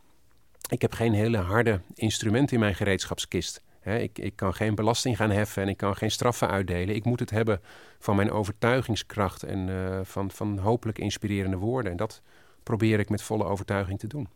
ik 0.68 0.82
heb 0.82 0.92
geen 0.92 1.12
hele 1.12 1.36
harde 1.36 1.80
instrumenten 1.94 2.54
in 2.54 2.60
mijn 2.60 2.74
gereedschapskist 2.74 3.62
ik, 3.94 4.18
ik, 4.18 4.36
kan 4.36 4.54
geen 4.54 4.74
belasting 4.74 5.16
gaan 5.16 5.30
heffen 5.30 5.62
en 5.62 5.68
ik 5.68 5.76
kan 5.76 5.96
geen 5.96 6.10
straffen 6.10 6.48
uitdelen. 6.48 6.94
Ik 6.94 7.04
moet 7.04 7.20
het 7.20 7.30
hebben 7.30 7.60
van 7.98 8.16
mijn 8.16 8.30
overtuigingskracht 8.30 9.42
en 9.42 9.68
uh, 9.68 10.00
van, 10.02 10.30
van 10.30 10.58
hopelijk 10.58 10.98
inspirerende 10.98 11.56
woorden. 11.56 11.90
En 11.90 11.96
dat 11.96 12.22
probeer 12.62 12.98
ik 12.98 13.08
met 13.08 13.22
volle 13.22 13.44
overtuiging 13.44 13.98
te 13.98 14.06
doen. 14.06 14.28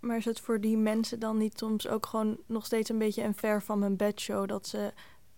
Maar 0.00 0.16
is 0.16 0.24
het 0.24 0.40
voor 0.40 0.60
die 0.60 0.76
mensen 0.76 1.20
dan 1.20 1.38
niet 1.38 1.58
soms 1.58 1.88
ook 1.88 2.06
gewoon 2.06 2.38
nog 2.46 2.66
steeds 2.66 2.90
een 2.90 2.98
beetje 2.98 3.22
een 3.22 3.34
ver 3.34 3.62
van 3.62 3.78
mijn 3.78 3.96
bedshow? 3.96 4.48
Dat 4.48 4.66
ze, 4.66 4.92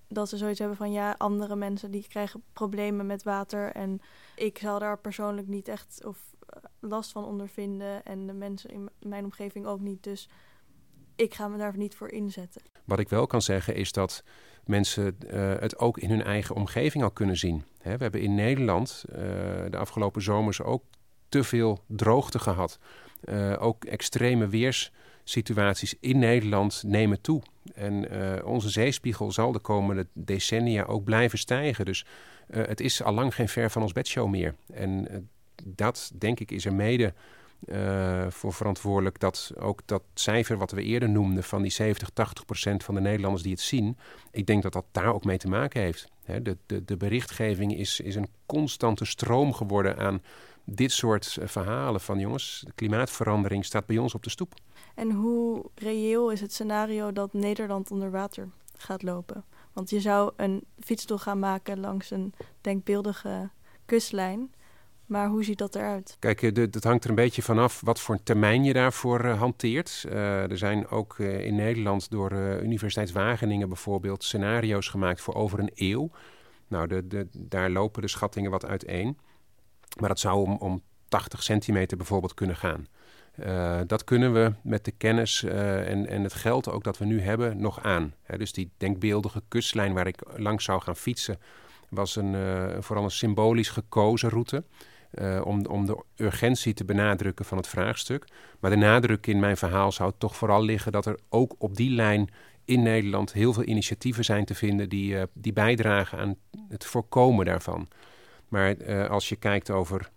dat 0.09 0.29
ze 0.29 0.37
zoiets 0.37 0.59
hebben 0.59 0.77
van 0.77 0.93
ja, 0.93 1.15
andere 1.19 1.57
mensen 1.57 1.91
die 1.91 2.07
krijgen 2.09 2.43
problemen 2.53 3.07
met 3.07 3.23
water. 3.23 3.73
En 3.73 4.01
ik 4.37 4.59
zal 4.59 4.79
daar 4.79 4.99
persoonlijk 4.99 5.47
niet 5.47 5.69
echt 5.69 6.05
of 6.05 6.19
eh, 6.47 6.63
last 6.81 7.13
van 7.13 7.25
ondervinden. 7.25 8.05
En 8.05 8.27
de 8.27 8.33
mensen 8.33 8.71
in 8.71 8.89
mijn 8.99 9.25
omgeving 9.25 9.67
ook 9.67 9.81
niet. 9.81 10.03
Dus 10.03 10.29
ik 11.21 11.35
ga 11.35 11.49
me 11.49 11.59
daar 11.59 11.77
niet 11.77 11.95
voor 11.95 12.11
inzetten. 12.11 12.63
Wat 12.85 12.99
ik 12.99 13.09
wel 13.09 13.27
kan 13.27 13.43
zeggen 13.43 13.75
is 13.75 13.93
dat 13.93 14.25
mensen 14.65 15.17
uh, 15.27 15.53
het 15.59 15.79
ook 15.79 15.99
in 15.99 16.11
hun 16.11 16.23
eigen 16.23 16.55
omgeving 16.55 17.05
al 17.05 17.11
kunnen 17.11 17.37
zien. 17.37 17.65
Hè, 17.79 17.97
we 17.97 18.03
hebben 18.03 18.21
in 18.21 18.35
Nederland 18.35 19.05
uh, 19.09 19.17
de 19.71 19.77
afgelopen 19.77 20.23
zomers 20.23 20.63
ook 20.63 20.85
te 21.29 21.45
veel 21.45 21.85
droogte 21.87 22.39
gehad. 22.39 22.79
Uh, 23.25 23.57
ook 23.59 23.85
extreme 23.85 24.49
weerssituaties 24.49 25.95
in 26.01 26.19
Nederland 26.19 26.83
nemen 26.87 27.21
toe. 27.21 27.43
En 27.75 28.09
onze 28.45 28.71
zeespiegel 28.71 29.33
zal 29.33 29.53
de 29.53 29.59
komende 29.59 30.07
decennia 30.13 30.85
ook 30.85 31.05
blijven 31.05 31.39
stijgen. 31.39 31.85
Dus 31.85 32.05
het 32.51 32.81
is 32.81 33.03
al 33.03 33.13
lang 33.13 33.35
geen 33.35 33.49
ver 33.49 33.71
van 33.71 33.83
ons 33.83 33.93
bedshow 33.93 34.29
meer. 34.29 34.55
En 34.73 35.29
dat, 35.65 36.13
denk 36.15 36.41
ik, 36.41 36.51
is 36.51 36.65
er 36.65 36.75
mede 36.75 37.15
uh, 37.65 38.27
voor 38.29 38.53
verantwoordelijk 38.53 39.21
dat 39.21 39.53
ook 39.59 39.81
dat 39.85 40.03
cijfer 40.15 40.57
wat 40.59 40.71
we 40.71 40.83
eerder 40.83 41.09
noemden 41.09 41.45
van 41.45 41.63
die 41.63 41.71
70, 41.71 42.11
80 42.11 42.45
procent 42.45 42.85
van 42.85 42.95
de 42.95 43.01
Nederlanders 43.01 43.43
die 43.43 43.53
het 43.53 43.61
zien, 43.61 43.97
ik 44.31 44.47
denk 44.47 44.63
dat 44.63 44.73
dat 44.73 44.85
daar 44.93 45.15
ook 45.15 45.25
mee 45.25 45.39
te 45.39 45.49
maken 45.49 45.81
heeft. 45.81 46.09
de, 46.25 46.57
de, 46.67 46.85
de 46.85 46.97
berichtgeving 46.97 47.77
is, 47.77 48.01
is 48.01 48.15
een 48.15 48.29
constante 48.47 49.05
stroom 49.05 49.53
geworden 49.53 49.99
aan 49.99 50.23
dit 50.65 50.93
soort 50.93 51.37
eh, 51.37 51.49
verhalen 51.49 52.01
van 52.01 52.19
jongens, 52.19 52.63
de 52.67 52.73
klimaatverandering 52.75 53.65
staat 53.65 53.87
bij 53.87 53.99
ons 53.99 54.15
op 54.15 54.23
de 54.23 54.31
stoep. 54.31 54.55
En 54.95 55.11
hoe 55.11 55.65
reëel 55.75 56.31
is 56.31 56.41
het 56.41 56.53
scenario 56.53 57.13
dat 57.13 57.33
Nederland 57.33 57.91
onder 57.91 58.11
water 58.11 58.49
gaat 58.77 59.03
lopen? 59.03 59.45
Want 59.73 59.91
je 59.91 60.01
zou 60.01 60.33
een 60.37 60.65
fietsstoel 60.79 61.19
gaan 61.19 61.39
maken 61.39 61.81
langs 61.81 62.11
een 62.11 62.35
denkbeeldige 62.61 63.51
kustlijn. 63.85 64.53
Maar 65.11 65.29
hoe 65.29 65.45
ziet 65.45 65.59
dat 65.59 65.75
eruit? 65.75 66.17
Kijk, 66.19 66.43
eh, 66.43 66.55
het 66.55 66.85
hangt 66.85 67.05
er 67.05 67.11
een 67.11 67.17
beetje 67.17 67.43
vanaf 67.43 67.81
wat 67.81 68.01
voor 68.01 68.23
termijn 68.23 68.65
je 68.65 68.73
daarvoor 68.73 69.25
uh, 69.25 69.39
hanteert. 69.39 70.05
Uh, 70.07 70.51
er 70.51 70.59
zijn 70.59 70.89
ook 70.89 71.19
in 71.19 71.55
Nederland 71.55 72.11
door 72.11 72.33
Universiteit 72.63 73.13
Wageningen 73.13 73.69
bijvoorbeeld 73.69 74.25
scenario's 74.25 74.89
gemaakt 74.89 75.21
voor 75.21 75.35
over 75.35 75.59
een 75.59 75.71
eeuw. 75.75 76.11
Nou, 76.69 76.87
de, 76.87 77.07
de, 77.07 77.29
daar 77.33 77.71
lopen 77.71 78.03
de 78.03 78.09
schattingen 78.09 78.51
wat 78.51 78.67
uiteen. 78.67 79.19
Maar 80.01 80.09
dat 80.09 80.19
zou 80.19 80.47
om, 80.47 80.57
om 80.57 80.83
80 81.09 81.43
centimeter 81.43 81.97
bijvoorbeeld 81.97 82.35
kunnen 82.35 82.57
gaan. 82.57 82.87
dat 83.87 84.05
kunnen 84.05 84.33
we 84.33 84.53
met 84.63 84.85
de 84.85 84.91
kennis 84.91 85.43
en, 85.43 86.07
en 86.07 86.23
het 86.23 86.35
geld 86.35 86.71
ook 86.71 86.85
dat 86.85 86.99
we 86.99 87.05
nu 87.05 87.21
hebben 87.21 87.61
nog 87.61 87.83
aan. 87.83 88.15
dus 88.37 88.53
die 88.53 88.71
denkbeeldige 88.77 89.43
kustlijn 89.49 89.95
waar 89.95 90.07
ik 90.07 90.23
langs 90.37 90.65
zou 90.65 90.81
gaan 90.81 90.97
fietsen... 90.97 91.39
was 91.89 92.17
een, 92.17 92.35
vooral 92.83 93.05
een 93.05 93.11
symbolisch 93.11 93.71
gekozen 93.71 94.29
route... 94.29 94.65
Uh, 95.15 95.41
om, 95.45 95.67
om 95.67 95.87
de 95.87 96.05
urgentie 96.17 96.75
te 96.75 96.85
benadrukken 96.85 97.45
van 97.45 97.57
het 97.57 97.67
vraagstuk. 97.67 98.25
Maar 98.61 98.71
de 98.71 98.77
nadruk 98.77 99.27
in 99.27 99.41
mijn 99.41 99.57
verhaal 99.57 99.93
zou 99.93 100.13
toch 100.19 100.37
vooral 100.37 100.63
liggen 100.63 100.93
dat 100.93 101.07
er 101.07 101.19
ook 101.29 101.55
op 101.59 101.77
die 101.77 101.91
lijn 101.91 102.31
in 102.65 102.83
Nederland 102.83 103.33
heel 103.33 103.53
veel 103.53 103.65
initiatieven 103.65 104.25
zijn 104.25 104.45
te 104.45 104.55
vinden 104.55 104.89
die, 104.89 105.15
uh, 105.15 105.23
die 105.33 105.53
bijdragen 105.53 106.19
aan 106.19 106.37
het 106.69 106.85
voorkomen 106.85 107.45
daarvan. 107.45 107.89
Maar 108.49 108.77
uh, 108.77 109.09
als 109.09 109.29
je 109.29 109.37
kijkt 109.37 109.71
over 109.71 110.11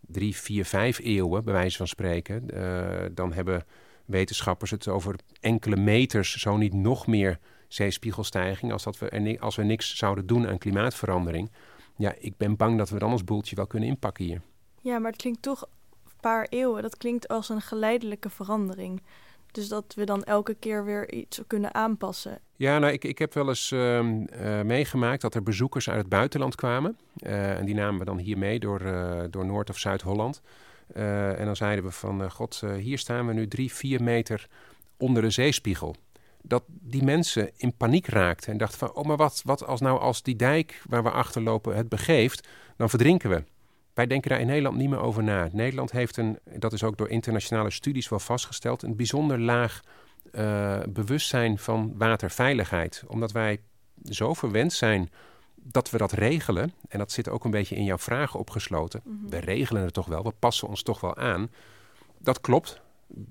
drie, 0.00 0.36
vier, 0.36 0.64
vijf 0.64 0.98
eeuwen, 0.98 1.44
bij 1.44 1.52
wijze 1.52 1.76
van 1.76 1.88
spreken, 1.88 2.46
dan 3.14 3.32
hebben 3.32 3.64
wetenschappers 4.04 4.70
het 4.70 4.88
over 4.88 5.14
enkele 5.40 5.76
meters, 5.76 6.36
zo 6.36 6.56
niet 6.56 6.74
nog 6.74 7.06
meer 7.06 7.38
zeespiegelstijging, 7.68 8.72
als, 8.72 8.82
dat 8.82 8.98
we, 8.98 9.36
als 9.40 9.56
we 9.56 9.62
niks 9.62 9.96
zouden 9.96 10.26
doen 10.26 10.48
aan 10.48 10.58
klimaatverandering 10.58 11.50
ja, 12.00 12.14
ik 12.18 12.36
ben 12.36 12.56
bang 12.56 12.78
dat 12.78 12.90
we 12.90 12.98
dan 12.98 13.12
ons 13.12 13.24
boeltje 13.24 13.56
wel 13.56 13.66
kunnen 13.66 13.88
inpakken 13.88 14.24
hier. 14.24 14.40
Ja, 14.80 14.98
maar 14.98 15.10
het 15.10 15.20
klinkt 15.20 15.42
toch 15.42 15.68
paar 16.20 16.46
eeuwen, 16.48 16.82
dat 16.82 16.96
klinkt 16.96 17.28
als 17.28 17.48
een 17.48 17.60
geleidelijke 17.60 18.30
verandering. 18.30 19.02
Dus 19.52 19.68
dat 19.68 19.94
we 19.96 20.04
dan 20.04 20.24
elke 20.24 20.54
keer 20.54 20.84
weer 20.84 21.12
iets 21.12 21.40
kunnen 21.46 21.74
aanpassen. 21.74 22.38
Ja, 22.56 22.78
nou, 22.78 22.92
ik, 22.92 23.04
ik 23.04 23.18
heb 23.18 23.34
wel 23.34 23.48
eens 23.48 23.72
ehm, 23.72 24.22
eh, 24.22 24.62
meegemaakt 24.62 25.20
dat 25.20 25.34
er 25.34 25.42
bezoekers 25.42 25.88
uit 25.88 25.98
het 25.98 26.08
buitenland 26.08 26.54
kwamen. 26.54 26.98
Eh, 27.16 27.58
en 27.58 27.64
die 27.64 27.74
namen 27.74 27.98
we 27.98 28.04
dan 28.04 28.18
hier 28.18 28.38
mee 28.38 28.58
door, 28.58 28.82
uh, 28.82 29.22
door 29.30 29.46
Noord- 29.46 29.70
of 29.70 29.78
Zuid-Holland. 29.78 30.40
en 30.94 31.44
dan 31.44 31.56
zeiden 31.56 31.84
we 31.84 31.90
van, 31.90 32.30
god, 32.30 32.62
hier 32.78 32.98
staan 32.98 33.26
we 33.26 33.32
nu 33.32 33.48
drie, 33.48 33.72
vier 33.72 34.02
meter 34.02 34.46
onder 34.96 35.22
de 35.22 35.30
zeespiegel. 35.30 35.94
Dat 36.42 36.62
die 36.66 37.02
mensen 37.02 37.50
in 37.56 37.76
paniek 37.76 38.06
raakten 38.06 38.52
en 38.52 38.58
dachten 38.58 38.78
van, 38.78 38.92
oh, 38.92 39.04
maar 39.04 39.16
wat, 39.16 39.42
wat 39.44 39.66
als 39.66 39.80
nou 39.80 40.00
als 40.00 40.22
die 40.22 40.36
dijk 40.36 40.82
waar 40.88 41.02
we 41.02 41.10
achterlopen 41.10 41.76
het 41.76 41.88
begeeft, 41.88 42.48
dan 42.76 42.88
verdrinken 42.88 43.30
we. 43.30 43.44
Wij 43.94 44.06
denken 44.06 44.30
daar 44.30 44.40
in 44.40 44.46
Nederland 44.46 44.76
niet 44.76 44.88
meer 44.88 45.00
over 45.00 45.22
na. 45.22 45.48
Nederland 45.52 45.90
heeft 45.90 46.16
een, 46.16 46.38
dat 46.58 46.72
is 46.72 46.82
ook 46.82 46.96
door 46.96 47.08
internationale 47.08 47.70
studies 47.70 48.08
wel 48.08 48.18
vastgesteld, 48.18 48.82
een 48.82 48.96
bijzonder 48.96 49.40
laag 49.40 49.80
uh, 50.32 50.78
bewustzijn 50.88 51.58
van 51.58 51.94
waterveiligheid. 51.96 53.04
Omdat 53.06 53.32
wij 53.32 53.60
zo 54.04 54.34
verwend 54.34 54.72
zijn 54.72 55.10
dat 55.54 55.90
we 55.90 55.98
dat 55.98 56.12
regelen. 56.12 56.72
En 56.88 56.98
dat 56.98 57.12
zit 57.12 57.28
ook 57.28 57.44
een 57.44 57.50
beetje 57.50 57.76
in 57.76 57.84
jouw 57.84 57.98
vragen 57.98 58.38
opgesloten. 58.40 59.00
Mhm. 59.04 59.28
We 59.28 59.38
regelen 59.38 59.82
het 59.82 59.94
toch 59.94 60.06
wel, 60.06 60.22
we 60.22 60.32
passen 60.38 60.68
ons 60.68 60.82
toch 60.82 61.00
wel 61.00 61.16
aan. 61.16 61.50
Dat 62.18 62.40
klopt. 62.40 62.80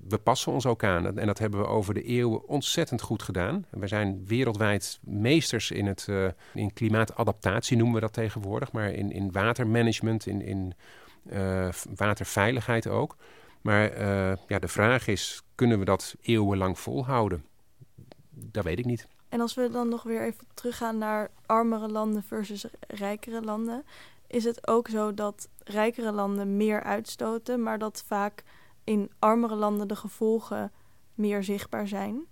We 0.08 0.18
passen 0.18 0.52
ons 0.52 0.66
ook 0.66 0.84
aan. 0.84 1.18
En 1.18 1.26
dat 1.26 1.38
hebben 1.38 1.60
we 1.60 1.66
over 1.66 1.94
de 1.94 2.02
eeuwen 2.02 2.48
ontzettend 2.48 3.00
goed 3.02 3.22
gedaan. 3.22 3.66
We 3.70 3.86
zijn 3.86 4.26
wereldwijd 4.26 4.98
meesters 5.02 5.70
in, 5.70 5.86
het, 5.86 6.06
uh, 6.10 6.28
in 6.54 6.72
klimaatadaptatie, 6.72 7.76
noemen 7.76 7.94
we 7.94 8.00
dat 8.00 8.12
tegenwoordig. 8.12 8.72
Maar 8.72 8.90
in, 8.90 9.12
in 9.12 9.32
watermanagement, 9.32 10.26
in, 10.26 10.42
in 10.42 10.74
uh, 11.32 11.68
waterveiligheid 11.96 12.86
ook. 12.86 13.16
Maar 13.60 13.98
uh, 13.98 14.36
ja, 14.46 14.58
de 14.58 14.68
vraag 14.68 15.06
is, 15.06 15.42
kunnen 15.54 15.78
we 15.78 15.84
dat 15.84 16.16
eeuwenlang 16.20 16.78
volhouden? 16.78 17.44
Dat 18.30 18.64
weet 18.64 18.78
ik 18.78 18.84
niet. 18.84 19.08
En 19.28 19.40
als 19.40 19.54
we 19.54 19.70
dan 19.70 19.88
nog 19.88 20.02
weer 20.02 20.22
even 20.22 20.46
teruggaan 20.54 20.98
naar 20.98 21.30
armere 21.46 21.88
landen 21.88 22.22
versus 22.22 22.64
rijkere 22.88 23.42
landen, 23.42 23.84
is 24.26 24.44
het 24.44 24.68
ook 24.68 24.88
zo 24.88 25.14
dat 25.14 25.48
rijkere 25.64 26.12
landen 26.12 26.56
meer 26.56 26.82
uitstoten, 26.82 27.62
maar 27.62 27.78
dat 27.78 28.04
vaak 28.06 28.42
in 28.84 29.10
armere 29.18 29.54
landen 29.54 29.88
de 29.88 29.96
gevolgen 29.96 30.72
meer 31.14 31.44
zichtbaar 31.44 31.88
zijn 31.88 32.26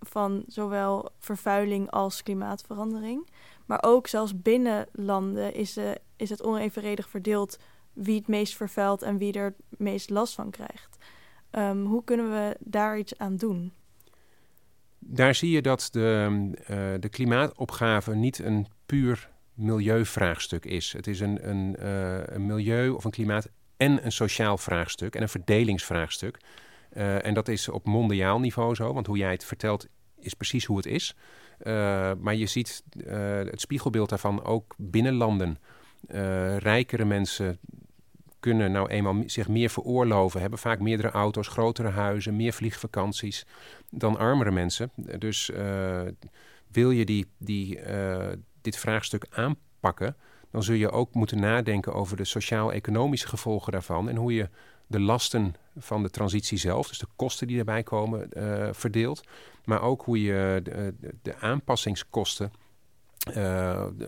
van 0.00 0.44
zowel 0.46 1.10
vervuiling 1.18 1.90
als 1.90 2.22
klimaatverandering. 2.22 3.28
Maar 3.66 3.82
ook 3.82 4.06
zelfs 4.06 4.42
binnen 4.42 4.86
landen 4.92 5.54
is, 5.54 5.78
is 6.16 6.30
het 6.30 6.42
onevenredig 6.42 7.08
verdeeld 7.08 7.58
wie 7.92 8.18
het 8.18 8.28
meest 8.28 8.56
vervuilt 8.56 9.02
en 9.02 9.18
wie 9.18 9.32
er 9.32 9.44
het 9.44 9.78
meest 9.78 10.10
last 10.10 10.34
van 10.34 10.50
krijgt. 10.50 10.96
Um, 11.50 11.84
hoe 11.84 12.04
kunnen 12.04 12.30
we 12.30 12.56
daar 12.60 12.98
iets 12.98 13.18
aan 13.18 13.36
doen? 13.36 13.72
Daar 14.98 15.34
zie 15.34 15.50
je 15.50 15.62
dat 15.62 15.88
de, 15.92 16.28
uh, 16.60 16.66
de 17.00 17.08
klimaatopgave 17.08 18.14
niet 18.14 18.38
een 18.38 18.66
puur 18.86 19.30
milieuvraagstuk 19.54 20.64
is. 20.64 20.92
Het 20.92 21.06
is 21.06 21.20
een, 21.20 21.48
een, 21.48 21.76
uh, 21.80 22.26
een 22.26 22.46
milieu 22.46 22.90
of 22.90 23.04
een 23.04 23.10
klimaat 23.10 23.48
en 23.84 24.04
een 24.04 24.12
sociaal 24.12 24.58
vraagstuk 24.58 25.14
en 25.14 25.22
een 25.22 25.28
verdelingsvraagstuk. 25.28 26.38
Uh, 26.96 27.26
en 27.26 27.34
dat 27.34 27.48
is 27.48 27.68
op 27.68 27.86
mondiaal 27.86 28.40
niveau 28.40 28.74
zo, 28.74 28.92
want 28.92 29.06
hoe 29.06 29.16
jij 29.16 29.30
het 29.30 29.44
vertelt 29.44 29.86
is 30.18 30.34
precies 30.34 30.64
hoe 30.64 30.76
het 30.76 30.86
is. 30.86 31.14
maar 32.20 32.34
je 32.34 32.46
ziet 32.46 32.82
het 33.50 33.60
spiegelbeeld 33.60 34.08
daarvan 34.08 34.44
ook 34.44 34.74
binnen 34.78 35.14
landen. 35.14 35.58
rijkere 36.58 37.04
mensen 37.04 37.58
kunnen 38.40 38.72
nou 38.72 38.88
eenmaal 38.88 39.22
zich 39.26 39.48
meer 39.48 39.70
veroorloven, 39.70 40.40
hebben 40.40 40.58
vaak 40.58 40.80
meerdere 40.80 41.10
auto's, 41.10 41.48
grotere 41.48 41.88
huizen, 41.88 42.36
meer 42.36 42.52
vliegvakanties 42.52 43.46
dan 43.90 44.18
armere 44.18 44.50
mensen. 44.50 44.90
Dus 45.18 45.50
wil 46.72 46.90
je 46.90 47.04
die, 47.04 47.26
die, 47.38 47.80
dit 48.60 48.76
vraagstuk 48.76 49.26
aanpakken, 49.30 50.16
dan 50.54 50.62
zul 50.62 50.74
je 50.74 50.90
ook 50.90 51.14
moeten 51.14 51.40
nadenken 51.40 51.94
over 51.94 52.16
de 52.16 52.24
sociaal-economische 52.24 53.28
gevolgen 53.28 53.72
daarvan 53.72 54.08
en 54.08 54.16
hoe 54.16 54.34
je 54.34 54.48
de 54.86 55.00
lasten 55.00 55.54
van 55.76 56.02
de 56.02 56.10
transitie 56.10 56.58
zelf, 56.58 56.88
dus 56.88 56.98
de 56.98 57.06
kosten 57.16 57.46
die 57.46 57.56
daarbij 57.56 57.82
komen, 57.82 58.28
uh, 58.36 58.68
verdeelt. 58.72 59.22
Maar 59.64 59.82
ook 59.82 60.02
hoe 60.02 60.22
je 60.22 60.60
de, 60.62 60.94
de 61.22 61.36
aanpassingskosten 61.36 62.52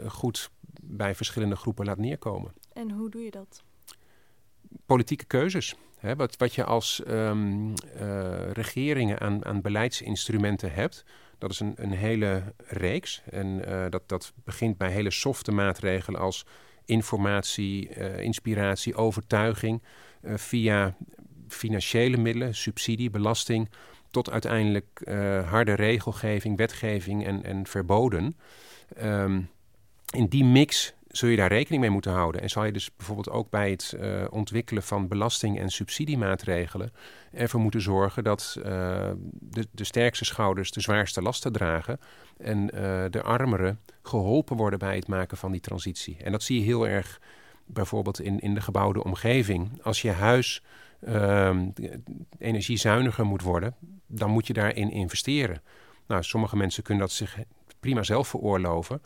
goed 0.06 0.50
bij 0.82 1.14
verschillende 1.14 1.56
groepen 1.56 1.86
laat 1.86 1.98
neerkomen. 1.98 2.52
En 2.72 2.90
hoe 2.90 3.10
doe 3.10 3.22
je 3.22 3.30
dat? 3.30 3.62
politieke 4.86 5.24
keuzes. 5.24 5.74
Hè, 5.98 6.16
wat, 6.16 6.36
wat 6.36 6.54
je 6.54 6.64
als 6.64 7.02
um, 7.08 7.68
uh, 7.68 7.74
regeringen 8.52 9.20
aan, 9.20 9.44
aan 9.44 9.60
beleidsinstrumenten 9.60 10.72
hebt, 10.72 11.04
dat 11.38 11.50
is 11.50 11.60
een, 11.60 11.72
een 11.76 11.92
hele 11.92 12.42
reeks. 12.66 13.22
En 13.30 13.46
uh, 13.46 13.84
dat, 13.90 14.02
dat 14.06 14.32
begint 14.44 14.76
bij 14.76 14.90
hele 14.90 15.10
softe 15.10 15.52
maatregelen 15.52 16.20
als 16.20 16.46
informatie, 16.84 17.96
uh, 17.96 18.18
inspiratie, 18.18 18.94
overtuiging, 18.94 19.82
via 20.34 20.96
financiële 21.48 22.16
middelen, 22.16 22.54
subsidie, 22.54 23.10
belasting, 23.10 23.70
tot 24.10 24.30
uiteindelijk 24.30 25.00
harde 25.48 25.72
regelgeving, 25.72 26.56
wetgeving 26.56 27.26
en, 27.26 27.44
en 27.44 27.66
verboden. 27.66 28.36
Um, 29.02 29.48
in 30.14 30.26
die 30.26 30.44
mix 30.44 30.94
zul 31.16 31.28
je 31.28 31.36
daar 31.36 31.48
rekening 31.48 31.82
mee 31.82 31.90
moeten 31.90 32.12
houden. 32.12 32.40
En 32.40 32.50
zal 32.50 32.64
je 32.64 32.72
dus 32.72 32.90
bijvoorbeeld 32.96 33.30
ook 33.30 33.50
bij 33.50 33.70
het 33.70 33.94
uh, 34.00 34.24
ontwikkelen 34.30 34.82
van 34.82 35.08
belasting- 35.08 35.58
en 35.58 35.70
subsidiemaatregelen 35.70 36.92
ervoor 37.32 37.60
moeten 37.60 37.80
zorgen 37.80 38.24
dat 38.24 38.56
uh, 38.58 38.64
de, 39.30 39.66
de, 39.70 39.84
sterkste 39.84 40.24
schouders 40.24 40.70
de 40.70 40.80
zwaarste 40.80 41.22
lasten 41.22 41.52
dragen 41.52 42.00
en 42.38 42.58
uh, 42.74 43.04
de 43.10 43.22
armeren 43.22 43.80
geholpen 44.02 44.56
worden 44.56 44.78
bij 44.78 44.96
het 44.96 45.06
maken 45.06 45.36
van 45.36 45.52
die 45.52 45.60
transitie. 45.60 46.16
En 46.22 46.32
dat 46.32 46.42
zie 46.42 46.58
je 46.58 46.64
heel 46.64 46.88
erg 46.88 47.20
bijvoorbeeld 47.66 48.20
in, 48.20 48.40
in 48.40 48.54
de 48.54 48.60
gebouwde 48.60 49.04
omgeving. 49.04 49.82
Als 49.82 50.02
je 50.02 50.10
huis 50.10 50.62
ehm, 51.00 51.68
energiezuiniger 52.38 53.26
moet 53.26 53.42
worden, 53.42 53.74
dan 54.06 54.30
moet 54.30 54.46
je 54.46 54.52
daarin 54.52 54.90
investeren. 54.90 55.62
Nou, 56.06 56.22
sommige 56.22 56.56
mensen 56.56 56.82
kunnen 56.82 57.06
dat 57.06 57.12
zich 57.12 57.38
prima 57.80 58.02
zelf 58.02 58.28
veroorloven. 58.28 59.02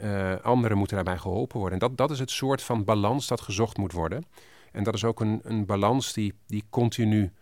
Uh, 0.00 0.34
anderen 0.42 0.78
moeten 0.78 0.96
daarbij 0.96 1.18
geholpen 1.18 1.58
worden. 1.58 1.80
En 1.80 1.88
dat, 1.88 1.96
dat 1.96 2.10
is 2.10 2.18
het 2.18 2.30
soort 2.30 2.62
van 2.62 2.84
balans 2.84 3.26
dat 3.26 3.40
gezocht 3.40 3.76
moet 3.76 3.92
worden. 3.92 4.24
En 4.72 4.82
dat 4.84 4.94
is 4.94 5.04
ook 5.04 5.20
een, 5.20 5.40
een 5.42 5.66
balans 5.66 6.12
die, 6.12 6.34
die 6.46 6.64
continu 6.70 7.32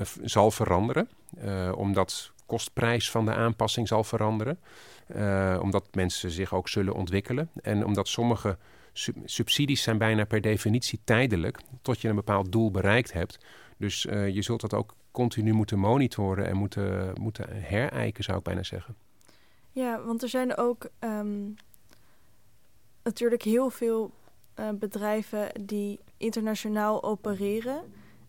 uh, 0.00 0.06
zal 0.22 0.50
veranderen. 0.50 1.08
Uh, 1.44 1.72
omdat 1.76 2.32
kostprijs 2.46 3.10
van 3.10 3.24
de 3.24 3.34
aanpassing 3.34 3.88
zal 3.88 4.04
veranderen. 4.04 4.58
omdat 5.60 5.94
mensen 5.94 6.30
zich 6.30 6.54
ook 6.54 6.68
zullen 6.68 6.94
ontwikkelen. 6.94 7.50
En 7.62 7.84
omdat 7.84 8.08
sommige 8.08 8.58
sub 8.92 9.16
subsidies 9.24 9.82
zijn 9.82 9.98
bijna 9.98 10.24
per 10.24 10.40
definitie 10.40 11.00
tijdelijk. 11.04 11.58
Tot 11.82 12.00
je 12.00 12.08
een 12.08 12.14
bepaald 12.14 12.52
doel 12.52 12.70
bereikt 12.70 13.12
hebt. 13.12 13.38
Dus 13.76 14.02
je 14.02 14.42
zult 14.42 14.60
dat 14.60 14.74
ook 14.74 14.94
continu 15.10 15.52
moeten 15.52 15.78
monitoren 15.78 16.46
en 16.46 16.56
moeten, 16.56 17.12
moeten 17.20 17.46
herijken, 17.50 18.24
zou 18.24 18.38
ik 18.38 18.44
bijna 18.44 18.62
zeggen. 18.62 18.96
Ja, 19.72 20.02
want 20.02 20.22
er 20.22 20.28
zijn 20.28 20.56
ook 20.56 20.88
um, 21.00 21.54
natuurlijk 23.06 23.42
heel 23.42 23.70
veel 23.70 24.10
uh, 24.60 24.68
bedrijven 24.70 25.48
die 25.60 26.00
internationaal 26.16 27.02
opereren. 27.02 27.82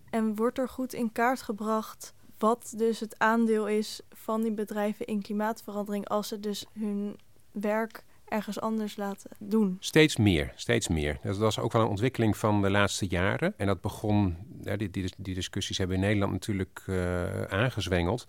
En 0.09 0.35
wordt 0.35 0.57
er 0.57 0.69
goed 0.69 0.93
in 0.93 1.11
kaart 1.11 1.41
gebracht 1.41 2.13
wat 2.37 2.73
dus 2.77 2.99
het 2.99 3.19
aandeel 3.19 3.67
is 3.67 4.01
van 4.09 4.41
die 4.41 4.51
bedrijven 4.51 5.05
in 5.05 5.21
klimaatverandering 5.21 6.07
als 6.07 6.27
ze 6.27 6.39
dus 6.39 6.65
hun 6.73 7.19
werk 7.51 8.03
ergens 8.27 8.59
anders 8.59 8.95
laten 8.95 9.29
doen. 9.39 9.77
Steeds 9.79 10.17
meer, 10.17 10.51
steeds 10.55 10.87
meer. 10.87 11.19
Dat 11.23 11.37
was 11.37 11.59
ook 11.59 11.71
wel 11.71 11.81
een 11.81 11.87
ontwikkeling 11.87 12.37
van 12.37 12.61
de 12.61 12.69
laatste 12.69 13.07
jaren. 13.07 13.53
En 13.57 13.67
dat 13.67 13.81
begon, 13.81 14.35
die, 14.77 14.89
die, 15.17 15.33
discussies 15.33 15.77
hebben 15.77 15.95
in 15.95 16.01
Nederland 16.01 16.31
natuurlijk 16.31 16.83
uh, 16.85 17.43
aangezwengeld. 17.43 18.27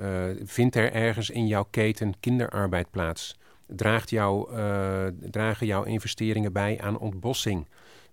Uh, 0.00 0.24
vindt 0.44 0.76
er 0.76 0.92
ergens 0.92 1.30
in 1.30 1.46
jouw 1.46 1.66
keten 1.70 2.20
kinderarbeid 2.20 2.90
plaats? 2.90 3.36
Draagt 3.66 4.10
jou, 4.10 4.52
uh, 4.52 5.06
dragen 5.30 5.66
jouw 5.66 5.82
investeringen 5.82 6.52
bij 6.52 6.80
aan 6.80 6.98
ontbossing. 6.98 7.68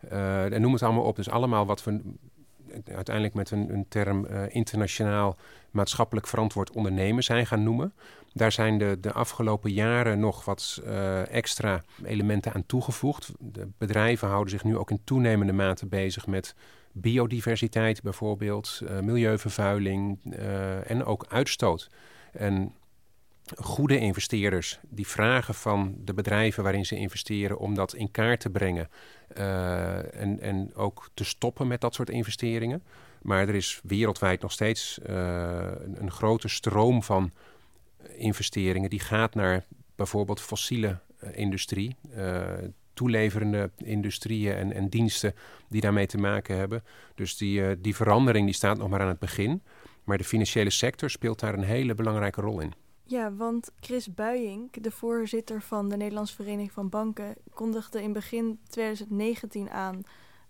En 0.10 0.62
noem 0.62 0.74
het 0.74 0.84
allemaal 0.84 1.04
op. 1.04 1.16
Dus 1.16 1.30
allemaal 1.30 1.66
wat 1.66 1.84
we 1.84 2.02
uiteindelijk 2.86 3.36
met 3.36 3.52
een, 3.52 3.74
een 3.74 3.86
term 3.88 4.26
uh, 4.26 4.44
internationaal 4.50 5.38
maatschappelijk 5.72 6.28
verantwoord 6.28 6.72
ondernemen 6.72 7.24
zijn 7.24 7.46
gaan 7.46 7.64
noemen. 7.64 7.94
Daar 8.34 8.52
zijn 8.52 8.78
de, 8.78 8.98
de 9.02 9.12
afgelopen 9.12 9.72
jaren 9.72 10.20
nog 10.20 10.46
wat 10.46 10.82
extra 11.30 11.84
elementen 12.04 12.54
aan 12.54 12.66
toegevoegd. 12.66 13.32
De 13.40 13.68
bedrijven 13.78 14.28
houden 14.28 14.50
zich 14.52 14.64
nu 14.64 14.78
ook 14.78 14.92
in 14.92 15.02
toenemende 15.04 15.54
mate 15.54 15.86
bezig 15.86 16.28
met 16.28 16.56
biodiversiteit 16.92 18.02
bijvoorbeeld, 18.02 18.82
milieuvervuiling 19.02 20.20
en 20.86 21.06
ook 21.06 21.26
uitstoot. 21.30 21.90
En 22.32 22.74
goede 23.56 24.00
investeerders 24.00 24.80
die 24.90 25.08
vragen 25.08 25.54
van 25.54 25.96
de 26.04 26.14
bedrijven 26.14 26.64
waarin 26.64 26.86
ze 26.86 26.96
investeren 26.96 27.58
om 27.58 27.76
dat 27.76 27.94
in 27.94 28.12
kaart 28.12 28.40
te 28.40 28.50
brengen 28.50 28.90
uh, 29.38 30.16
en, 30.22 30.40
en 30.40 30.76
ook 30.76 31.10
te 31.14 31.24
stoppen 31.24 31.68
met 31.68 31.82
dat 31.82 31.94
soort 31.94 32.10
investeringen. 32.10 32.84
Maar 33.22 33.48
er 33.48 33.56
is 33.56 33.80
wereldwijd 33.84 34.42
nog 34.42 34.52
steeds 34.52 35.00
een, 35.04 36.02
een, 36.02 36.12
grote 36.12 36.48
stroom 36.48 37.04
van 37.04 37.32
investeringen 38.16 38.90
die 38.90 39.00
gaat 39.00 39.36
naar 39.36 39.66
bijvoorbeeld 39.96 40.42
fossiele 40.42 41.00
industrie 41.32 41.96
toeleverende 42.94 43.72
industrieën 43.78 44.56
en, 44.56 44.74
en, 44.74 44.90
diensten 44.90 45.34
die 45.70 45.82
daarmee 45.82 46.06
te 46.06 46.18
maken 46.18 46.58
hebben. 46.58 46.84
Dus 47.16 47.38
die, 47.38 47.82
die 47.82 47.96
verandering 47.96 48.46
die 48.46 48.56
staat 48.56 48.78
nog 48.78 48.90
maar 48.90 49.02
aan 49.02 49.08
het 49.08 49.20
begin. 49.20 49.62
Maar 50.04 50.18
de 50.18 50.24
financiële 50.24 50.70
sector 50.70 51.10
speelt 51.10 51.40
daar 51.40 51.54
een 51.54 51.64
hele 51.64 51.96
belangrijke 51.96 52.42
rol 52.42 52.60
in. 52.60 52.74
Ja, 53.12 53.34
want 53.34 53.72
Chris 53.80 54.14
Buijink, 54.14 54.84
de 54.84 54.92
voorzitter 54.92 55.62
van 55.62 55.90
de 55.90 55.98
Nederlandse 55.98 56.36
Vereniging 56.36 56.72
van 56.72 56.90
Banken, 56.90 57.36
kondigde 57.54 58.02
in 58.02 58.14
begin 58.14 58.60
2019 58.70 59.70
aan 59.70 60.02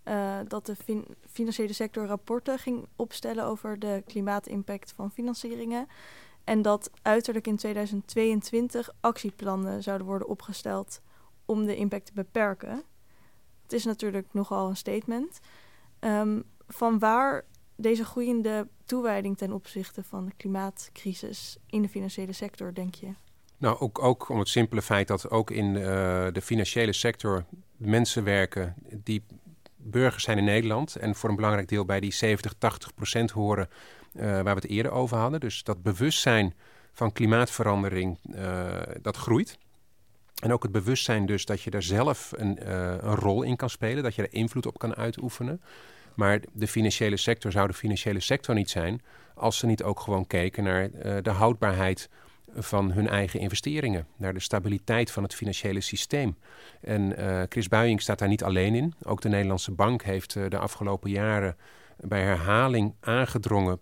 uh, 0.04 0.38
dat 0.48 0.66
de 0.66 0.76
fin 0.76 1.04
financiële 1.30 1.72
sector 1.72 2.06
rapporten 2.06 2.58
ging 2.58 2.86
opstellen 2.96 3.44
over 3.44 3.78
de 3.78 4.02
klimaatimpact 4.06 4.92
van 4.92 5.10
financieringen. 5.10 5.86
En 6.44 6.62
dat 6.62 6.90
uiterlijk 7.02 7.46
in 7.46 7.56
2022 7.56 8.90
actieplannen 9.00 9.82
zouden 9.82 10.06
worden 10.06 10.28
opgesteld 10.28 11.00
om 11.44 11.66
de 11.66 11.76
impact 11.76 12.06
te 12.06 12.12
beperken. 12.12 12.82
Het 13.62 13.72
is 13.72 13.84
natuurlijk 13.84 14.26
nogal 14.32 14.68
een 14.68 14.76
statement. 14.76 15.40
Um, 16.00 16.44
van 16.68 16.98
waar 16.98 17.44
deze 17.76 18.04
groeiende 18.04 18.68
toewijding 18.92 19.36
ten 19.36 19.52
opzichte 19.52 20.02
van 20.02 20.26
de 20.26 20.32
klimaatcrisis 20.36 21.56
in 21.66 21.82
de 21.82 21.88
financiële 21.88 22.32
sector, 22.32 22.74
denk 22.74 22.94
je? 22.94 23.08
Nou, 23.56 23.78
ook, 23.78 24.02
ook 24.02 24.28
om 24.28 24.38
het 24.38 24.48
simpele 24.48 24.82
feit 24.82 25.08
dat 25.08 25.30
ook 25.30 25.50
in 25.50 25.74
uh, 25.74 25.82
de 26.32 26.40
financiële 26.42 26.92
sector 26.92 27.44
mensen 27.76 28.24
werken 28.24 28.74
die 29.04 29.22
burgers 29.76 30.24
zijn 30.24 30.38
in 30.38 30.44
Nederland 30.44 30.96
en 30.96 31.14
voor 31.14 31.30
een 31.30 31.36
belangrijk 31.36 31.68
deel 31.68 31.84
bij 31.84 32.00
die 32.00 32.12
70, 32.12 32.54
80 32.58 32.94
procent 32.94 33.30
horen 33.30 33.68
uh, 34.14 34.22
waar 34.22 34.44
we 34.44 34.50
het 34.50 34.66
eerder 34.66 34.92
over 34.92 35.16
hadden. 35.16 35.40
Dus 35.40 35.62
dat 35.62 35.82
bewustzijn 35.82 36.54
van 36.92 37.12
klimaatverandering, 37.12 38.18
uh, 38.34 38.80
dat 39.02 39.16
groeit. 39.16 39.58
En 40.42 40.52
ook 40.52 40.62
het 40.62 40.72
bewustzijn 40.72 41.26
dus 41.26 41.44
dat 41.44 41.62
je 41.62 41.70
daar 41.70 41.82
zelf 41.82 42.32
een, 42.36 42.72
een 43.06 43.14
rol 43.14 43.42
in 43.42 43.56
kan 43.56 43.70
spelen, 43.70 44.02
dat 44.02 44.14
je 44.14 44.22
er 44.22 44.32
invloed 44.32 44.66
op 44.66 44.78
kan 44.78 44.94
uitoefenen. 44.94 45.60
Maar 46.14 46.40
de 46.52 46.66
financiële 46.66 47.16
sector 47.16 47.52
zou 47.52 47.66
de 47.66 47.72
financiële 47.72 48.20
sector 48.20 48.54
niet 48.54 48.70
zijn 48.70 49.02
als 49.34 49.58
ze 49.58 49.66
niet 49.66 49.82
ook 49.82 50.00
gewoon 50.00 50.26
keken 50.26 50.64
naar 50.64 50.88
uh, 50.90 51.16
de 51.22 51.30
houdbaarheid 51.30 52.08
van 52.54 52.92
hun 52.92 53.08
eigen 53.08 53.40
investeringen, 53.40 54.06
naar 54.16 54.34
de 54.34 54.40
stabiliteit 54.40 55.10
van 55.10 55.22
het 55.22 55.34
financiële 55.34 55.80
systeem. 55.80 56.36
En 56.80 57.20
uh, 57.20 57.42
Chris 57.48 57.68
Buijing 57.68 58.00
staat 58.00 58.18
daar 58.18 58.28
niet 58.28 58.44
alleen 58.44 58.74
in. 58.74 58.94
Ook 59.02 59.20
de 59.20 59.28
Nederlandse 59.28 59.72
Bank 59.72 60.02
heeft 60.02 60.34
uh, 60.34 60.48
de 60.48 60.58
afgelopen 60.58 61.10
jaren 61.10 61.56
bij 61.96 62.22
herhaling 62.22 62.94
aangedrongen 63.00 63.80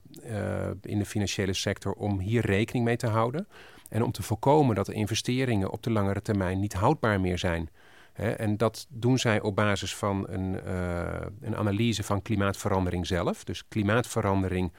in 0.83 0.99
de 0.99 1.05
financiële 1.05 1.53
sector 1.53 1.93
om 1.93 2.19
hier 2.19 2.47
rekening 2.47 2.85
mee 2.85 2.97
te 2.97 3.07
houden. 3.07 3.47
En 3.89 4.03
om 4.03 4.13
te 4.13 4.23
voorkomen 4.23 4.75
dat 4.75 4.87
de 4.87 4.93
investeringen 4.93 5.71
op 5.71 5.83
de 5.83 5.91
langere 5.91 6.23
termijn 6.23 6.61
niet 6.61 6.73
houdbaar 6.73 7.21
meer 7.21 7.39
zijn 7.39 7.71
en 8.13 8.57
dat 8.57 8.87
doen 8.89 9.19
zij 9.19 9.41
op 9.41 9.57
basis 9.57 9.95
van 9.95 10.27
een, 10.29 10.61
uh, 10.67 11.27
een 11.41 11.57
analyse 11.57 12.03
van 12.03 12.23
klimaatverandering 12.23 13.07
zelf. 13.07 13.45
Dus 13.45 13.69
klimaatverandering 13.69 14.73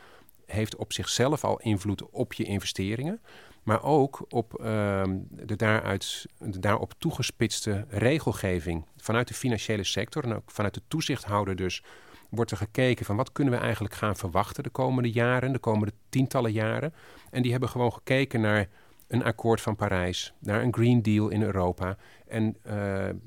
heeft 0.45 0.75
op 0.75 0.93
zichzelf 0.93 1.43
al 1.43 1.59
invloed 1.59 2.09
op 2.09 2.33
je 2.33 2.43
investeringen. 2.43 3.21
Maar 3.63 3.83
ook 3.83 4.25
op 4.29 4.59
uh, 4.59 5.03
de, 5.29 5.55
daaruit, 5.55 6.25
de 6.37 6.59
daarop 6.59 6.93
toegespitste 6.97 7.85
regelgeving 7.89 8.85
vanuit 8.97 9.27
de 9.27 9.33
financiële 9.33 9.83
sector 9.83 10.23
en 10.23 10.33
ook 10.33 10.51
vanuit 10.51 10.73
de 10.73 10.81
toezichthouder 10.87 11.55
dus 11.55 11.83
wordt 12.29 12.51
er 12.51 12.57
gekeken 12.57 13.05
van 13.05 13.15
wat 13.15 13.31
kunnen 13.31 13.53
we 13.53 13.59
eigenlijk 13.59 13.93
gaan 13.93 14.15
verwachten 14.15 14.63
de 14.63 14.69
komende 14.69 15.11
jaren, 15.11 15.51
de 15.51 15.59
komende 15.59 15.93
tientallen 16.09 16.51
jaren. 16.51 16.93
En 17.31 17.41
die 17.41 17.51
hebben 17.51 17.69
gewoon 17.69 17.93
gekeken 17.93 18.41
naar 18.41 18.67
een 19.11 19.23
akkoord 19.23 19.61
van 19.61 19.75
Parijs, 19.75 20.33
naar 20.39 20.63
een 20.63 20.73
Green 20.73 21.01
Deal 21.01 21.29
in 21.29 21.41
Europa. 21.41 21.97
En 22.27 22.57
uh, 22.67 22.73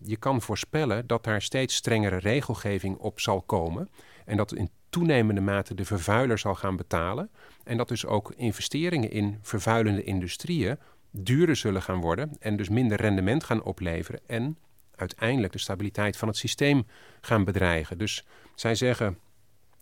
je 0.02 0.16
kan 0.16 0.42
voorspellen 0.42 1.06
dat 1.06 1.24
daar 1.24 1.42
steeds 1.42 1.74
strengere 1.74 2.16
regelgeving 2.16 2.96
op 2.96 3.20
zal 3.20 3.42
komen. 3.42 3.88
En 4.24 4.36
dat 4.36 4.54
in 4.54 4.70
toenemende 4.88 5.40
mate 5.40 5.74
de 5.74 5.84
vervuiler 5.84 6.38
zal 6.38 6.54
gaan 6.54 6.76
betalen. 6.76 7.30
En 7.64 7.76
dat 7.76 7.88
dus 7.88 8.06
ook 8.06 8.32
investeringen 8.36 9.10
in 9.10 9.38
vervuilende 9.42 10.04
industrieën 10.04 10.78
duurder 11.10 11.56
zullen 11.56 11.82
gaan 11.82 12.00
worden. 12.00 12.36
En 12.40 12.56
dus 12.56 12.68
minder 12.68 13.00
rendement 13.00 13.44
gaan 13.44 13.62
opleveren. 13.62 14.20
En 14.26 14.58
uiteindelijk 14.96 15.52
de 15.52 15.58
stabiliteit 15.58 16.16
van 16.16 16.28
het 16.28 16.36
systeem 16.36 16.86
gaan 17.20 17.44
bedreigen. 17.44 17.98
Dus 17.98 18.24
zij 18.54 18.74
zeggen: 18.74 19.18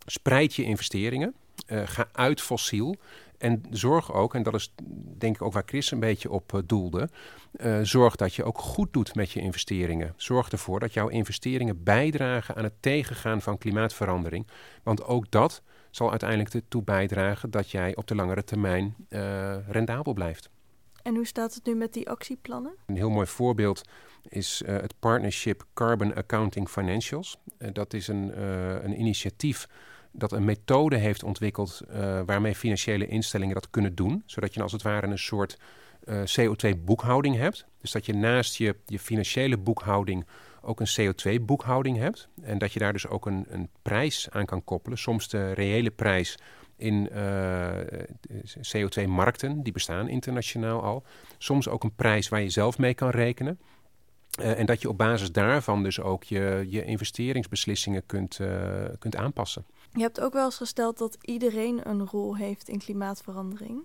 spreid 0.05 0.55
je 0.55 0.63
investeringen. 0.63 1.35
Uh, 1.67 1.81
ga 1.85 2.09
uit 2.11 2.41
fossiel. 2.41 2.95
En 3.37 3.63
zorg 3.69 4.13
ook, 4.13 4.35
en 4.35 4.43
dat 4.43 4.53
is 4.53 4.73
denk 5.17 5.35
ik 5.35 5.41
ook 5.41 5.53
waar 5.53 5.63
Chris 5.65 5.91
een 5.91 5.99
beetje 5.99 6.31
op 6.31 6.53
uh, 6.53 6.61
doelde, 6.65 7.09
uh, 7.51 7.79
zorg 7.81 8.15
dat 8.15 8.33
je 8.33 8.43
ook 8.43 8.57
goed 8.57 8.93
doet 8.93 9.15
met 9.15 9.31
je 9.31 9.39
investeringen. 9.39 10.13
Zorg 10.15 10.49
ervoor 10.49 10.79
dat 10.79 10.93
jouw 10.93 11.07
investeringen 11.07 11.83
bijdragen 11.83 12.55
aan 12.55 12.63
het 12.63 12.73
tegengaan 12.79 13.41
van 13.41 13.57
klimaatverandering. 13.57 14.47
Want 14.83 15.03
ook 15.03 15.31
dat 15.31 15.61
zal 15.91 16.09
uiteindelijk 16.09 16.53
ertoe 16.53 16.83
bijdragen 16.83 17.51
dat 17.51 17.71
jij 17.71 17.95
op 17.95 18.07
de 18.07 18.15
langere 18.15 18.43
termijn 18.43 18.95
rendabel 19.67 20.13
blijft. 20.13 20.49
En 21.03 21.15
hoe 21.15 21.25
staat 21.25 21.53
het 21.53 21.65
nu 21.65 21.75
met 21.75 21.93
die 21.93 22.09
actieplannen? 22.09 22.75
Een 22.85 22.95
heel 22.95 23.09
mooi 23.09 23.27
voorbeeld 23.27 23.81
is 24.29 24.61
het 24.65 24.93
partnership 24.99 25.65
Carbon 25.73 26.15
Accounting 26.15 26.69
Financials. 26.69 27.37
dat 27.73 27.93
is 27.93 28.07
een, 28.07 28.41
een 28.85 28.99
initiatief 28.99 29.67
dat 30.13 30.31
een 30.31 30.45
methode 30.45 30.97
heeft 30.97 31.23
ontwikkeld 31.23 31.81
uh, 31.89 32.21
waarmee 32.25 32.55
financiële 32.55 33.07
instellingen 33.07 33.53
dat 33.53 33.69
kunnen 33.69 33.95
doen. 33.95 34.23
Zodat 34.25 34.53
je 34.53 34.61
als 34.61 34.71
het 34.71 34.81
ware 34.81 35.07
een 35.07 35.19
soort 35.19 35.57
eh, 36.03 36.21
CO2-boekhouding 36.39 37.35
hebt. 37.35 37.65
Dus 37.81 37.91
dat 37.91 38.05
je 38.05 38.13
naast 38.13 38.55
je, 38.55 38.75
je 38.85 38.99
financiële 38.99 39.57
boekhouding 39.57 40.25
ook 40.61 40.79
een 40.79 41.13
CO2-boekhouding 41.13 41.97
hebt. 41.97 42.27
En 42.41 42.57
dat 42.57 42.73
je 42.73 42.79
daar 42.79 42.93
dus 42.93 43.07
ook 43.07 43.25
een, 43.25 43.45
een 43.49 43.69
prijs 43.81 44.27
aan 44.31 44.45
kan 44.45 44.63
koppelen. 44.63 44.97
Soms 44.97 45.29
de 45.29 45.51
reële 45.51 45.91
prijs 45.91 46.37
in 46.75 47.09
eh, 47.09 47.69
CO2-markten, 48.75 49.63
die 49.63 49.73
bestaan 49.73 50.09
internationaal 50.09 50.83
al. 50.83 51.03
Soms 51.37 51.69
ook 51.69 51.83
een 51.83 51.95
prijs 51.95 52.29
waar 52.29 52.41
je 52.41 52.49
zelf 52.49 52.77
mee 52.77 52.93
kan 52.93 53.09
rekenen. 53.09 53.59
En 54.33 54.65
dat 54.65 54.81
je 54.81 54.89
op 54.89 54.97
basis 54.97 55.31
daarvan 55.31 55.83
dus 55.83 55.99
ook 55.99 56.23
je, 56.23 56.65
je 56.69 56.85
investeringsbeslissingen 56.85 58.05
kunt, 58.05 58.39
kunt 58.99 59.15
aanpassen. 59.15 59.65
Je 59.93 60.01
hebt 60.01 60.19
ook 60.19 60.33
wel 60.33 60.45
eens 60.45 60.57
gesteld 60.57 60.97
dat 60.97 61.17
iedereen 61.21 61.89
een 61.89 62.07
rol 62.07 62.37
heeft 62.37 62.69
in 62.69 62.79
klimaatverandering. 62.79 63.83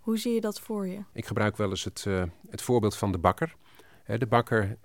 Hoe 0.00 0.18
zie 0.18 0.34
je 0.34 0.40
dat 0.40 0.60
voor 0.60 0.86
je? 0.86 0.98
Ik 1.12 1.26
gebruik 1.26 1.56
wel 1.56 1.70
eens 1.70 1.84
het, 1.84 2.04
uh, 2.08 2.22
het 2.48 2.62
voorbeeld 2.62 2.96
van 2.96 3.12
de 3.12 3.18
bakker. 3.18 3.56
de 4.18 4.26
bakker, 4.26 4.76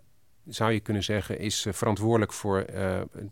zou 0.46 0.72
je 0.72 0.80
kunnen 0.80 1.04
zeggen, 1.04 1.40
is 1.40 1.68
verantwoordelijk 1.70 2.34
voor 2.34 2.66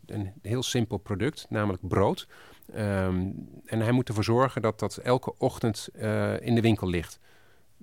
een 0.06 0.34
heel 0.42 0.64
simpel 0.64 0.98
product, 0.98 1.46
namelijk 1.50 1.88
brood. 1.88 2.28
Um, 2.76 3.50
en 3.66 3.80
hij 3.80 3.92
moet 3.92 4.08
ervoor 4.08 4.24
zorgen 4.24 4.62
dat 4.62 4.80
dat 4.80 4.98
elke 4.98 5.34
ochtend 5.38 5.90
in 6.40 6.56
de 6.56 6.62
winkel 6.62 6.88
ligt 6.88 7.20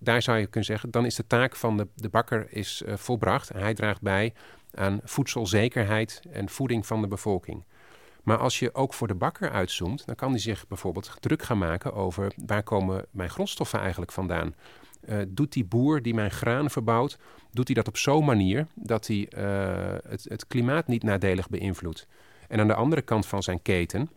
daar 0.03 0.23
zou 0.23 0.39
je 0.39 0.47
kunnen 0.47 0.65
zeggen, 0.65 0.91
dan 0.91 1.07
is 1.07 1.15
de 1.15 1.27
taak 1.27 1.57
van 1.57 1.77
de, 1.77 1.89
de 1.95 2.09
bakker 2.09 2.47
is, 2.53 2.83
volbracht. 2.87 3.49
Hij 3.49 3.75
draagt 3.75 4.01
bij 4.01 4.33
aan 4.75 5.01
voedselzekerheid 5.05 6.21
en 6.31 6.49
voeding 6.49 6.87
van 6.87 7.01
de 7.01 7.09
bevolking. 7.09 7.65
Maar 8.23 8.39
als 8.39 8.59
je 8.59 8.75
ook 8.75 8.95
voor 8.95 9.09
de 9.09 9.15
bakker 9.15 9.51
uitzoomt, 9.51 10.07
dan 10.07 10.15
kan 10.15 10.31
hij 10.31 10.41
zich 10.41 10.67
bijvoorbeeld 10.69 11.17
druk 11.21 11.43
gaan 11.43 11.59
maken 11.59 11.95
over 11.95 12.33
waar 12.47 12.63
komen 12.63 13.07
mijn 13.11 13.31
grondstoffen 13.31 13.81
eigenlijk 13.81 14.13
vandaan. 14.13 14.55
Uh, 15.09 15.19
doet 15.29 15.53
die 15.53 15.65
boer 15.65 16.03
die 16.03 16.15
mijn 16.15 16.31
graan 16.31 16.71
verbouwt, 16.71 17.19
doet 17.51 17.67
hij 17.67 17.75
dat 17.75 17.89
op 17.89 17.97
zo'n 17.97 18.25
manier 18.25 18.67
dat 18.75 19.07
hij 19.07 19.29
uh, 19.37 19.95
het, 20.09 20.25
het 20.29 20.47
klimaat 20.47 20.87
niet 20.87 21.03
nadelig 21.03 21.49
beïnvloedt? 21.49 22.07
En 22.49 22.61
aan 22.61 22.67
de 22.67 22.75
andere 22.75 23.03
kant 23.03 23.27
van 23.27 23.43
zijn 23.43 23.63
keten, 23.63 24.11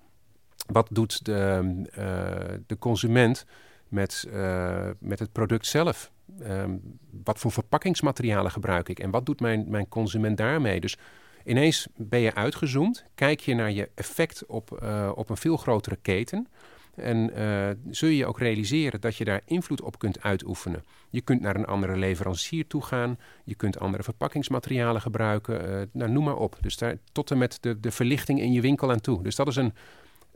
wat 0.68 0.88
doet 0.92 1.26
de, 1.26 1.62
uh, 1.98 2.58
de 2.68 2.78
consument 2.78 3.46
met, 3.88 4.28
met 5.00 5.20
het 5.20 5.32
product 5.32 5.66
zelf. 5.66 6.12
Um, 6.42 7.00
wat 7.24 7.40
voor 7.40 7.52
verpakkingsmaterialen 7.52 8.52
gebruik 8.52 8.90
ik 8.90 9.00
en 9.00 9.12
wat 9.12 9.26
doet 9.26 9.40
mijn, 9.40 9.66
mijn 9.68 9.88
consument 9.88 10.38
daarmee? 10.38 10.80
Dus 10.80 10.98
ineens 11.46 11.88
ben 11.96 12.20
je 12.20 12.34
uitgezoomd, 12.34 13.06
kijk 13.16 13.40
je 13.40 13.56
naar 13.56 13.72
je 13.72 13.90
effect 13.96 14.46
op, 14.46 14.80
uh, 14.84 15.12
op 15.16 15.30
een 15.30 15.38
veel 15.38 15.58
grotere 15.58 15.98
keten. 16.02 16.48
En 16.96 17.32
uh, 17.38 17.70
zul 17.90 18.10
je 18.10 18.26
ook 18.26 18.40
realiseren 18.40 19.02
dat 19.02 19.16
je 19.16 19.26
daar 19.26 19.42
invloed 19.46 19.82
op 19.82 20.00
kunt 20.00 20.22
uitoefenen. 20.22 20.84
Je 21.10 21.22
kunt 21.22 21.42
naar 21.42 21.56
een 21.56 21.66
andere 21.66 21.98
leverancier 21.98 22.68
toe 22.68 22.84
gaan. 22.84 23.18
Je 23.44 23.56
kunt 23.56 23.80
andere 23.80 24.04
verpakkingsmaterialen 24.04 25.02
gebruiken. 25.02 25.70
Uh, 25.70 25.82
nou, 25.92 26.12
noem 26.12 26.24
maar 26.24 26.38
op. 26.38 26.58
Dus 26.62 26.78
daar, 26.78 26.98
tot 27.12 27.32
en 27.32 27.38
met 27.38 27.58
de, 27.62 27.80
de 27.80 27.92
verlichting 27.92 28.40
in 28.40 28.52
je 28.52 28.62
winkel 28.62 28.92
aan 28.92 29.02
toe. 29.02 29.24
Dus 29.24 29.36
dat 29.36 29.48
is 29.48 29.56
een, 29.56 29.74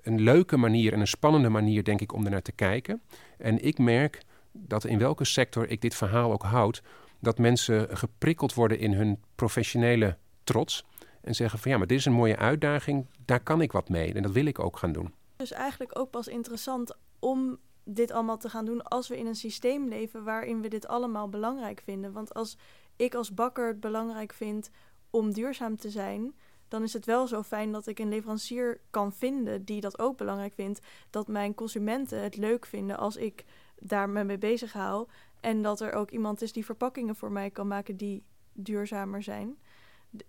een 0.02 0.22
leuke 0.22 0.58
manier 0.58 0.93
en 0.93 1.00
een 1.00 1.08
spannende 1.08 1.50
manier, 1.50 1.84
denk 1.84 2.02
ik, 2.02 2.13
om 2.13 2.26
er 2.26 2.32
naar 2.32 2.41
te 2.41 2.52
kijken. 2.52 3.02
En 3.38 3.63
ik 3.63 3.78
merk 3.78 4.22
dat 4.52 4.86
in 4.86 4.98
welke 4.98 5.26
sector 5.26 5.70
ik 5.70 5.82
dit 5.82 5.96
verhaal 5.96 6.32
ook 6.32 6.43
houd, 6.43 6.82
dat 7.20 7.38
mensen 7.38 7.98
geprikkeld 7.98 8.54
worden 8.54 8.80
in 8.80 8.93
hun 8.93 9.20
professionele 9.36 10.17
trots. 10.43 10.86
En 11.28 11.36
zeggen 11.36 11.60
van 11.60 11.72
ja, 11.72 11.78
maar 11.78 11.88
dit 11.88 11.98
is 11.98 12.06
een 12.06 12.13
mooie 12.13 12.38
uitdaging, 12.38 13.06
daar 13.26 13.44
kan 13.44 13.62
ik 13.62 13.72
wat 13.72 13.90
mee 13.90 14.13
en 14.13 14.24
dat 14.24 14.32
wil 14.32 14.46
ik 14.46 14.60
ook 14.60 14.78
gaan 14.78 14.92
doen. 14.92 15.13
Dus 15.36 15.52
eigenlijk 15.52 16.00
ook 16.00 16.10
pas 16.10 16.28
interessant 16.28 16.96
om 17.20 17.58
dit 17.84 18.12
allemaal 18.12 18.38
te 18.38 18.50
gaan 18.50 18.66
doen 18.66 18.82
als 18.84 19.08
we 19.08 19.18
in 19.18 19.26
een 19.26 19.36
systeem 19.36 19.88
leven 19.88 20.24
waarin 20.24 20.62
we 20.62 20.68
dit 20.68 20.88
allemaal 20.88 21.30
belangrijk 21.30 21.82
vinden. 21.84 22.12
Want 22.12 22.34
als 22.34 22.58
ik 22.96 23.16
als 23.16 23.34
bakker 23.34 23.68
het 23.68 23.80
belangrijk 23.80 24.34
vind 24.34 24.70
om 25.10 25.34
duurzaam 25.34 25.78
te 25.78 25.90
zijn, 25.90 26.36
dan 26.68 26.84
is 26.84 26.94
het 26.94 27.06
wel 27.06 27.28
zo 27.28 27.44
fijn 27.44 27.72
dat 27.72 27.88
ik 27.88 28.00
een 28.00 28.10
leverancier 28.10 28.82
kan 28.90 29.13
vinden 29.13 29.66
die 29.66 29.82
dat 29.82 30.00
ook 30.00 30.18
belangrijk 30.18 30.54
vindt. 30.54 30.80
Dat 31.10 31.28
mijn 31.28 31.54
consumenten 31.54 32.24
het 32.24 32.38
leuk 32.38 32.66
vinden 32.66 32.98
als 32.98 33.16
ik 33.16 33.46
daar 33.80 34.10
me 34.10 34.24
mee 34.24 34.38
bezig 34.38 34.74
hou. 34.74 35.08
En 35.40 35.62
dat 35.62 35.80
er 35.80 35.94
ook 35.94 36.12
iemand 36.12 36.42
is 36.42 36.52
die 36.52 36.66
verpakkingen 36.66 37.16
voor 37.16 37.32
mij 37.32 37.50
kan 37.50 37.68
maken 37.68 37.98
die 37.98 38.24
duurzamer 38.54 39.24
zijn. 39.24 39.58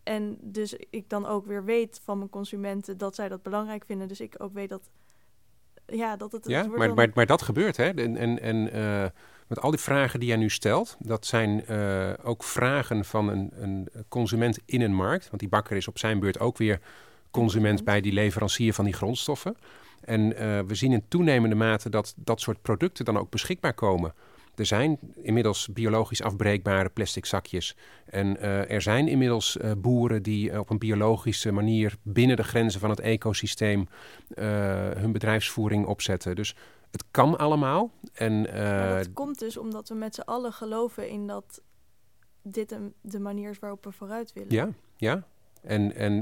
En 0.03 0.39
dus 0.41 0.75
ik 0.91 1.09
dan 1.09 1.27
ook 1.27 1.47
weer 1.47 1.65
weet 1.65 2.01
van 2.05 2.19
mijn 2.19 2.31
consumenten 2.31 2.99
dat 2.99 3.15
zij 3.15 3.29
dat 3.29 3.43
belangrijk 3.43 3.85
vinden. 3.85 4.09
Dus 4.09 4.21
ik 4.21 4.35
ook 4.39 4.53
weet 4.53 4.69
dat. 4.69 4.91
Ja, 5.87 6.17
dat 6.17 6.33
het. 6.33 6.47
Ja, 6.49 6.67
maar, 6.67 6.95
maar, 6.95 7.11
maar 7.15 7.27
dat 7.27 7.43
gebeurt, 7.43 7.77
hè? 7.77 7.85
En, 7.85 8.17
en, 8.17 8.41
en 8.41 8.77
uh, 8.77 9.07
met 9.47 9.61
al 9.61 9.71
die 9.71 9.81
vragen 9.81 10.21
die 10.21 10.29
jij 10.29 10.39
nu 10.39 10.51
stelt, 10.51 10.97
dat 10.99 11.27
zijn 11.27 11.65
uh, 11.71 12.11
ook 12.23 12.45
vragen 12.45 13.05
van 13.05 13.29
een, 13.29 13.51
een 13.57 13.89
consument 14.09 14.59
in 14.65 14.81
een 14.81 14.95
markt. 14.95 15.29
Want 15.29 15.41
die 15.41 15.49
bakker 15.49 15.77
is 15.77 15.89
op 15.89 15.99
zijn 15.99 16.21
beurt 16.21 16.39
ook 16.39 16.57
weer 16.57 16.81
consument 17.31 17.85
bij 17.85 18.01
die 18.01 18.13
leverancier 18.13 18.75
van 18.75 18.85
die 18.85 18.95
grondstoffen. 18.95 19.57
En 20.01 20.21
uh, 20.21 20.61
we 20.67 20.75
zien 20.75 20.93
in 20.93 21.05
toenemende 21.09 21.57
mate 21.57 21.91
dat 21.91 22.15
dat 22.17 22.41
soort 22.41 22.63
producten 22.63 23.05
dan 23.05 23.19
ook 23.19 23.31
beschikbaar 23.31 23.75
komen. 23.75 24.15
Er 24.59 24.67
zijn 24.67 24.99
inmiddels 25.23 25.69
biologisch 25.73 26.23
afbreekbare 26.23 26.89
plastic 26.89 27.27
zakjes. 27.27 27.77
En 28.07 28.37
uh, 28.37 28.71
er 28.71 28.83
zijn 28.83 29.09
inmiddels 29.09 29.57
uh, 29.57 29.73
boeren 29.79 30.23
die 30.23 30.59
op 30.59 30.71
een 30.71 30.79
biologische 30.79 31.53
manier 31.53 31.97
binnen 32.03 32.37
de 32.37 32.43
grenzen 32.43 32.81
van 32.81 32.91
het 32.91 33.01
ecosysteem 33.01 33.87
hun 34.95 35.13
bedrijfsvoering 35.13 35.87
opzetten. 35.87 36.37
Dus 36.37 36.55
het 36.91 37.05
kan 37.11 37.39
allemaal. 37.39 37.91
En, 38.13 38.43
dat 38.97 39.13
komt 39.13 39.39
dus 39.39 39.57
omdat 39.57 39.89
we 39.89 39.95
met 39.95 40.15
z'n 40.15 40.21
allen 40.21 40.53
geloven 40.53 41.09
in 41.09 41.27
dat 41.27 41.63
dit 42.43 42.77
de 43.01 43.21
manier 43.21 43.51
is 43.51 43.59
waarop 43.59 43.85
we 43.85 43.93
vooruit 43.93 44.33
willen. 44.33 44.55
Ja, 44.55 44.69
ja. 44.97 45.27
En, 45.63 45.95
en 45.95 46.21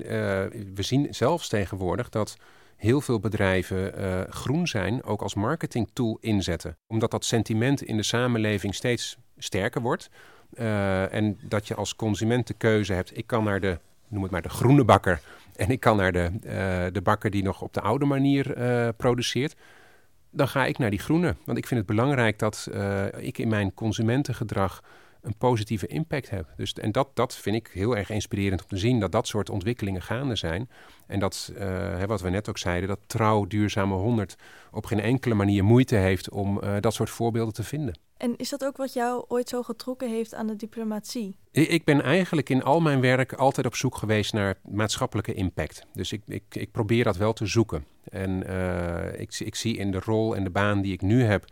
we 0.75 0.83
zien 0.83 1.15
zelfs 1.15 1.49
tegenwoordig 1.49 2.09
dat 2.09 2.37
heel 2.77 3.01
veel 3.01 3.21
bedrijven 3.21 4.01
uh, 4.01 4.21
groen 4.29 4.67
zijn 4.67 5.03
ook 5.03 5.23
als 5.23 5.35
marketingtool 5.35 6.19
inzetten. 6.21 6.77
Omdat 6.87 7.11
dat 7.11 7.25
sentiment 7.25 7.83
in 7.83 7.97
de 7.97 8.03
samenleving 8.03 8.75
steeds 8.75 9.17
sterker 9.37 9.81
wordt. 9.81 10.11
Uh, 10.55 11.15
en 11.15 11.39
dat 11.43 11.69
je 11.69 11.75
als 11.75 11.97
consument 11.97 12.47
de 12.47 12.55
keuze 12.55 12.93
hebt. 12.93 13.17
Ik 13.17 13.27
kan 13.27 13.45
naar 13.45 13.61
de, 13.61 13.79
noem 14.09 14.23
het 14.23 14.33
maar, 14.33 14.43
de 14.43 14.49
groene 14.49 14.85
bakker. 14.85 15.21
En 15.57 15.71
ik 15.71 15.81
kan 15.81 15.97
naar 15.97 16.13
de, 16.13 16.31
uh, 16.45 16.93
de 16.93 17.01
bakker 17.03 17.31
die 17.31 17.43
nog 17.43 17.63
op 17.63 17.73
de 17.73 17.81
oude 17.81 18.05
manier 18.05 18.55
produceert. 18.97 19.57
Dan 20.31 20.49
ga 20.49 20.67
ik 20.67 20.79
naar 20.79 20.91
die 20.91 20.99
groene. 20.99 21.37
Want 21.45 21.59
ik 21.59 21.67
vind 21.67 21.81
het 21.81 21.89
belangrijk 21.89 22.39
dat 22.39 22.71
ik 23.19 23.39
in 23.39 23.49
mijn 23.49 23.75
consumentengedrag 23.75 24.83
een 25.27 25.37
positieve 25.39 25.87
impact 25.87 26.31
heb. 26.31 26.53
Dus, 26.57 26.73
en 26.73 26.93
dat, 26.93 27.09
dat 27.15 27.37
vind 27.37 27.57
ik 27.57 27.71
heel 27.73 27.97
erg 27.97 28.11
inspirerend 28.11 28.63
om 28.63 28.69
te 28.69 28.77
zien 28.77 29.01
dat 29.01 29.13
dat 29.13 29.27
soort 29.27 29.51
ontwikkelingen 29.51 30.03
gaande 30.03 30.37
zijn. 30.37 30.71
En 31.07 31.19
dat, 31.19 31.53
uh, 31.53 31.59
hè, 31.99 32.07
wat 32.07 32.21
we 32.21 32.31
net 32.31 32.49
ook 32.49 32.59
zeiden, 32.59 32.89
dat 32.89 32.99
trouw 33.07 33.45
duurzame 33.45 33.95
100 33.95 34.37
op 34.71 34.87
geen 34.87 35.01
enkele 35.01 35.35
manier 35.35 35.65
moeite 35.65 35.97
heeft 35.97 36.31
om 36.31 36.61
uh, 36.63 36.77
dat 36.81 36.95
soort 36.95 37.11
voorbeelden 37.11 37.55
te 37.55 37.63
vinden. 37.63 37.99
En 38.17 38.37
is 38.37 38.49
dat 38.49 38.65
ook 38.65 38.77
wat 38.77 38.93
jou 38.93 39.25
ooit 39.29 39.49
zo 39.49 39.63
getrokken 39.63 40.09
heeft 40.09 40.35
aan 40.35 40.47
de 40.47 40.57
diplomatie? 40.57 41.37
Ik, 41.51 41.69
ik 41.69 41.85
ben 41.85 42.03
eigenlijk 42.03 42.49
in 42.49 42.63
al 42.63 42.81
mijn 42.81 43.01
werk 43.01 43.33
altijd 43.33 43.67
op 43.67 43.75
zoek 43.75 43.97
geweest 43.97 44.33
naar 44.33 44.59
maatschappelijke 44.69 45.35
impact. 45.35 45.87
Dus 45.93 46.13
ik, 46.13 46.23
ik, 46.27 46.45
ik 46.51 46.71
probeer 46.71 47.05
dat 47.05 47.17
wel 47.17 47.33
te 47.33 47.47
zoeken. 47.47 47.85
En 48.05 48.43
uh, 48.51 49.21
ik, 49.21 49.39
ik 49.39 49.55
zie 49.55 49.77
in 49.77 49.91
de 49.91 50.01
rol 50.05 50.37
en 50.37 50.45
de 50.45 50.51
baan 50.51 50.83
die 50.83 50.93
ik 50.93 51.03
nu 51.03 51.23
heb 51.23 51.45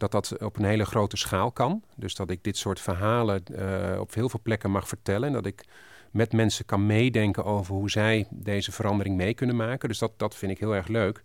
dat 0.00 0.12
dat 0.12 0.42
op 0.42 0.56
een 0.56 0.64
hele 0.64 0.84
grote 0.84 1.16
schaal 1.16 1.52
kan. 1.52 1.82
Dus 1.96 2.14
dat 2.14 2.30
ik 2.30 2.44
dit 2.44 2.56
soort 2.56 2.80
verhalen 2.80 3.42
uh, 3.50 4.00
op 4.00 4.14
heel 4.14 4.28
veel 4.28 4.40
plekken 4.42 4.70
mag 4.70 4.88
vertellen. 4.88 5.28
En 5.28 5.34
dat 5.34 5.46
ik 5.46 5.64
met 6.10 6.32
mensen 6.32 6.64
kan 6.64 6.86
meedenken 6.86 7.44
over 7.44 7.74
hoe 7.74 7.90
zij 7.90 8.26
deze 8.30 8.72
verandering 8.72 9.16
mee 9.16 9.34
kunnen 9.34 9.56
maken. 9.56 9.88
Dus 9.88 9.98
dat, 9.98 10.12
dat 10.16 10.34
vind 10.34 10.52
ik 10.52 10.58
heel 10.58 10.74
erg 10.74 10.88
leuk. 10.88 11.20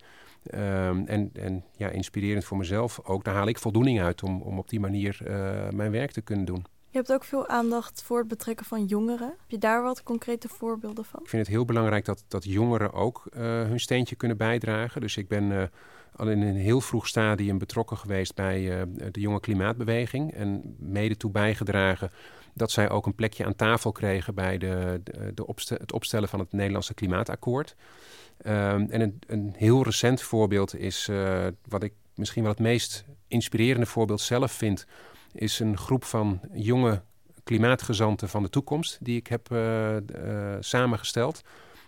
Um, 0.53 1.07
en, 1.07 1.29
en 1.33 1.63
ja, 1.75 1.89
inspirerend 1.89 2.45
voor 2.45 2.57
mezelf 2.57 2.99
ook. 3.03 3.23
Daar 3.23 3.35
haal 3.35 3.47
ik 3.47 3.57
voldoening 3.57 4.01
uit 4.01 4.23
om, 4.23 4.41
om 4.41 4.57
op 4.57 4.69
die 4.69 4.79
manier 4.79 5.19
uh, 5.21 5.69
mijn 5.69 5.91
werk 5.91 6.11
te 6.11 6.21
kunnen 6.21 6.45
doen. 6.45 6.65
Je 6.95 7.01
hebt 7.01 7.13
ook 7.13 7.23
veel 7.23 7.47
aandacht 7.47 8.01
voor 8.01 8.17
het 8.17 8.27
betrekken 8.27 8.65
van 8.65 8.85
jongeren. 8.85 9.27
Heb 9.27 9.49
je 9.49 9.57
daar 9.57 9.83
wat 9.83 10.03
concrete 10.03 10.47
voorbeelden 10.47 11.05
van? 11.05 11.19
Ik 11.23 11.29
vind 11.29 11.45
het 11.45 11.55
heel 11.55 11.65
belangrijk 11.65 12.05
dat, 12.05 12.23
dat 12.27 12.43
jongeren 12.43 12.93
ook 12.93 13.23
uh, 13.33 13.41
hun 13.41 13.79
steentje 13.79 14.15
kunnen 14.15 14.37
bijdragen. 14.37 15.01
Dus 15.01 15.17
ik 15.17 15.27
ben 15.27 15.43
uh, 15.43 15.63
al 16.15 16.29
in 16.29 16.41
een 16.41 16.55
heel 16.55 16.81
vroeg 16.81 17.07
stadium 17.07 17.57
betrokken 17.57 17.97
geweest 17.97 18.35
bij 18.35 18.61
uh, 18.61 18.81
de 19.11 19.19
jonge 19.19 19.39
klimaatbeweging. 19.39 20.33
En 20.33 20.75
mede 20.79 21.17
toe 21.17 21.31
bijgedragen 21.31 22.11
dat 22.53 22.71
zij 22.71 22.89
ook 22.89 23.05
een 23.05 23.15
plekje 23.15 23.45
aan 23.45 23.55
tafel 23.55 23.91
kregen 23.91 24.35
bij 24.35 24.57
de, 24.57 25.01
de, 25.03 25.31
de 25.33 25.45
het 25.67 25.93
opstellen 25.93 26.29
van 26.29 26.39
het 26.39 26.51
Nederlandse 26.51 26.93
klimaatakkoord. 26.93 27.75
Um, 28.45 28.89
en 28.89 29.01
een, 29.01 29.19
een, 29.27 29.53
heel 29.57 29.83
recent 29.83 30.21
voorbeeld 30.21 30.75
is 30.75 31.09
wat 31.67 31.83
ik 31.83 31.93
misschien 32.13 32.43
wel 32.43 32.51
het 32.51 32.61
meest 32.61 33.05
inspirerende 33.27 33.85
voorbeeld 33.85 34.21
zelf 34.21 34.51
vind 34.51 34.85
is 35.35 35.59
een 35.59 35.77
groep 35.77 36.03
van 36.03 36.39
jonge 36.53 37.01
klimaatgezanten 37.43 38.29
van 38.29 38.43
de 38.43 38.49
toekomst 38.49 38.97
die 39.01 39.17
ik 39.17 39.27
heb 39.27 39.51
uh, 39.51 39.95
uh, 39.95 39.99
samengesteld. 40.59 41.41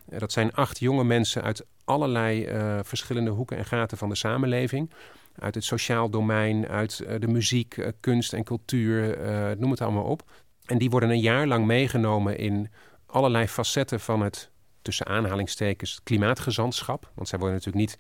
Uh, 0.10 0.20
dat 0.20 0.32
zijn 0.32 0.54
acht 0.54 0.80
jonge 0.80 1.04
mensen 1.04 1.44
uit 1.44 1.66
allerlei 1.84 2.48
verschillende 2.84 3.30
hoeken 3.30 3.58
en 3.58 3.66
gaten 3.66 3.98
van 3.98 4.10
de 4.10 4.16
samenleving. 4.16 4.92
Uit 5.40 5.56
het 5.56 5.64
sociaal 5.64 6.10
domein, 6.10 6.68
uit 6.68 7.06
de 7.20 7.28
muziek, 7.28 7.92
kunst 8.00 8.34
en 8.34 8.44
cultuur, 8.44 9.18
noem 9.58 9.72
het 9.72 9.82
allemaal 9.82 10.04
op. 10.04 10.24
En 10.66 10.78
die 10.78 10.90
worden 10.90 11.10
een 11.10 11.20
jaar 11.20 11.48
lang 11.48 11.66
meegenomen 11.66 12.38
in 12.38 12.70
allerlei 13.06 13.48
facetten 13.48 14.00
van 14.00 14.22
het, 14.22 14.50
tussen 14.82 15.06
aanhalingstekens, 15.06 16.00
klimaatgezantschap. 16.04 17.12
Want 17.14 17.28
zij 17.28 17.40
worden 17.40 17.58
natuurlijk 17.58 17.86
niet 17.86 18.00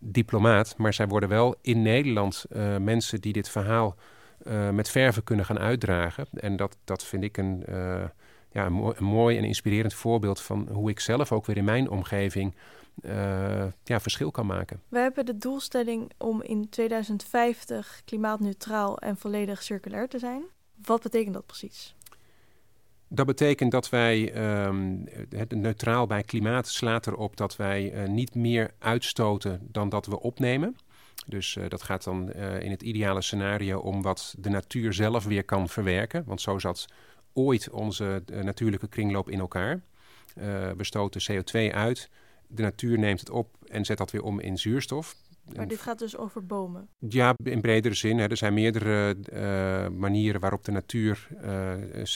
diplomaat, 0.00 0.74
maar 0.76 0.94
zij 0.94 1.08
worden 1.08 1.28
wel 1.28 1.54
in 1.60 1.82
Nederland 1.82 2.44
mensen 2.78 3.20
die 3.20 3.32
dit 3.32 3.48
verhaal 3.48 3.96
uh, 4.46 4.70
met 4.70 4.88
verven 4.88 5.24
kunnen 5.24 5.44
gaan 5.44 5.58
uitdragen. 5.58 6.26
En 6.32 6.56
dat, 6.56 6.76
dat 6.84 7.04
vind 7.04 7.24
ik 7.24 7.36
een, 7.36 7.62
uh, 7.68 8.04
ja, 8.50 8.66
een, 8.66 8.72
mooi, 8.72 8.94
een, 8.98 9.04
mooi 9.04 9.36
en 9.38 9.44
inspirerend 9.44 9.94
voorbeeld 9.94 10.40
van 10.40 10.68
hoe 10.72 10.90
ik 10.90 11.00
zelf 11.00 11.32
ook 11.32 11.46
weer 11.46 11.56
in 11.56 11.64
mijn 11.64 11.90
omgeving 11.90 12.54
uh, 13.02 13.64
ja, 13.84 14.00
verschil 14.00 14.30
kan 14.30 14.46
maken. 14.46 14.80
We 14.88 14.98
hebben 14.98 15.26
de 15.26 15.38
doelstelling 15.38 16.10
om 16.18 16.42
in 16.42 16.68
2050 16.68 18.02
klimaatneutraal 18.04 18.98
en 18.98 19.16
volledig 19.16 19.62
circulair 19.62 20.08
te 20.08 20.18
zijn. 20.18 20.42
Wat 20.86 21.02
betekent 21.02 21.34
dat 21.34 21.46
precies? 21.46 21.94
Dat 23.08 23.26
betekent 23.26 23.70
dat 23.70 23.88
wij, 23.88 24.34
um, 24.66 25.04
het 25.28 25.54
neutraal 25.54 26.06
bij 26.06 26.22
klimaat 26.22 26.68
slaat 26.68 27.06
erop 27.06 27.36
dat 27.36 27.56
wij 27.56 27.92
uh, 27.92 28.08
niet 28.08 28.34
meer 28.34 28.74
uitstoten 28.78 29.60
dan 29.70 29.88
dat 29.88 30.06
we 30.06 30.20
opnemen. 30.20 30.76
Dus 31.26 31.54
uh, 31.54 31.64
dat 31.68 31.82
gaat 31.82 32.04
dan 32.04 32.32
uh, 32.36 32.60
in 32.60 32.70
het 32.70 32.82
ideale 32.82 33.22
scenario 33.22 33.78
om 33.78 34.02
wat 34.02 34.34
de 34.38 34.50
natuur 34.50 34.92
zelf 34.92 35.24
weer 35.24 35.44
kan 35.44 35.68
verwerken. 35.68 36.24
Want 36.26 36.40
zo 36.40 36.58
zat 36.58 36.86
ooit 37.32 37.70
onze 37.70 38.22
uh, 38.32 38.42
natuurlijke 38.42 38.88
kringloop 38.88 39.30
in 39.30 39.38
elkaar. 39.38 39.80
we 40.76 40.84
stoten 40.84 41.22
CO2 41.32 41.74
uit, 41.74 42.10
de 42.46 42.62
natuur 42.62 42.98
neemt 42.98 43.20
het 43.20 43.30
op 43.30 43.48
en 43.66 43.84
zet 43.84 43.98
dat 43.98 44.10
weer 44.10 44.22
om 44.22 44.40
in 44.40 44.58
zuurstof. 44.58 45.16
Maar 45.56 45.68
dit 45.68 45.80
gaat 45.80 45.98
dus 45.98 46.16
over 46.16 46.46
bomen? 46.46 46.88
Ja, 46.98 47.34
in 47.44 47.60
bredere 47.60 47.94
zin. 47.94 48.18
Hè. 48.18 48.26
Er 48.28 48.36
zijn 48.36 48.54
meerdere 48.54 49.16
manieren 49.90 50.40
waarop 50.40 50.64
de 50.64 50.72
natuur 50.72 51.28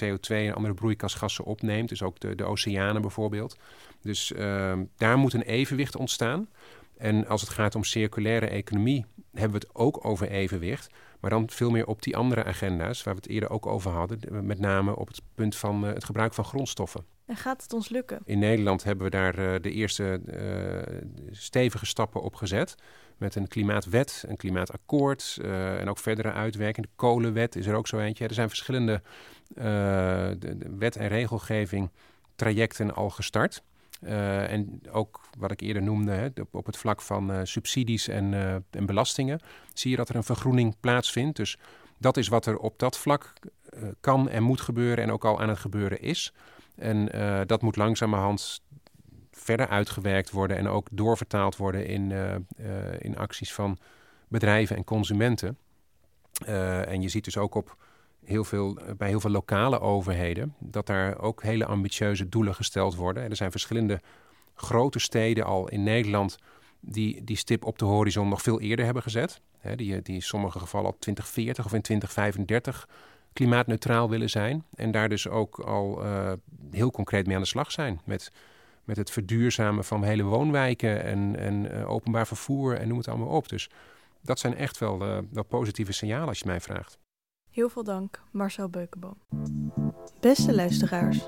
CO2 0.04 0.28
en 0.28 0.54
andere 0.54 0.74
broeikasgassen 0.74 1.44
opneemt. 1.44 1.88
Dus 1.88 2.02
ook 2.02 2.20
de, 2.20 2.34
de 2.34 2.44
oceanen 2.44 3.02
bijvoorbeeld. 3.02 3.56
Dus 4.02 4.32
ehm, 4.32 4.84
daar 4.96 5.18
moet 5.18 5.32
een 5.32 5.42
evenwicht 5.42 5.96
ontstaan. 5.96 6.48
En 6.96 7.26
als 7.26 7.40
het 7.40 7.50
gaat 7.50 7.74
om 7.74 7.84
circulaire 7.84 8.46
economie, 8.46 9.04
hebben 9.32 9.60
we 9.60 9.66
het 9.66 9.76
ook 9.76 10.04
over 10.04 10.28
evenwicht. 10.28 10.94
Maar 11.20 11.30
dan 11.30 11.50
veel 11.50 11.70
meer 11.70 11.86
op 11.86 12.02
die 12.02 12.16
andere 12.16 12.44
agenda's, 12.44 13.02
waar 13.02 13.14
we 13.14 13.20
het 13.20 13.30
eerder 13.30 13.50
ook 13.50 13.66
over 13.66 13.90
hadden. 13.90 14.46
Met 14.46 14.58
name 14.58 14.96
op 14.96 15.06
het 15.06 15.20
punt 15.34 15.56
van 15.56 15.84
uh, 15.84 15.92
het 15.92 16.04
gebruik 16.04 16.34
van 16.34 16.44
grondstoffen. 16.44 17.04
En 17.26 17.36
gaat 17.36 17.62
het 17.62 17.72
ons 17.72 17.88
lukken? 17.88 18.20
In 18.24 18.38
Nederland 18.38 18.84
hebben 18.84 19.04
we 19.04 19.10
daar 19.10 19.38
uh, 19.38 19.54
de 19.60 19.70
eerste 19.70 20.20
uh, 20.26 21.08
stevige 21.30 21.86
stappen 21.86 22.22
op 22.22 22.34
gezet. 22.34 22.74
Met 23.16 23.34
een 23.34 23.48
klimaatwet, 23.48 24.24
een 24.28 24.36
klimaatakkoord 24.36 25.38
en 25.42 25.88
ook 25.88 25.98
verdere 25.98 26.32
uitwerking. 26.32 26.86
De 26.86 26.92
kolenwet 26.96 27.56
is 27.56 27.66
er 27.66 27.74
ook 27.74 27.86
zo 27.86 27.98
eentje. 27.98 28.28
Er 28.28 28.34
zijn 28.34 28.48
verschillende 28.48 29.02
de, 29.54 30.36
de 30.38 30.76
wet- 30.78 30.96
en 30.96 31.08
regelgeving 31.08 31.90
trajecten 32.34 32.94
al 32.94 33.10
gestart. 33.10 33.62
Uh, 34.00 34.52
en 34.52 34.80
ook 34.90 35.20
wat 35.38 35.50
ik 35.50 35.60
eerder 35.60 35.82
noemde, 35.82 36.12
hè, 36.12 36.28
op, 36.50 36.66
het 36.66 36.76
vlak 36.76 37.02
van 37.02 37.30
uh, 37.30 37.40
subsidies 37.42 38.08
en, 38.08 38.32
uh, 38.32 38.54
en, 38.54 38.86
belastingen, 38.86 39.40
zie 39.74 39.90
je 39.90 39.96
dat 39.96 40.08
er 40.08 40.16
een 40.16 40.24
vergroening 40.24 40.76
plaatsvindt. 40.80 41.36
Dus 41.36 41.58
dat 41.98 42.16
is 42.16 42.28
wat 42.28 42.46
er 42.46 42.58
op 42.58 42.78
dat 42.78 42.98
vlak 42.98 43.32
kan 44.00 44.28
en 44.28 44.42
moet 44.42 44.60
gebeuren 44.60 45.04
en 45.04 45.10
ook 45.10 45.24
al 45.24 45.40
aan 45.40 45.48
het 45.48 45.58
gebeuren 45.58 46.00
is. 46.00 46.32
En 46.76 47.08
dat 47.46 47.62
moet 47.62 47.76
langzamerhand 47.76 48.60
verder 49.30 49.68
uitgewerkt 49.68 50.30
worden 50.30 50.56
en 50.56 50.68
ook 50.68 50.88
doorvertaald 50.90 51.56
worden 51.56 51.86
in, 51.86 52.12
in 52.98 53.16
acties 53.16 53.54
van 53.54 53.78
bedrijven 54.28 54.76
en 54.76 54.84
consumenten. 54.84 55.58
en 56.86 57.02
je 57.02 57.08
ziet 57.08 57.24
dus 57.24 57.36
ook 57.36 57.54
op 57.54 57.76
heel 58.26 58.44
veel, 58.44 58.78
bij 58.96 59.08
heel 59.08 59.20
veel 59.20 59.30
lokale 59.30 59.80
overheden 59.80 60.54
dat 60.58 60.86
daar 60.86 61.18
ook 61.18 61.42
hele 61.42 61.66
ambitieuze 61.66 62.28
doelen 62.28 62.54
gesteld 62.54 62.94
worden. 62.94 63.22
En 63.22 63.30
er 63.30 63.36
zijn 63.36 63.50
verschillende 63.50 64.00
grote 64.54 64.98
steden 64.98 65.44
al 65.44 65.68
in 65.68 65.82
Nederland 65.82 66.36
die 66.80 67.24
die 67.24 67.36
stip 67.36 67.64
op 67.64 67.78
de 67.78 67.84
horizon 67.84 68.28
nog 68.28 68.42
veel 68.42 68.60
eerder 68.60 68.84
hebben 68.84 69.02
gezet. 69.02 69.40
die, 69.74 70.02
die 70.02 70.14
in 70.14 70.22
sommige 70.22 70.58
gevallen 70.58 70.86
al 70.86 70.96
2040 70.98 71.64
of 71.64 71.72
in 71.72 71.82
2035 71.82 72.88
klimaatneutraal 73.32 74.10
willen 74.10 74.30
zijn. 74.30 74.64
En 74.74 74.90
daar 74.90 75.08
dus 75.08 75.28
ook 75.28 75.58
al 75.58 76.04
uh, 76.04 76.32
heel 76.70 76.90
concreet 76.90 77.26
mee 77.26 77.36
aan 77.36 77.42
de 77.42 77.48
slag 77.48 77.72
zijn. 77.72 78.00
Met, 78.04 78.32
met 78.84 78.96
het 78.96 79.10
verduurzamen 79.10 79.84
van 79.84 80.02
hele 80.02 80.22
woonwijken 80.22 81.04
en, 81.04 81.36
en 81.38 81.86
openbaar 81.86 82.26
vervoer 82.26 82.76
en 82.76 82.88
noem 82.88 82.98
het 82.98 83.08
allemaal 83.08 83.28
op. 83.28 83.48
Dus 83.48 83.70
dat 84.22 84.38
zijn 84.38 84.56
echt 84.56 84.78
wel, 84.78 84.98
wel 85.30 85.44
positieve 85.48 85.92
signalen 85.92 86.28
als 86.28 86.38
je 86.38 86.46
mij 86.46 86.60
vraagt. 86.60 86.98
Heel 87.56 87.68
veel 87.68 87.84
dank, 87.84 88.20
Marcel 88.30 88.68
Beukenboom. 88.68 89.16
Beste 90.20 90.54
luisteraars, 90.54 91.26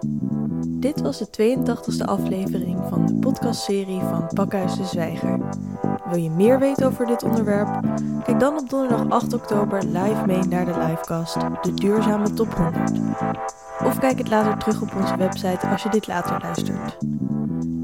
dit 0.66 1.00
was 1.00 1.18
de 1.18 1.56
82e 1.56 2.04
aflevering 2.04 2.88
van 2.88 3.06
de 3.06 3.14
podcastserie 3.14 4.00
van 4.00 4.28
Pakhuis 4.34 4.76
de 4.76 4.84
Zwijger. 4.84 5.38
Wil 6.10 6.22
je 6.22 6.30
meer 6.30 6.58
weten 6.58 6.86
over 6.86 7.06
dit 7.06 7.22
onderwerp? 7.22 7.68
Kijk 8.24 8.40
dan 8.40 8.58
op 8.58 8.70
donderdag 8.70 9.08
8 9.08 9.32
oktober 9.32 9.84
live 9.84 10.26
mee 10.26 10.42
naar 10.42 10.64
de 10.64 10.78
livecast 10.78 11.40
De 11.62 11.74
Duurzame 11.74 12.32
Top 12.32 12.54
100. 12.54 12.92
Of 13.84 13.98
kijk 13.98 14.18
het 14.18 14.28
later 14.28 14.58
terug 14.58 14.82
op 14.82 14.94
onze 14.94 15.16
website 15.16 15.66
als 15.66 15.82
je 15.82 15.88
dit 15.88 16.06
later 16.06 16.40
luistert. 16.40 16.96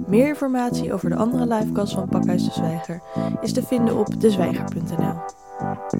Meer 0.06 0.28
informatie 0.28 0.92
over 0.92 1.10
de 1.10 1.16
andere 1.16 1.46
livecasts 1.46 1.94
van 1.94 2.08
Pakhuis 2.08 2.44
de 2.44 2.52
Zwijger 2.52 3.02
is 3.40 3.52
te 3.52 3.62
vinden 3.62 3.96
op 3.96 4.20
dezwijger.nl. 4.20 5.43